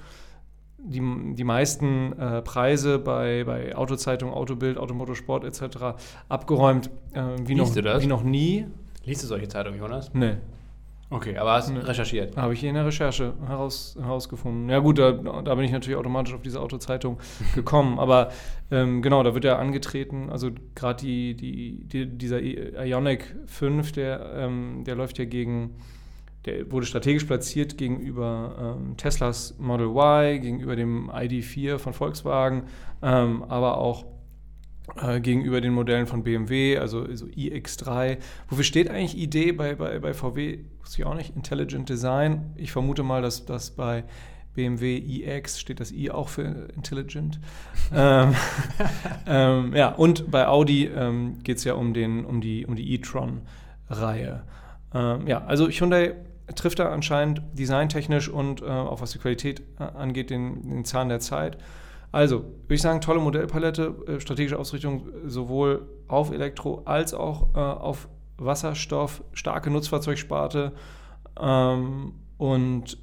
die, 0.77 1.01
die 1.33 1.43
meisten 1.43 2.13
äh, 2.13 2.43
Preise 2.43 2.99
bei, 2.99 3.43
bei 3.43 3.75
Autozeitung, 3.75 4.31
Autobild, 4.31 4.77
Automotorsport 4.77 5.43
etc. 5.43 5.97
abgeräumt, 6.29 6.91
äh, 7.13 7.23
wie, 7.43 7.55
noch, 7.55 7.75
wie 7.75 8.05
noch 8.05 8.21
nie. 8.21 8.67
Liest 9.03 9.23
du 9.23 9.27
solche 9.27 9.47
Zeitungen, 9.47 9.79
Jonas? 9.79 10.11
Nee. 10.13 10.35
Okay, 11.09 11.37
aber 11.37 11.53
hast 11.53 11.69
du 11.69 11.73
recherchiert? 11.73 12.35
Habe 12.35 12.53
ich 12.53 12.63
in 12.63 12.73
der 12.73 12.85
Recherche 12.85 13.33
heraus, 13.45 13.95
herausgefunden. 13.99 14.69
Ja 14.69 14.79
gut, 14.79 14.97
da, 14.97 15.11
da 15.11 15.53
bin 15.53 15.65
ich 15.65 15.71
natürlich 15.71 15.97
automatisch 15.97 16.33
auf 16.33 16.41
diese 16.41 16.59
Autozeitung 16.59 17.19
gekommen. 17.55 17.99
aber 17.99 18.29
ähm, 18.71 19.03
genau, 19.03 19.21
da 19.21 19.35
wird 19.35 19.43
ja 19.43 19.57
angetreten, 19.57 20.29
also 20.31 20.49
gerade 20.73 21.03
die, 21.03 21.35
die, 21.35 21.83
die, 21.83 22.17
dieser 22.17 22.41
Ionic 22.41 23.35
5, 23.45 23.91
der, 23.91 24.33
ähm, 24.35 24.83
der 24.83 24.95
läuft 24.95 25.19
ja 25.19 25.25
gegen 25.25 25.75
der 26.45 26.71
wurde 26.71 26.85
strategisch 26.85 27.23
platziert 27.23 27.77
gegenüber 27.77 28.77
ähm, 28.77 28.97
Teslas 28.97 29.55
Model 29.57 29.87
Y, 29.87 30.41
gegenüber 30.41 30.75
dem 30.75 31.09
ID4 31.09 31.79
von 31.79 31.93
Volkswagen, 31.93 32.63
ähm, 33.01 33.43
aber 33.43 33.79
auch 33.79 34.05
äh, 35.01 35.19
gegenüber 35.19 35.61
den 35.61 35.73
Modellen 35.73 36.07
von 36.07 36.23
BMW, 36.23 36.77
also 36.77 37.05
so 37.15 37.25
iX3. 37.25 38.17
Wofür 38.49 38.63
steht 38.63 38.89
eigentlich 38.89 39.17
ID 39.17 39.57
bei, 39.57 39.75
bei, 39.75 39.99
bei 39.99 40.13
VW? 40.13 40.59
Wusste 40.81 41.01
ich 41.01 41.05
auch 41.05 41.15
nicht. 41.15 41.35
Intelligent 41.35 41.89
Design. 41.89 42.53
Ich 42.55 42.71
vermute 42.71 43.03
mal, 43.03 43.21
dass 43.21 43.45
das 43.45 43.71
bei 43.71 44.03
BMW 44.55 44.97
iX 44.97 45.59
steht 45.59 45.79
das 45.79 45.91
i 45.91 46.09
auch 46.09 46.29
für 46.29 46.69
Intelligent. 46.75 47.39
ähm, 47.93 48.35
ähm, 49.27 49.75
ja, 49.75 49.89
und 49.89 50.31
bei 50.31 50.47
Audi 50.47 50.85
ähm, 50.85 51.39
geht 51.43 51.57
es 51.57 51.63
ja 51.63 51.73
um, 51.73 51.93
den, 51.93 52.25
um 52.25 52.41
die, 52.41 52.65
um 52.65 52.75
die 52.75 52.93
e-tron-Reihe. 52.93 54.43
Ähm, 54.93 55.27
ja, 55.27 55.43
also 55.45 55.67
Hyundai 55.67 56.15
trifft 56.53 56.79
er 56.79 56.91
anscheinend 56.91 57.41
designtechnisch 57.53 58.29
und 58.29 58.61
äh, 58.61 58.65
auch 58.65 59.01
was 59.01 59.11
die 59.11 59.19
Qualität 59.19 59.61
äh, 59.79 59.83
angeht, 59.83 60.29
den, 60.29 60.69
den, 60.69 60.85
Zahn 60.85 61.09
der 61.09 61.19
Zeit. 61.19 61.57
Also, 62.15 62.43
würde 62.43 62.75
ich 62.75 62.81
sagen, 62.81 63.01
tolle 63.01 63.19
Modellpalette, 63.19 63.93
äh, 64.07 64.19
strategische 64.21 64.57
Ausrichtung 64.57 65.09
sowohl 65.25 65.85
auf 66.07 66.31
Elektro 66.31 66.81
als 66.85 67.13
auch 67.13 67.53
äh, 67.53 67.59
auf 67.59 68.07
Wasserstoff, 68.37 69.21
starke 69.33 69.69
Nutzfahrzeugsparte 69.69 70.71
ähm, 71.37 72.13
und 72.37 72.97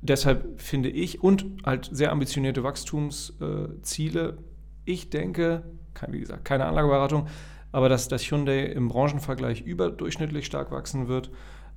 deshalb 0.00 0.60
finde 0.60 0.88
ich 0.88 1.22
und 1.22 1.46
halt 1.64 1.88
sehr 1.92 2.10
ambitionierte 2.10 2.64
Wachstumsziele. 2.64 4.38
ich 4.84 5.10
denke, 5.10 5.62
wie 6.08 6.18
gesagt, 6.18 6.44
keine 6.44 6.66
Anlageberatung, 6.66 7.28
aber 7.70 7.88
dass 7.88 8.08
das 8.08 8.22
Hyundai 8.22 8.64
im 8.64 8.88
Branchenvergleich 8.88 9.60
überdurchschnittlich 9.60 10.44
stark 10.44 10.72
wachsen 10.72 11.06
wird 11.06 11.30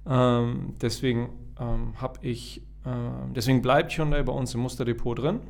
ähm, 0.07 0.73
deswegen 0.81 1.29
ähm, 1.59 2.01
habe 2.01 2.19
ich, 2.23 2.63
äh, 2.85 3.31
deswegen 3.35 3.61
bleibt 3.61 3.91
Hyundai 3.91 4.23
bei 4.23 4.33
uns 4.33 4.55
im 4.55 4.61
Musterdepot 4.61 5.19
drin. 5.19 5.41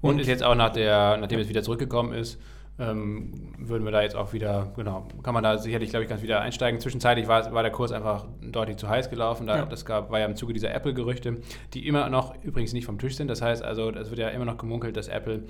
Und, 0.00 0.14
und 0.14 0.18
ist 0.20 0.28
jetzt 0.28 0.44
auch 0.44 0.54
nach 0.54 0.70
der, 0.70 1.16
nachdem 1.16 1.40
es 1.40 1.48
wieder 1.48 1.62
zurückgekommen 1.62 2.12
ist, 2.12 2.38
ähm, 2.80 3.32
würden 3.58 3.84
wir 3.84 3.90
da 3.90 4.02
jetzt 4.02 4.14
auch 4.14 4.32
wieder, 4.32 4.70
genau, 4.76 5.08
kann 5.24 5.34
man 5.34 5.42
da 5.42 5.58
sicherlich, 5.58 5.90
glaube 5.90 6.04
ich, 6.04 6.08
ganz 6.08 6.22
wieder 6.22 6.40
einsteigen. 6.40 6.80
Zwischenzeitlich 6.80 7.26
war, 7.26 7.52
war 7.52 7.62
der 7.62 7.72
Kurs 7.72 7.90
einfach 7.90 8.26
deutlich 8.40 8.76
zu 8.76 8.88
heiß 8.88 9.10
gelaufen. 9.10 9.48
Da, 9.48 9.56
ja. 9.56 9.66
Das 9.66 9.84
gab, 9.84 10.10
war 10.10 10.20
ja 10.20 10.26
im 10.26 10.36
Zuge 10.36 10.52
dieser 10.52 10.72
Apple-Gerüchte, 10.72 11.38
die 11.74 11.88
immer 11.88 12.08
noch 12.08 12.34
übrigens 12.44 12.72
nicht 12.72 12.86
vom 12.86 12.98
Tisch 12.98 13.16
sind. 13.16 13.28
Das 13.28 13.42
heißt 13.42 13.64
also, 13.64 13.90
es 13.90 14.10
wird 14.10 14.20
ja 14.20 14.28
immer 14.28 14.44
noch 14.44 14.58
gemunkelt, 14.58 14.96
dass 14.96 15.08
Apple 15.08 15.42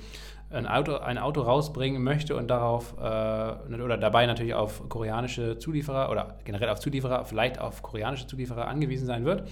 ein 0.51 0.67
Auto, 0.67 0.97
ein 0.97 1.19
Auto 1.19 1.43
rausbringen 1.43 2.03
möchte 2.03 2.35
und 2.35 2.49
darauf 2.49 2.95
äh, 2.99 3.03
oder 3.03 3.99
dabei 3.99 4.25
natürlich 4.25 4.55
auf 4.55 4.89
koreanische 4.89 5.59
Zulieferer 5.59 6.11
oder 6.11 6.39
generell 6.45 6.71
auf 6.71 6.81
Zulieferer, 6.81 7.27
vielleicht 7.27 7.61
auf 7.61 7.83
koreanische 7.83 8.27
Zulieferer 8.27 8.67
angewiesen 8.67 9.07
sein 9.07 9.27
wird. 9.27 9.47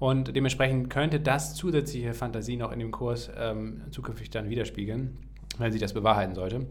Und 0.00 0.34
dementsprechend 0.34 0.88
könnte 0.88 1.20
das 1.20 1.54
zusätzliche 1.54 2.14
Fantasie 2.14 2.56
noch 2.56 2.72
in 2.72 2.78
dem 2.78 2.90
Kurs 2.90 3.30
ähm, 3.36 3.82
zukünftig 3.90 4.30
dann 4.30 4.48
widerspiegeln, 4.48 5.18
wenn 5.58 5.70
sich 5.70 5.80
das 5.80 5.92
bewahrheiten 5.92 6.34
sollte. 6.34 6.66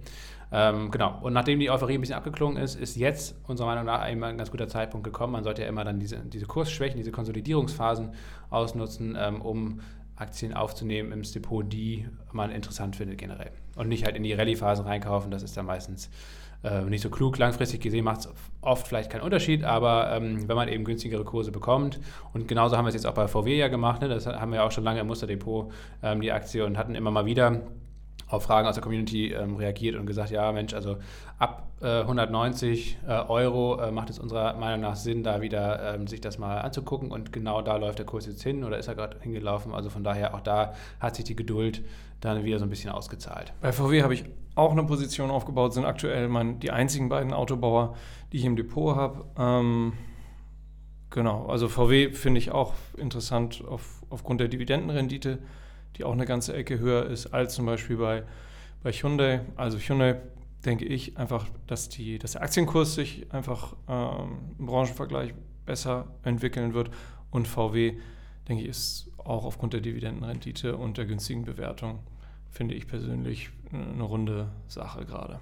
Ähm, 0.51 0.89
genau. 0.89 1.19
Und 1.21 1.33
nachdem 1.33 1.59
die 1.59 1.69
Euphorie 1.69 1.93
ein 1.93 2.01
bisschen 2.01 2.15
abgeklungen 2.15 2.57
ist, 2.61 2.73
ist 2.73 2.95
jetzt 2.97 3.35
unserer 3.47 3.67
Meinung 3.67 3.85
nach 3.85 4.01
einmal 4.01 4.31
ein 4.31 4.37
ganz 4.37 4.49
guter 4.49 4.67
Zeitpunkt 4.67 5.03
gekommen. 5.03 5.33
Man 5.33 5.43
sollte 5.43 5.61
ja 5.61 5.67
immer 5.67 5.83
dann 5.83 5.99
diese, 5.99 6.17
diese 6.17 6.47
Kursschwächen, 6.47 6.97
diese 6.97 7.11
Konsolidierungsphasen 7.11 8.13
ausnutzen, 8.49 9.15
ähm, 9.19 9.41
um 9.41 9.79
Aktien 10.15 10.55
aufzunehmen 10.55 11.11
im 11.11 11.21
Depot, 11.21 11.71
die 11.71 12.07
man 12.31 12.49
interessant 12.49 12.95
findet 12.95 13.19
generell. 13.19 13.51
Und 13.75 13.89
nicht 13.89 14.05
halt 14.05 14.15
in 14.15 14.23
die 14.23 14.33
Rallye-Phasen 14.33 14.85
reinkaufen, 14.85 15.29
das 15.29 15.43
ist 15.43 15.55
dann 15.55 15.67
meistens 15.67 16.09
äh, 16.63 16.81
nicht 16.81 17.01
so 17.01 17.09
klug. 17.09 17.37
Langfristig 17.37 17.81
gesehen 17.81 18.05
macht 18.05 18.21
es 18.21 18.29
oft 18.61 18.87
vielleicht 18.87 19.09
keinen 19.09 19.21
Unterschied, 19.21 19.63
aber 19.63 20.11
ähm, 20.11 20.47
wenn 20.47 20.55
man 20.55 20.67
eben 20.67 20.83
günstigere 20.83 21.23
Kurse 21.23 21.51
bekommt, 21.51 21.99
und 22.33 22.47
genauso 22.47 22.77
haben 22.77 22.85
wir 22.85 22.89
es 22.89 22.95
jetzt 22.95 23.05
auch 23.05 23.13
bei 23.13 23.27
VW 23.27 23.57
ja 23.57 23.67
gemacht, 23.67 24.01
ne, 24.01 24.09
das 24.09 24.25
haben 24.27 24.51
wir 24.51 24.63
auch 24.63 24.71
schon 24.71 24.83
lange 24.83 24.99
im 24.99 25.07
Musterdepot, 25.07 25.71
ähm, 26.03 26.21
die 26.21 26.31
Aktie, 26.31 26.65
und 26.65 26.77
hatten 26.77 26.95
immer 26.95 27.11
mal 27.11 27.25
wieder 27.25 27.61
auf 28.29 28.43
Fragen 28.43 28.67
aus 28.67 28.75
der 28.75 28.83
Community 28.83 29.33
ähm, 29.33 29.55
reagiert 29.55 29.95
und 29.95 30.05
gesagt, 30.05 30.29
ja 30.29 30.51
Mensch, 30.51 30.73
also 30.73 30.97
ab 31.39 31.67
äh, 31.81 32.01
190 32.01 32.99
äh, 33.07 33.11
Euro 33.11 33.79
äh, 33.79 33.91
macht 33.91 34.09
es 34.09 34.19
unserer 34.19 34.53
Meinung 34.53 34.81
nach 34.81 34.95
Sinn, 34.95 35.23
da 35.23 35.41
wieder 35.41 35.95
ähm, 35.95 36.07
sich 36.07 36.21
das 36.21 36.37
mal 36.37 36.59
anzugucken 36.59 37.11
und 37.11 37.33
genau 37.33 37.61
da 37.61 37.77
läuft 37.77 37.97
der 37.97 38.05
Kurs 38.05 38.27
jetzt 38.27 38.43
hin 38.43 38.63
oder 38.63 38.77
ist 38.77 38.87
er 38.87 38.95
gerade 38.95 39.17
hingelaufen. 39.21 39.73
Also 39.73 39.89
von 39.89 40.03
daher 40.03 40.35
auch 40.35 40.41
da 40.41 40.73
hat 40.99 41.15
sich 41.15 41.25
die 41.25 41.35
Geduld 41.35 41.83
dann 42.21 42.43
wieder 42.43 42.59
so 42.59 42.65
ein 42.65 42.69
bisschen 42.69 42.91
ausgezahlt. 42.91 43.53
Bei 43.61 43.71
VW 43.71 44.03
habe 44.03 44.13
ich 44.13 44.25
auch 44.55 44.71
eine 44.71 44.83
Position 44.83 45.31
aufgebaut, 45.31 45.73
sind 45.73 45.85
aktuell 45.85 46.27
mein, 46.27 46.59
die 46.59 46.69
einzigen 46.69 47.09
beiden 47.09 47.33
Autobauer, 47.33 47.95
die 48.31 48.37
ich 48.37 48.45
im 48.45 48.55
Depot 48.55 48.95
habe. 48.95 49.25
Ähm, 49.37 49.93
genau, 51.09 51.47
also 51.47 51.67
VW 51.67 52.11
finde 52.11 52.39
ich 52.39 52.51
auch 52.51 52.73
interessant 52.97 53.63
auf, 53.67 54.03
aufgrund 54.09 54.41
der 54.41 54.49
Dividendenrendite 54.49 55.39
die 55.99 56.05
auch 56.05 56.13
eine 56.13 56.25
ganze 56.25 56.53
Ecke 56.53 56.79
höher 56.79 57.05
ist 57.05 57.27
als 57.27 57.53
zum 57.53 57.65
Beispiel 57.65 57.97
bei, 57.97 58.23
bei 58.81 58.91
Hyundai. 58.91 59.41
Also 59.57 59.77
Hyundai 59.77 60.21
denke 60.65 60.85
ich 60.85 61.17
einfach, 61.17 61.45
dass, 61.67 61.89
die, 61.89 62.17
dass 62.17 62.31
der 62.31 62.41
Aktienkurs 62.41 62.95
sich 62.95 63.31
einfach 63.33 63.75
ähm, 63.87 64.55
im 64.57 64.65
Branchenvergleich 64.65 65.33
besser 65.65 66.07
entwickeln 66.23 66.73
wird 66.73 66.89
und 67.31 67.47
VW, 67.47 67.97
denke 68.47 68.63
ich, 68.63 68.69
ist 68.69 69.11
auch 69.17 69.45
aufgrund 69.45 69.73
der 69.73 69.81
Dividendenrendite 69.81 70.77
und 70.77 70.97
der 70.97 71.05
günstigen 71.05 71.43
Bewertung, 71.43 71.99
finde 72.49 72.73
ich 72.75 72.87
persönlich 72.87 73.49
eine 73.71 74.03
runde 74.03 74.49
Sache 74.67 75.05
gerade. 75.05 75.39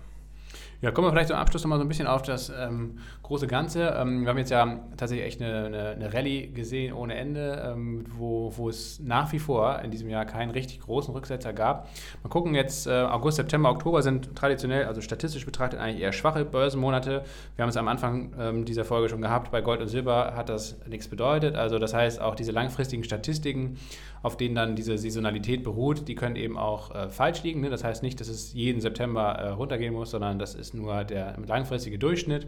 Ja, 0.80 0.91
kommen 0.91 1.07
wir 1.07 1.11
vielleicht 1.11 1.30
zum 1.30 1.38
Abschluss 1.38 1.63
nochmal 1.63 1.80
so 1.80 1.86
ein 1.86 1.88
bisschen 1.88 2.05
auf 2.05 2.21
das 2.21 2.49
ähm, 2.55 2.99
große 3.23 3.47
Ganze. 3.47 3.95
Ähm, 3.97 4.21
wir 4.21 4.30
haben 4.30 4.38
jetzt 4.38 4.51
ja 4.51 4.80
tatsächlich 4.95 5.25
echt 5.25 5.41
eine, 5.41 5.65
eine, 5.65 5.88
eine 5.89 6.13
Rallye 6.13 6.51
gesehen 6.51 6.93
ohne 6.93 7.15
Ende, 7.15 7.63
ähm, 7.65 8.05
wo, 8.15 8.53
wo 8.55 8.69
es 8.69 8.99
nach 8.99 9.34
wie 9.34 9.39
vor 9.39 9.80
in 9.80 9.89
diesem 9.89 10.07
Jahr 10.07 10.25
keinen 10.25 10.51
richtig 10.51 10.82
großen 10.82 11.11
Rücksetzer 11.15 11.51
gab. 11.51 11.89
Mal 12.21 12.30
gucken, 12.30 12.53
jetzt 12.53 12.86
äh, 12.86 12.91
August, 12.91 13.38
September, 13.38 13.71
Oktober 13.71 14.03
sind 14.03 14.36
traditionell, 14.36 14.86
also 14.86 15.01
statistisch 15.01 15.47
betrachtet, 15.47 15.80
eigentlich 15.80 16.03
eher 16.03 16.13
schwache 16.13 16.45
Börsenmonate. 16.45 17.23
Wir 17.55 17.63
haben 17.63 17.69
es 17.69 17.78
am 17.78 17.88
Anfang 17.88 18.34
ähm, 18.39 18.63
dieser 18.63 18.86
Folge 18.86 19.09
schon 19.09 19.21
gehabt, 19.23 19.49
bei 19.49 19.61
Gold 19.61 19.82
und 19.82 19.88
Silber 19.88 20.36
hat 20.36 20.49
das 20.49 20.78
nichts 20.88 21.07
bedeutet. 21.07 21.55
Also 21.55 21.80
das 21.80 21.95
heißt, 21.95 22.21
auch 22.21 22.36
diese 22.36 22.51
langfristigen 22.51 23.03
Statistiken, 23.03 23.78
auf 24.21 24.38
denen 24.38 24.53
dann 24.53 24.75
diese 24.75 24.95
Saisonalität 24.95 25.63
beruht, 25.63 26.07
die 26.07 26.13
können 26.13 26.36
eben 26.36 26.55
auch 26.55 26.93
äh, 26.93 27.09
falsch 27.09 27.41
liegen. 27.41 27.61
Ne? 27.61 27.71
Das 27.71 27.84
heißt 27.84 28.03
nicht, 28.03 28.19
dass 28.21 28.28
es 28.28 28.53
jeden 28.53 28.80
September 28.80 29.32
äh, 29.32 29.49
runtergehen 29.49 29.93
muss, 29.95 30.11
sondern 30.11 30.38
das 30.38 30.66
das 30.66 30.66
ist 30.68 30.74
nur 30.74 31.03
der 31.03 31.36
langfristige 31.45 31.97
Durchschnitt. 31.97 32.47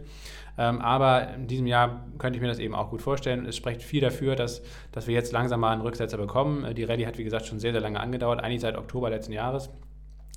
Ähm, 0.58 0.80
aber 0.80 1.34
in 1.34 1.46
diesem 1.46 1.66
Jahr 1.66 2.04
könnte 2.18 2.36
ich 2.36 2.42
mir 2.42 2.48
das 2.48 2.58
eben 2.58 2.74
auch 2.74 2.90
gut 2.90 3.00
vorstellen. 3.00 3.46
Es 3.46 3.56
spricht 3.56 3.82
viel 3.82 4.00
dafür, 4.00 4.36
dass, 4.36 4.62
dass 4.92 5.06
wir 5.06 5.14
jetzt 5.14 5.32
langsam 5.32 5.60
mal 5.60 5.72
einen 5.72 5.82
Rücksetzer 5.82 6.18
bekommen. 6.18 6.64
Äh, 6.64 6.74
die 6.74 6.84
Rallye 6.84 7.06
hat, 7.06 7.18
wie 7.18 7.24
gesagt, 7.24 7.46
schon 7.46 7.60
sehr, 7.60 7.72
sehr 7.72 7.80
lange 7.80 8.00
angedauert, 8.00 8.40
eigentlich 8.40 8.60
seit 8.60 8.76
Oktober 8.76 9.10
letzten 9.10 9.32
Jahres. 9.32 9.70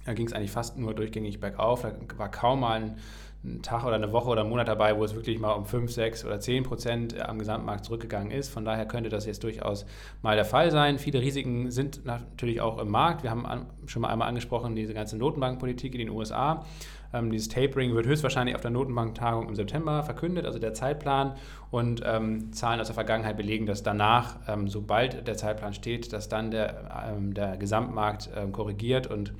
Da 0.05 0.13
ging 0.13 0.27
es 0.27 0.33
eigentlich 0.33 0.51
fast 0.51 0.77
nur 0.77 0.93
durchgängig 0.93 1.39
bergauf. 1.39 1.81
Da 1.81 1.93
war 2.17 2.29
kaum 2.29 2.61
mal 2.61 2.81
ein, 2.81 2.97
ein, 3.43 3.61
Tag 3.61 3.85
oder 3.85 3.95
eine 3.95 4.11
Woche 4.13 4.29
oder 4.29 4.43
ein 4.43 4.49
Monat 4.49 4.67
dabei, 4.67 4.97
wo 4.97 5.03
es 5.03 5.15
wirklich 5.15 5.39
mal 5.39 5.51
um 5.51 5.65
5, 5.65 5.91
6 5.91 6.25
oder 6.25 6.39
10 6.39 6.63
Prozent 6.63 7.19
am 7.19 7.39
Gesamtmarkt 7.39 7.85
zurückgegangen 7.85 8.31
ist. 8.31 8.49
Von 8.49 8.65
daher 8.65 8.85
könnte 8.85 9.09
das 9.09 9.25
jetzt 9.25 9.43
durchaus 9.43 9.85
mal 10.21 10.35
der 10.35 10.45
Fall 10.45 10.71
sein. 10.71 10.99
Viele 10.99 11.21
Risiken 11.21 11.71
sind 11.71 12.05
natürlich 12.05 12.61
auch 12.61 12.79
im 12.79 12.89
Markt. 12.89 13.23
Wir 13.23 13.31
haben 13.31 13.45
schon 13.87 14.01
mal 14.01 14.09
einmal 14.09 14.27
angesprochen, 14.27 14.75
diese 14.75 14.93
ganze 14.93 15.17
Notenbankpolitik 15.17 15.93
in 15.93 15.99
den 15.99 16.09
USA. 16.09 16.65
Ähm, 17.13 17.31
dieses 17.31 17.47
Tapering 17.49 17.93
wird 17.93 18.05
höchstwahrscheinlich 18.05 18.55
auf 18.55 18.61
der 18.61 18.71
Notenbanktagung 18.71 19.47
im 19.47 19.55
September 19.55 20.03
verkündet, 20.03 20.45
also 20.45 20.59
der 20.59 20.73
Zeitplan. 20.73 21.35
Und 21.71 22.01
ähm, 22.05 22.51
Zahlen 22.53 22.79
aus 22.79 22.87
der 22.87 22.93
Vergangenheit 22.93 23.37
belegen, 23.37 23.65
dass 23.65 23.83
danach, 23.83 24.37
ähm, 24.47 24.67
sobald 24.67 25.27
der 25.27 25.35
Zeitplan 25.37 25.73
steht, 25.73 26.13
dass 26.13 26.29
dann 26.29 26.51
der, 26.51 27.07
ähm, 27.15 27.33
der 27.33 27.57
Gesamtmarkt 27.57 28.29
ähm, 28.35 28.51
korrigiert 28.51 29.07
und 29.07 29.33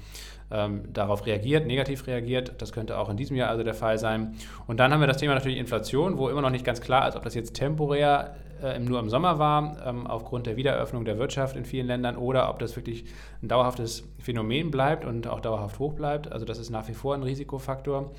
ähm, 0.52 0.84
darauf 0.94 1.26
reagiert, 1.26 1.68
negativ 1.68 2.08
reagiert. 2.08 2.54
Das 2.60 2.72
könnte 2.72 2.98
auch 2.98 3.10
in 3.10 3.18
diesem 3.18 3.36
Jahr 3.36 3.50
also 3.50 3.64
der 3.64 3.74
Fall 3.74 3.98
sein. 3.98 4.36
Und 4.68 4.80
dann 4.80 4.92
haben 4.92 5.00
wir 5.00 5.08
das 5.08 5.18
Thema 5.18 5.34
natürlich 5.34 5.58
Inflation, 5.58 6.18
wo 6.18 6.30
immer 6.30 6.42
noch 6.42 6.50
nicht 6.50 6.66
ganz 6.66 6.82
klar 6.82 7.08
ist, 7.08 7.16
ob 7.16 7.24
das 7.24 7.36
jetzt 7.36 7.54
temporär 7.54 8.36
äh, 8.64 8.80
nur 8.80 9.00
im 9.00 9.10
Sommer 9.10 9.40
war, 9.40 9.76
ähm, 9.86 10.08
aufgrund 10.08 10.48
der 10.48 10.56
Wiedereröffnung 10.56 11.04
der 11.06 11.18
Wirtschaft 11.18 11.56
in 11.56 11.66
vielen 11.66 11.88
Ländern, 11.88 12.16
oder 12.16 12.50
ob 12.50 12.60
das 12.60 12.76
wirklich 12.76 13.04
ein 13.42 13.50
dauerhaftes 13.50 14.08
Phänomen 14.20 14.72
bleibt 14.72 15.06
und 15.06 15.28
auch 15.28 15.42
dauerhaft 15.42 15.80
hoch 15.80 15.94
bleibt. 15.94 16.32
Also 16.32 16.46
das 16.46 16.60
ist 16.60 16.70
nach 16.70 16.88
wie 16.88 16.94
vor 16.94 17.14
ein 17.14 17.24
Risikofaktor. 17.24 18.12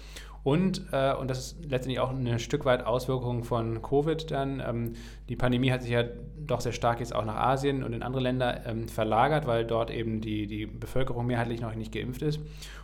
Und, 0.44 0.82
äh, 0.92 1.14
und 1.14 1.28
das 1.28 1.38
ist 1.38 1.64
letztendlich 1.64 2.00
auch 2.00 2.10
ein 2.10 2.38
Stück 2.38 2.66
weit 2.66 2.84
Auswirkung 2.84 3.44
von 3.44 3.80
Covid 3.80 4.30
dann. 4.30 4.62
Ähm, 4.64 4.92
die 5.30 5.36
Pandemie 5.36 5.72
hat 5.72 5.82
sich 5.82 5.92
ja 5.92 6.04
doch 6.36 6.60
sehr 6.60 6.72
stark 6.72 7.00
jetzt 7.00 7.14
auch 7.14 7.24
nach 7.24 7.36
Asien 7.36 7.82
und 7.82 7.94
in 7.94 8.02
andere 8.02 8.22
Länder 8.22 8.66
ähm, 8.66 8.86
verlagert, 8.86 9.46
weil 9.46 9.64
dort 9.64 9.90
eben 9.90 10.20
die, 10.20 10.46
die 10.46 10.66
Bevölkerung 10.66 11.26
mehrheitlich 11.26 11.62
noch 11.62 11.74
nicht 11.74 11.92
geimpft 11.92 12.20
ist. 12.20 12.40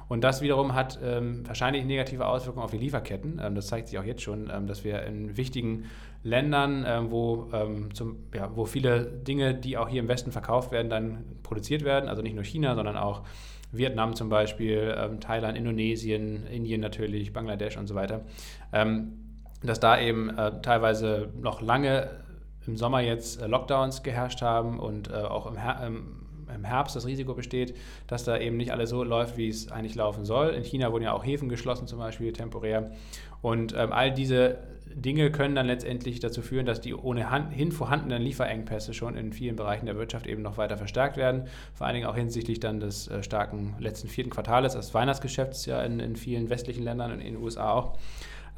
Und 0.09 0.25
das 0.25 0.41
wiederum 0.41 0.75
hat 0.75 0.99
ähm, 1.05 1.47
wahrscheinlich 1.47 1.85
negative 1.85 2.27
Auswirkungen 2.27 2.65
auf 2.65 2.71
die 2.71 2.79
Lieferketten. 2.79 3.39
Ähm, 3.45 3.55
das 3.55 3.67
zeigt 3.67 3.89
sich 3.89 3.99
auch 3.99 4.05
jetzt 4.05 4.23
schon, 4.23 4.51
ähm, 4.51 4.67
dass 4.67 4.83
wir 4.83 5.03
in 5.03 5.37
wichtigen 5.37 5.85
Ländern, 6.23 6.85
ähm, 6.87 7.11
wo, 7.11 7.49
zum, 7.95 8.19
ja, 8.35 8.55
wo 8.55 8.67
viele 8.67 9.07
Dinge, 9.07 9.55
die 9.55 9.79
auch 9.79 9.89
hier 9.89 10.01
im 10.01 10.09
Westen 10.09 10.33
verkauft 10.33 10.71
werden, 10.71 10.91
dann 10.91 11.25
produziert 11.43 11.83
werden. 11.83 12.11
Also 12.11 12.21
nicht 12.21 12.35
nur 12.35 12.45
China, 12.45 12.75
sondern 12.75 12.99
auch 12.99 13.23
Vietnam 13.73 14.15
zum 14.15 14.29
Beispiel, 14.29 14.95
ähm, 14.97 15.21
Thailand, 15.21 15.57
Indonesien, 15.57 16.47
Indien 16.47 16.81
natürlich, 16.81 17.33
Bangladesch 17.33 17.77
und 17.77 17.87
so 17.87 17.95
weiter, 17.95 18.23
ähm, 18.73 19.13
dass 19.63 19.81
da 19.81 20.01
eben 20.01 20.31
äh, 20.31 20.61
teilweise 20.63 21.29
noch 21.41 21.61
lange 21.61 22.11
im 22.67 22.77
Sommer 22.77 23.01
jetzt 23.01 23.41
äh, 23.41 23.47
Lockdowns 23.47 24.03
geherrscht 24.03 24.43
haben 24.43 24.79
und 24.79 25.11
äh, 25.11 25.15
auch 25.15 25.47
im, 25.47 25.57
Her 25.57 25.91
im 26.55 26.65
Herbst 26.65 26.97
das 26.97 27.07
Risiko 27.07 27.35
besteht, 27.35 27.77
dass 28.07 28.25
da 28.25 28.37
eben 28.39 28.57
nicht 28.57 28.73
alles 28.73 28.91
so 28.91 29.05
läuft, 29.05 29.37
wie 29.37 29.49
es 29.49 29.71
eigentlich 29.71 29.95
laufen 29.95 30.25
soll. 30.25 30.51
In 30.51 30.65
China 30.65 30.93
wurden 30.93 31.05
ja 31.05 31.13
auch 31.13 31.25
Häfen 31.25 31.49
geschlossen, 31.49 31.87
zum 31.87 31.99
Beispiel 31.99 32.33
temporär. 32.33 32.91
Und 33.41 33.75
ähm, 33.77 33.93
all 33.93 34.13
diese 34.13 34.59
Dinge 34.95 35.31
können 35.31 35.55
dann 35.55 35.67
letztendlich 35.67 36.21
dazu 36.21 36.43
führen, 36.43 36.67
dass 36.67 36.81
die 36.81 36.95
ohnehin 36.95 37.73
vorhandenen 37.73 38.23
Lieferengpässe 38.23 38.95
schon 38.95 39.17
in 39.17 39.33
vielen 39.33 39.57
Bereichen 39.57 39.87
der 39.87 39.97
Wirtschaft 39.97 40.27
eben 40.27 40.43
noch 40.43 40.59
weiter 40.59 40.77
verstärkt 40.77 41.17
werden. 41.17 41.45
Vor 41.75 41.87
allen 41.87 41.95
Dingen 41.95 42.07
auch 42.07 42.17
hinsichtlich 42.17 42.61
dann 42.61 42.81
des 42.81 43.09
äh, 43.09 43.23
starken 43.23 43.75
letzten 43.79 44.09
vierten 44.09 44.31
Quartals, 44.31 44.75
des 44.75 44.93
Weihnachtsgeschäfts 44.95 45.67
ja 45.67 45.83
in, 45.83 46.01
in 46.01 46.17
vielen 46.17 46.51
westlichen 46.51 46.83
Ländern 46.83 47.13
und 47.13 47.21
in 47.21 47.35
den 47.35 47.43
USA 47.43 47.73
auch. 47.73 47.97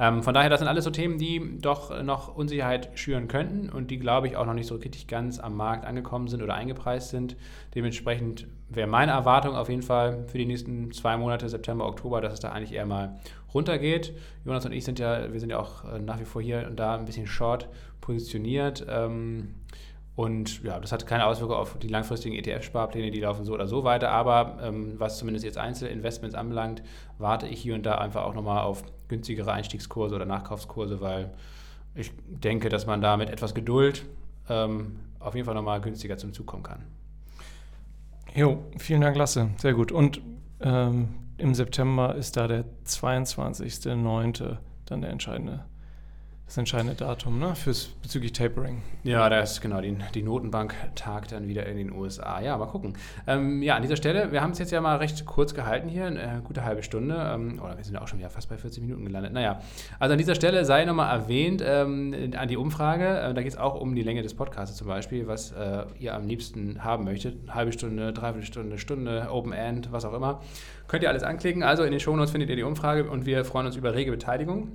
Ähm, 0.02 0.24
von 0.24 0.34
daher, 0.34 0.50
das 0.50 0.58
sind 0.58 0.66
alles 0.66 0.82
so 0.82 0.90
Themen, 0.90 1.16
die 1.16 1.60
doch 1.60 2.02
noch 2.02 2.34
Unsicherheit 2.34 2.90
schüren 2.96 3.28
könnten 3.28 3.70
und 3.70 3.92
die, 3.92 4.00
glaube 4.00 4.26
ich, 4.26 4.36
auch 4.36 4.44
noch 4.44 4.52
nicht 4.52 4.66
so 4.66 4.74
richtig 4.74 5.06
ganz 5.06 5.38
am 5.38 5.56
Markt 5.56 5.84
angekommen 5.84 6.26
sind 6.26 6.42
oder 6.42 6.54
eingepreist 6.54 7.10
sind. 7.10 7.36
Dementsprechend 7.76 8.48
wäre 8.68 8.88
meine 8.88 9.12
Erwartung 9.12 9.54
auf 9.54 9.68
jeden 9.68 9.82
Fall 9.82 10.24
für 10.26 10.38
die 10.38 10.44
nächsten 10.44 10.90
zwei 10.90 11.16
Monate, 11.16 11.48
September, 11.48 11.86
Oktober, 11.86 12.20
dass 12.20 12.32
es 12.32 12.40
da 12.40 12.50
eigentlich 12.50 12.72
eher 12.72 12.84
mal 12.84 13.20
runtergeht. 13.54 14.12
Jonas 14.44 14.66
und 14.66 14.72
ich 14.72 14.84
sind 14.84 14.98
ja, 14.98 15.32
wir 15.32 15.38
sind 15.38 15.50
ja 15.50 15.60
auch 15.60 15.84
äh, 15.84 16.00
nach 16.00 16.18
wie 16.18 16.24
vor 16.24 16.42
hier 16.42 16.66
und 16.68 16.80
da 16.80 16.96
ein 16.96 17.04
bisschen 17.04 17.28
short 17.28 17.68
positioniert. 18.00 18.84
Ähm, 18.90 19.54
und 20.16 20.64
ja, 20.64 20.80
das 20.80 20.90
hat 20.90 21.06
keine 21.06 21.26
Auswirkung 21.26 21.56
auf 21.56 21.78
die 21.78 21.86
langfristigen 21.86 22.34
ETF-Sparpläne, 22.34 23.12
die 23.12 23.20
laufen 23.20 23.44
so 23.44 23.54
oder 23.54 23.68
so 23.68 23.84
weiter. 23.84 24.10
Aber 24.10 24.58
ähm, 24.62 24.94
was 24.98 25.18
zumindest 25.18 25.44
jetzt 25.44 25.58
Einzelinvestments 25.58 26.34
anbelangt, 26.34 26.82
warte 27.18 27.46
ich 27.46 27.62
hier 27.62 27.76
und 27.76 27.86
da 27.86 27.98
einfach 27.98 28.24
auch 28.24 28.34
nochmal 28.34 28.62
auf 28.64 28.82
günstigere 29.12 29.52
Einstiegskurse 29.52 30.14
oder 30.14 30.24
Nachkaufskurse, 30.24 31.02
weil 31.02 31.30
ich 31.94 32.10
denke, 32.26 32.70
dass 32.70 32.86
man 32.86 33.02
da 33.02 33.18
mit 33.18 33.28
etwas 33.28 33.54
Geduld 33.54 34.06
ähm, 34.48 35.00
auf 35.20 35.34
jeden 35.34 35.44
Fall 35.44 35.54
nochmal 35.54 35.82
günstiger 35.82 36.16
zum 36.16 36.32
Zug 36.32 36.46
kommen 36.46 36.62
kann. 36.62 36.82
Jo, 38.34 38.64
vielen 38.78 39.02
Dank, 39.02 39.16
Lasse. 39.16 39.50
Sehr 39.58 39.74
gut. 39.74 39.92
Und 39.92 40.22
ähm, 40.60 41.08
im 41.36 41.54
September 41.54 42.14
ist 42.14 42.38
da 42.38 42.48
der 42.48 42.64
22.09. 42.86 44.56
dann 44.86 45.02
der 45.02 45.10
entscheidende 45.10 45.64
das 46.46 46.58
entscheidende 46.58 46.94
Datum 46.94 47.38
ne? 47.38 47.54
Fürs, 47.54 47.86
bezüglich 48.02 48.32
Tapering. 48.32 48.82
Ja, 49.04 49.28
da 49.30 49.40
ist 49.40 49.62
genau 49.62 49.80
die, 49.80 49.96
die 50.14 50.22
Notenbank 50.22 50.74
tagt 50.94 51.32
dann 51.32 51.48
wieder 51.48 51.64
in 51.66 51.78
den 51.78 51.92
USA. 51.92 52.42
Ja, 52.42 52.58
mal 52.58 52.66
gucken. 52.66 52.94
Ähm, 53.26 53.62
ja, 53.62 53.76
an 53.76 53.82
dieser 53.82 53.96
Stelle, 53.96 54.32
wir 54.32 54.42
haben 54.42 54.50
es 54.50 54.58
jetzt 54.58 54.70
ja 54.70 54.80
mal 54.82 54.96
recht 54.98 55.24
kurz 55.24 55.54
gehalten 55.54 55.88
hier, 55.88 56.06
eine 56.06 56.42
gute 56.44 56.62
halbe 56.62 56.82
Stunde. 56.82 57.16
Ähm, 57.34 57.58
oder 57.62 57.78
wir 57.78 57.84
sind 57.84 57.94
ja 57.94 58.02
auch 58.02 58.08
schon 58.08 58.18
wieder 58.18 58.28
fast 58.28 58.50
bei 58.50 58.58
40 58.58 58.82
Minuten 58.82 59.04
gelandet. 59.04 59.32
Naja, 59.32 59.60
also 59.98 60.12
an 60.12 60.18
dieser 60.18 60.34
Stelle 60.34 60.64
sei 60.66 60.84
nochmal 60.84 61.18
erwähnt 61.18 61.62
ähm, 61.64 62.32
an 62.36 62.48
die 62.48 62.58
Umfrage. 62.58 63.08
Äh, 63.08 63.34
da 63.34 63.42
geht 63.42 63.52
es 63.52 63.58
auch 63.58 63.80
um 63.80 63.94
die 63.94 64.02
Länge 64.02 64.22
des 64.22 64.34
Podcasts 64.34 64.76
zum 64.76 64.88
Beispiel, 64.88 65.26
was 65.26 65.52
äh, 65.52 65.84
ihr 65.98 66.14
am 66.14 66.26
liebsten 66.26 66.84
haben 66.84 67.04
möchtet. 67.04 67.36
Halbe 67.48 67.72
Stunde, 67.72 68.12
dreiviertel 68.12 68.46
Stunde, 68.46 68.78
Stunde, 68.78 69.28
Open 69.30 69.52
End, 69.52 69.90
was 69.90 70.04
auch 70.04 70.12
immer. 70.12 70.42
Könnt 70.86 71.02
ihr 71.02 71.08
alles 71.08 71.22
anklicken. 71.22 71.62
Also 71.62 71.84
in 71.84 71.92
den 71.92 72.00
Shownotes 72.00 72.32
findet 72.32 72.50
ihr 72.50 72.56
die 72.56 72.62
Umfrage 72.62 73.08
und 73.08 73.24
wir 73.24 73.46
freuen 73.46 73.64
uns 73.64 73.76
über 73.76 73.94
rege 73.94 74.10
Beteiligung. 74.10 74.72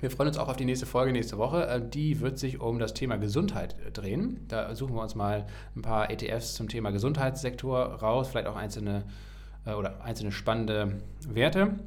Wir 0.00 0.12
freuen 0.12 0.28
uns 0.28 0.38
auch 0.38 0.48
auf 0.48 0.56
die 0.56 0.64
nächste 0.64 0.86
Folge 0.86 1.10
nächste 1.10 1.38
Woche. 1.38 1.66
Äh, 1.66 1.82
die 1.82 2.20
wird 2.20 2.38
sich 2.38 2.60
um 2.60 2.78
das 2.78 2.94
Thema 2.94 3.16
Gesundheit 3.16 3.74
äh, 3.84 3.90
drehen. 3.90 4.44
Da 4.46 4.72
suchen 4.76 4.94
wir 4.94 5.02
uns 5.02 5.16
mal 5.16 5.46
ein 5.74 5.82
paar 5.82 6.08
ETFs 6.08 6.54
zum 6.54 6.68
Thema 6.68 6.90
Gesundheitssektor 6.90 7.78
raus, 7.78 8.28
vielleicht 8.28 8.46
auch 8.46 8.54
einzelne 8.54 9.02
äh, 9.66 9.72
oder 9.72 10.00
einzelne 10.04 10.30
spannende 10.30 11.00
Werte, 11.28 11.80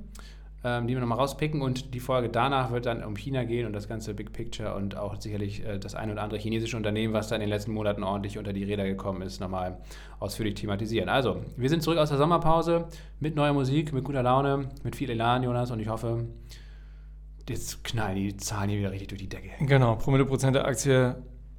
ähm, 0.65 0.87
die 0.87 0.93
wir 0.93 0.99
nochmal 0.99 1.19
rauspicken. 1.19 1.61
Und 1.61 1.93
die 1.93 2.01
Folge 2.01 2.27
danach 2.27 2.71
wird 2.71 2.85
dann 2.85 3.01
um 3.01 3.15
China 3.15 3.45
gehen 3.45 3.65
und 3.65 3.71
das 3.71 3.87
ganze 3.87 4.13
Big 4.13 4.33
Picture 4.33 4.75
und 4.75 4.97
auch 4.97 5.21
sicherlich 5.21 5.63
das 5.79 5.95
ein 5.95 6.11
oder 6.11 6.21
andere 6.21 6.37
chinesische 6.37 6.75
Unternehmen, 6.75 7.13
was 7.13 7.29
da 7.29 7.35
in 7.35 7.41
den 7.41 7.49
letzten 7.49 7.71
Monaten 7.71 8.03
ordentlich 8.03 8.37
unter 8.37 8.51
die 8.51 8.65
Räder 8.65 8.83
gekommen 8.83 9.21
ist, 9.21 9.39
nochmal 9.39 9.77
ausführlich 10.19 10.55
thematisieren. 10.55 11.07
Also, 11.07 11.45
wir 11.55 11.69
sind 11.69 11.81
zurück 11.81 11.97
aus 11.97 12.09
der 12.09 12.17
Sommerpause 12.17 12.89
mit 13.21 13.37
neuer 13.37 13.53
Musik, 13.53 13.93
mit 13.93 14.03
guter 14.03 14.21
Laune, 14.21 14.67
mit 14.83 14.97
viel 14.97 15.09
Elan, 15.09 15.43
Jonas, 15.43 15.71
und 15.71 15.79
ich 15.79 15.87
hoffe, 15.87 16.25
jetzt 17.51 17.83
knallen 17.83 18.15
die 18.15 18.35
Zahlen 18.37 18.69
hier 18.69 18.79
wieder 18.79 18.91
richtig 18.91 19.09
durch 19.09 19.21
die 19.21 19.29
Decke. 19.29 19.49
Genau, 19.59 19.95
Promille-Prozent 19.95 20.55
der 20.55 20.65
Aktie, 20.65 21.15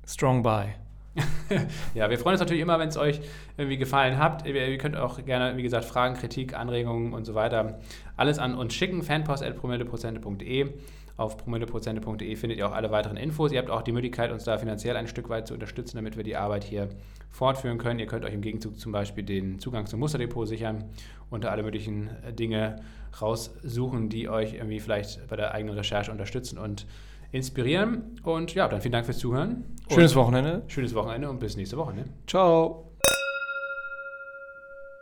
strong 0.06 0.42
buy. 0.42 0.66
ja, 1.94 2.08
wir 2.08 2.18
freuen 2.18 2.34
uns 2.34 2.40
natürlich 2.40 2.62
immer, 2.62 2.78
wenn 2.78 2.88
es 2.88 2.96
euch 2.96 3.20
irgendwie 3.58 3.76
gefallen 3.76 4.18
hat. 4.18 4.46
Ihr 4.46 4.78
könnt 4.78 4.96
auch 4.96 5.22
gerne, 5.24 5.56
wie 5.58 5.62
gesagt, 5.62 5.84
Fragen, 5.84 6.14
Kritik, 6.14 6.54
Anregungen 6.54 7.12
und 7.12 7.26
so 7.26 7.34
weiter 7.34 7.78
alles 8.16 8.38
an 8.38 8.54
uns 8.54 8.74
schicken. 8.74 9.02
fanpost.promilleprozente.de. 9.02 10.68
Auf 11.22 11.36
promilleprozente.de 11.36 12.34
findet 12.34 12.58
ihr 12.58 12.66
auch 12.66 12.72
alle 12.72 12.90
weiteren 12.90 13.16
Infos. 13.16 13.52
Ihr 13.52 13.60
habt 13.60 13.70
auch 13.70 13.82
die 13.82 13.92
Möglichkeit, 13.92 14.32
uns 14.32 14.42
da 14.42 14.58
finanziell 14.58 14.96
ein 14.96 15.06
Stück 15.06 15.28
weit 15.28 15.46
zu 15.46 15.54
unterstützen, 15.54 15.96
damit 15.96 16.16
wir 16.16 16.24
die 16.24 16.34
Arbeit 16.34 16.64
hier 16.64 16.88
fortführen 17.30 17.78
können. 17.78 18.00
Ihr 18.00 18.06
könnt 18.06 18.24
euch 18.24 18.34
im 18.34 18.40
Gegenzug 18.40 18.76
zum 18.76 18.90
Beispiel 18.90 19.22
den 19.22 19.60
Zugang 19.60 19.86
zum 19.86 20.00
Musterdepot 20.00 20.48
sichern 20.48 20.90
und 21.30 21.44
da 21.44 21.50
alle 21.50 21.62
möglichen 21.62 22.10
äh, 22.26 22.32
Dinge 22.32 22.76
raussuchen, 23.20 24.08
die 24.08 24.28
euch 24.28 24.54
irgendwie 24.54 24.80
vielleicht 24.80 25.24
bei 25.28 25.36
der 25.36 25.54
eigenen 25.54 25.76
Recherche 25.76 26.10
unterstützen 26.10 26.58
und 26.58 26.86
inspirieren. 27.30 28.20
Und 28.24 28.52
ja, 28.54 28.66
dann 28.66 28.80
vielen 28.80 28.92
Dank 28.92 29.06
fürs 29.06 29.18
Zuhören. 29.18 29.64
Schönes 29.90 30.16
Wochenende. 30.16 30.62
Schönes 30.66 30.92
Wochenende 30.92 31.30
und 31.30 31.38
bis 31.38 31.56
nächste 31.56 31.76
Woche. 31.76 31.94
Ne? 31.94 32.04
Ciao. 32.26 32.91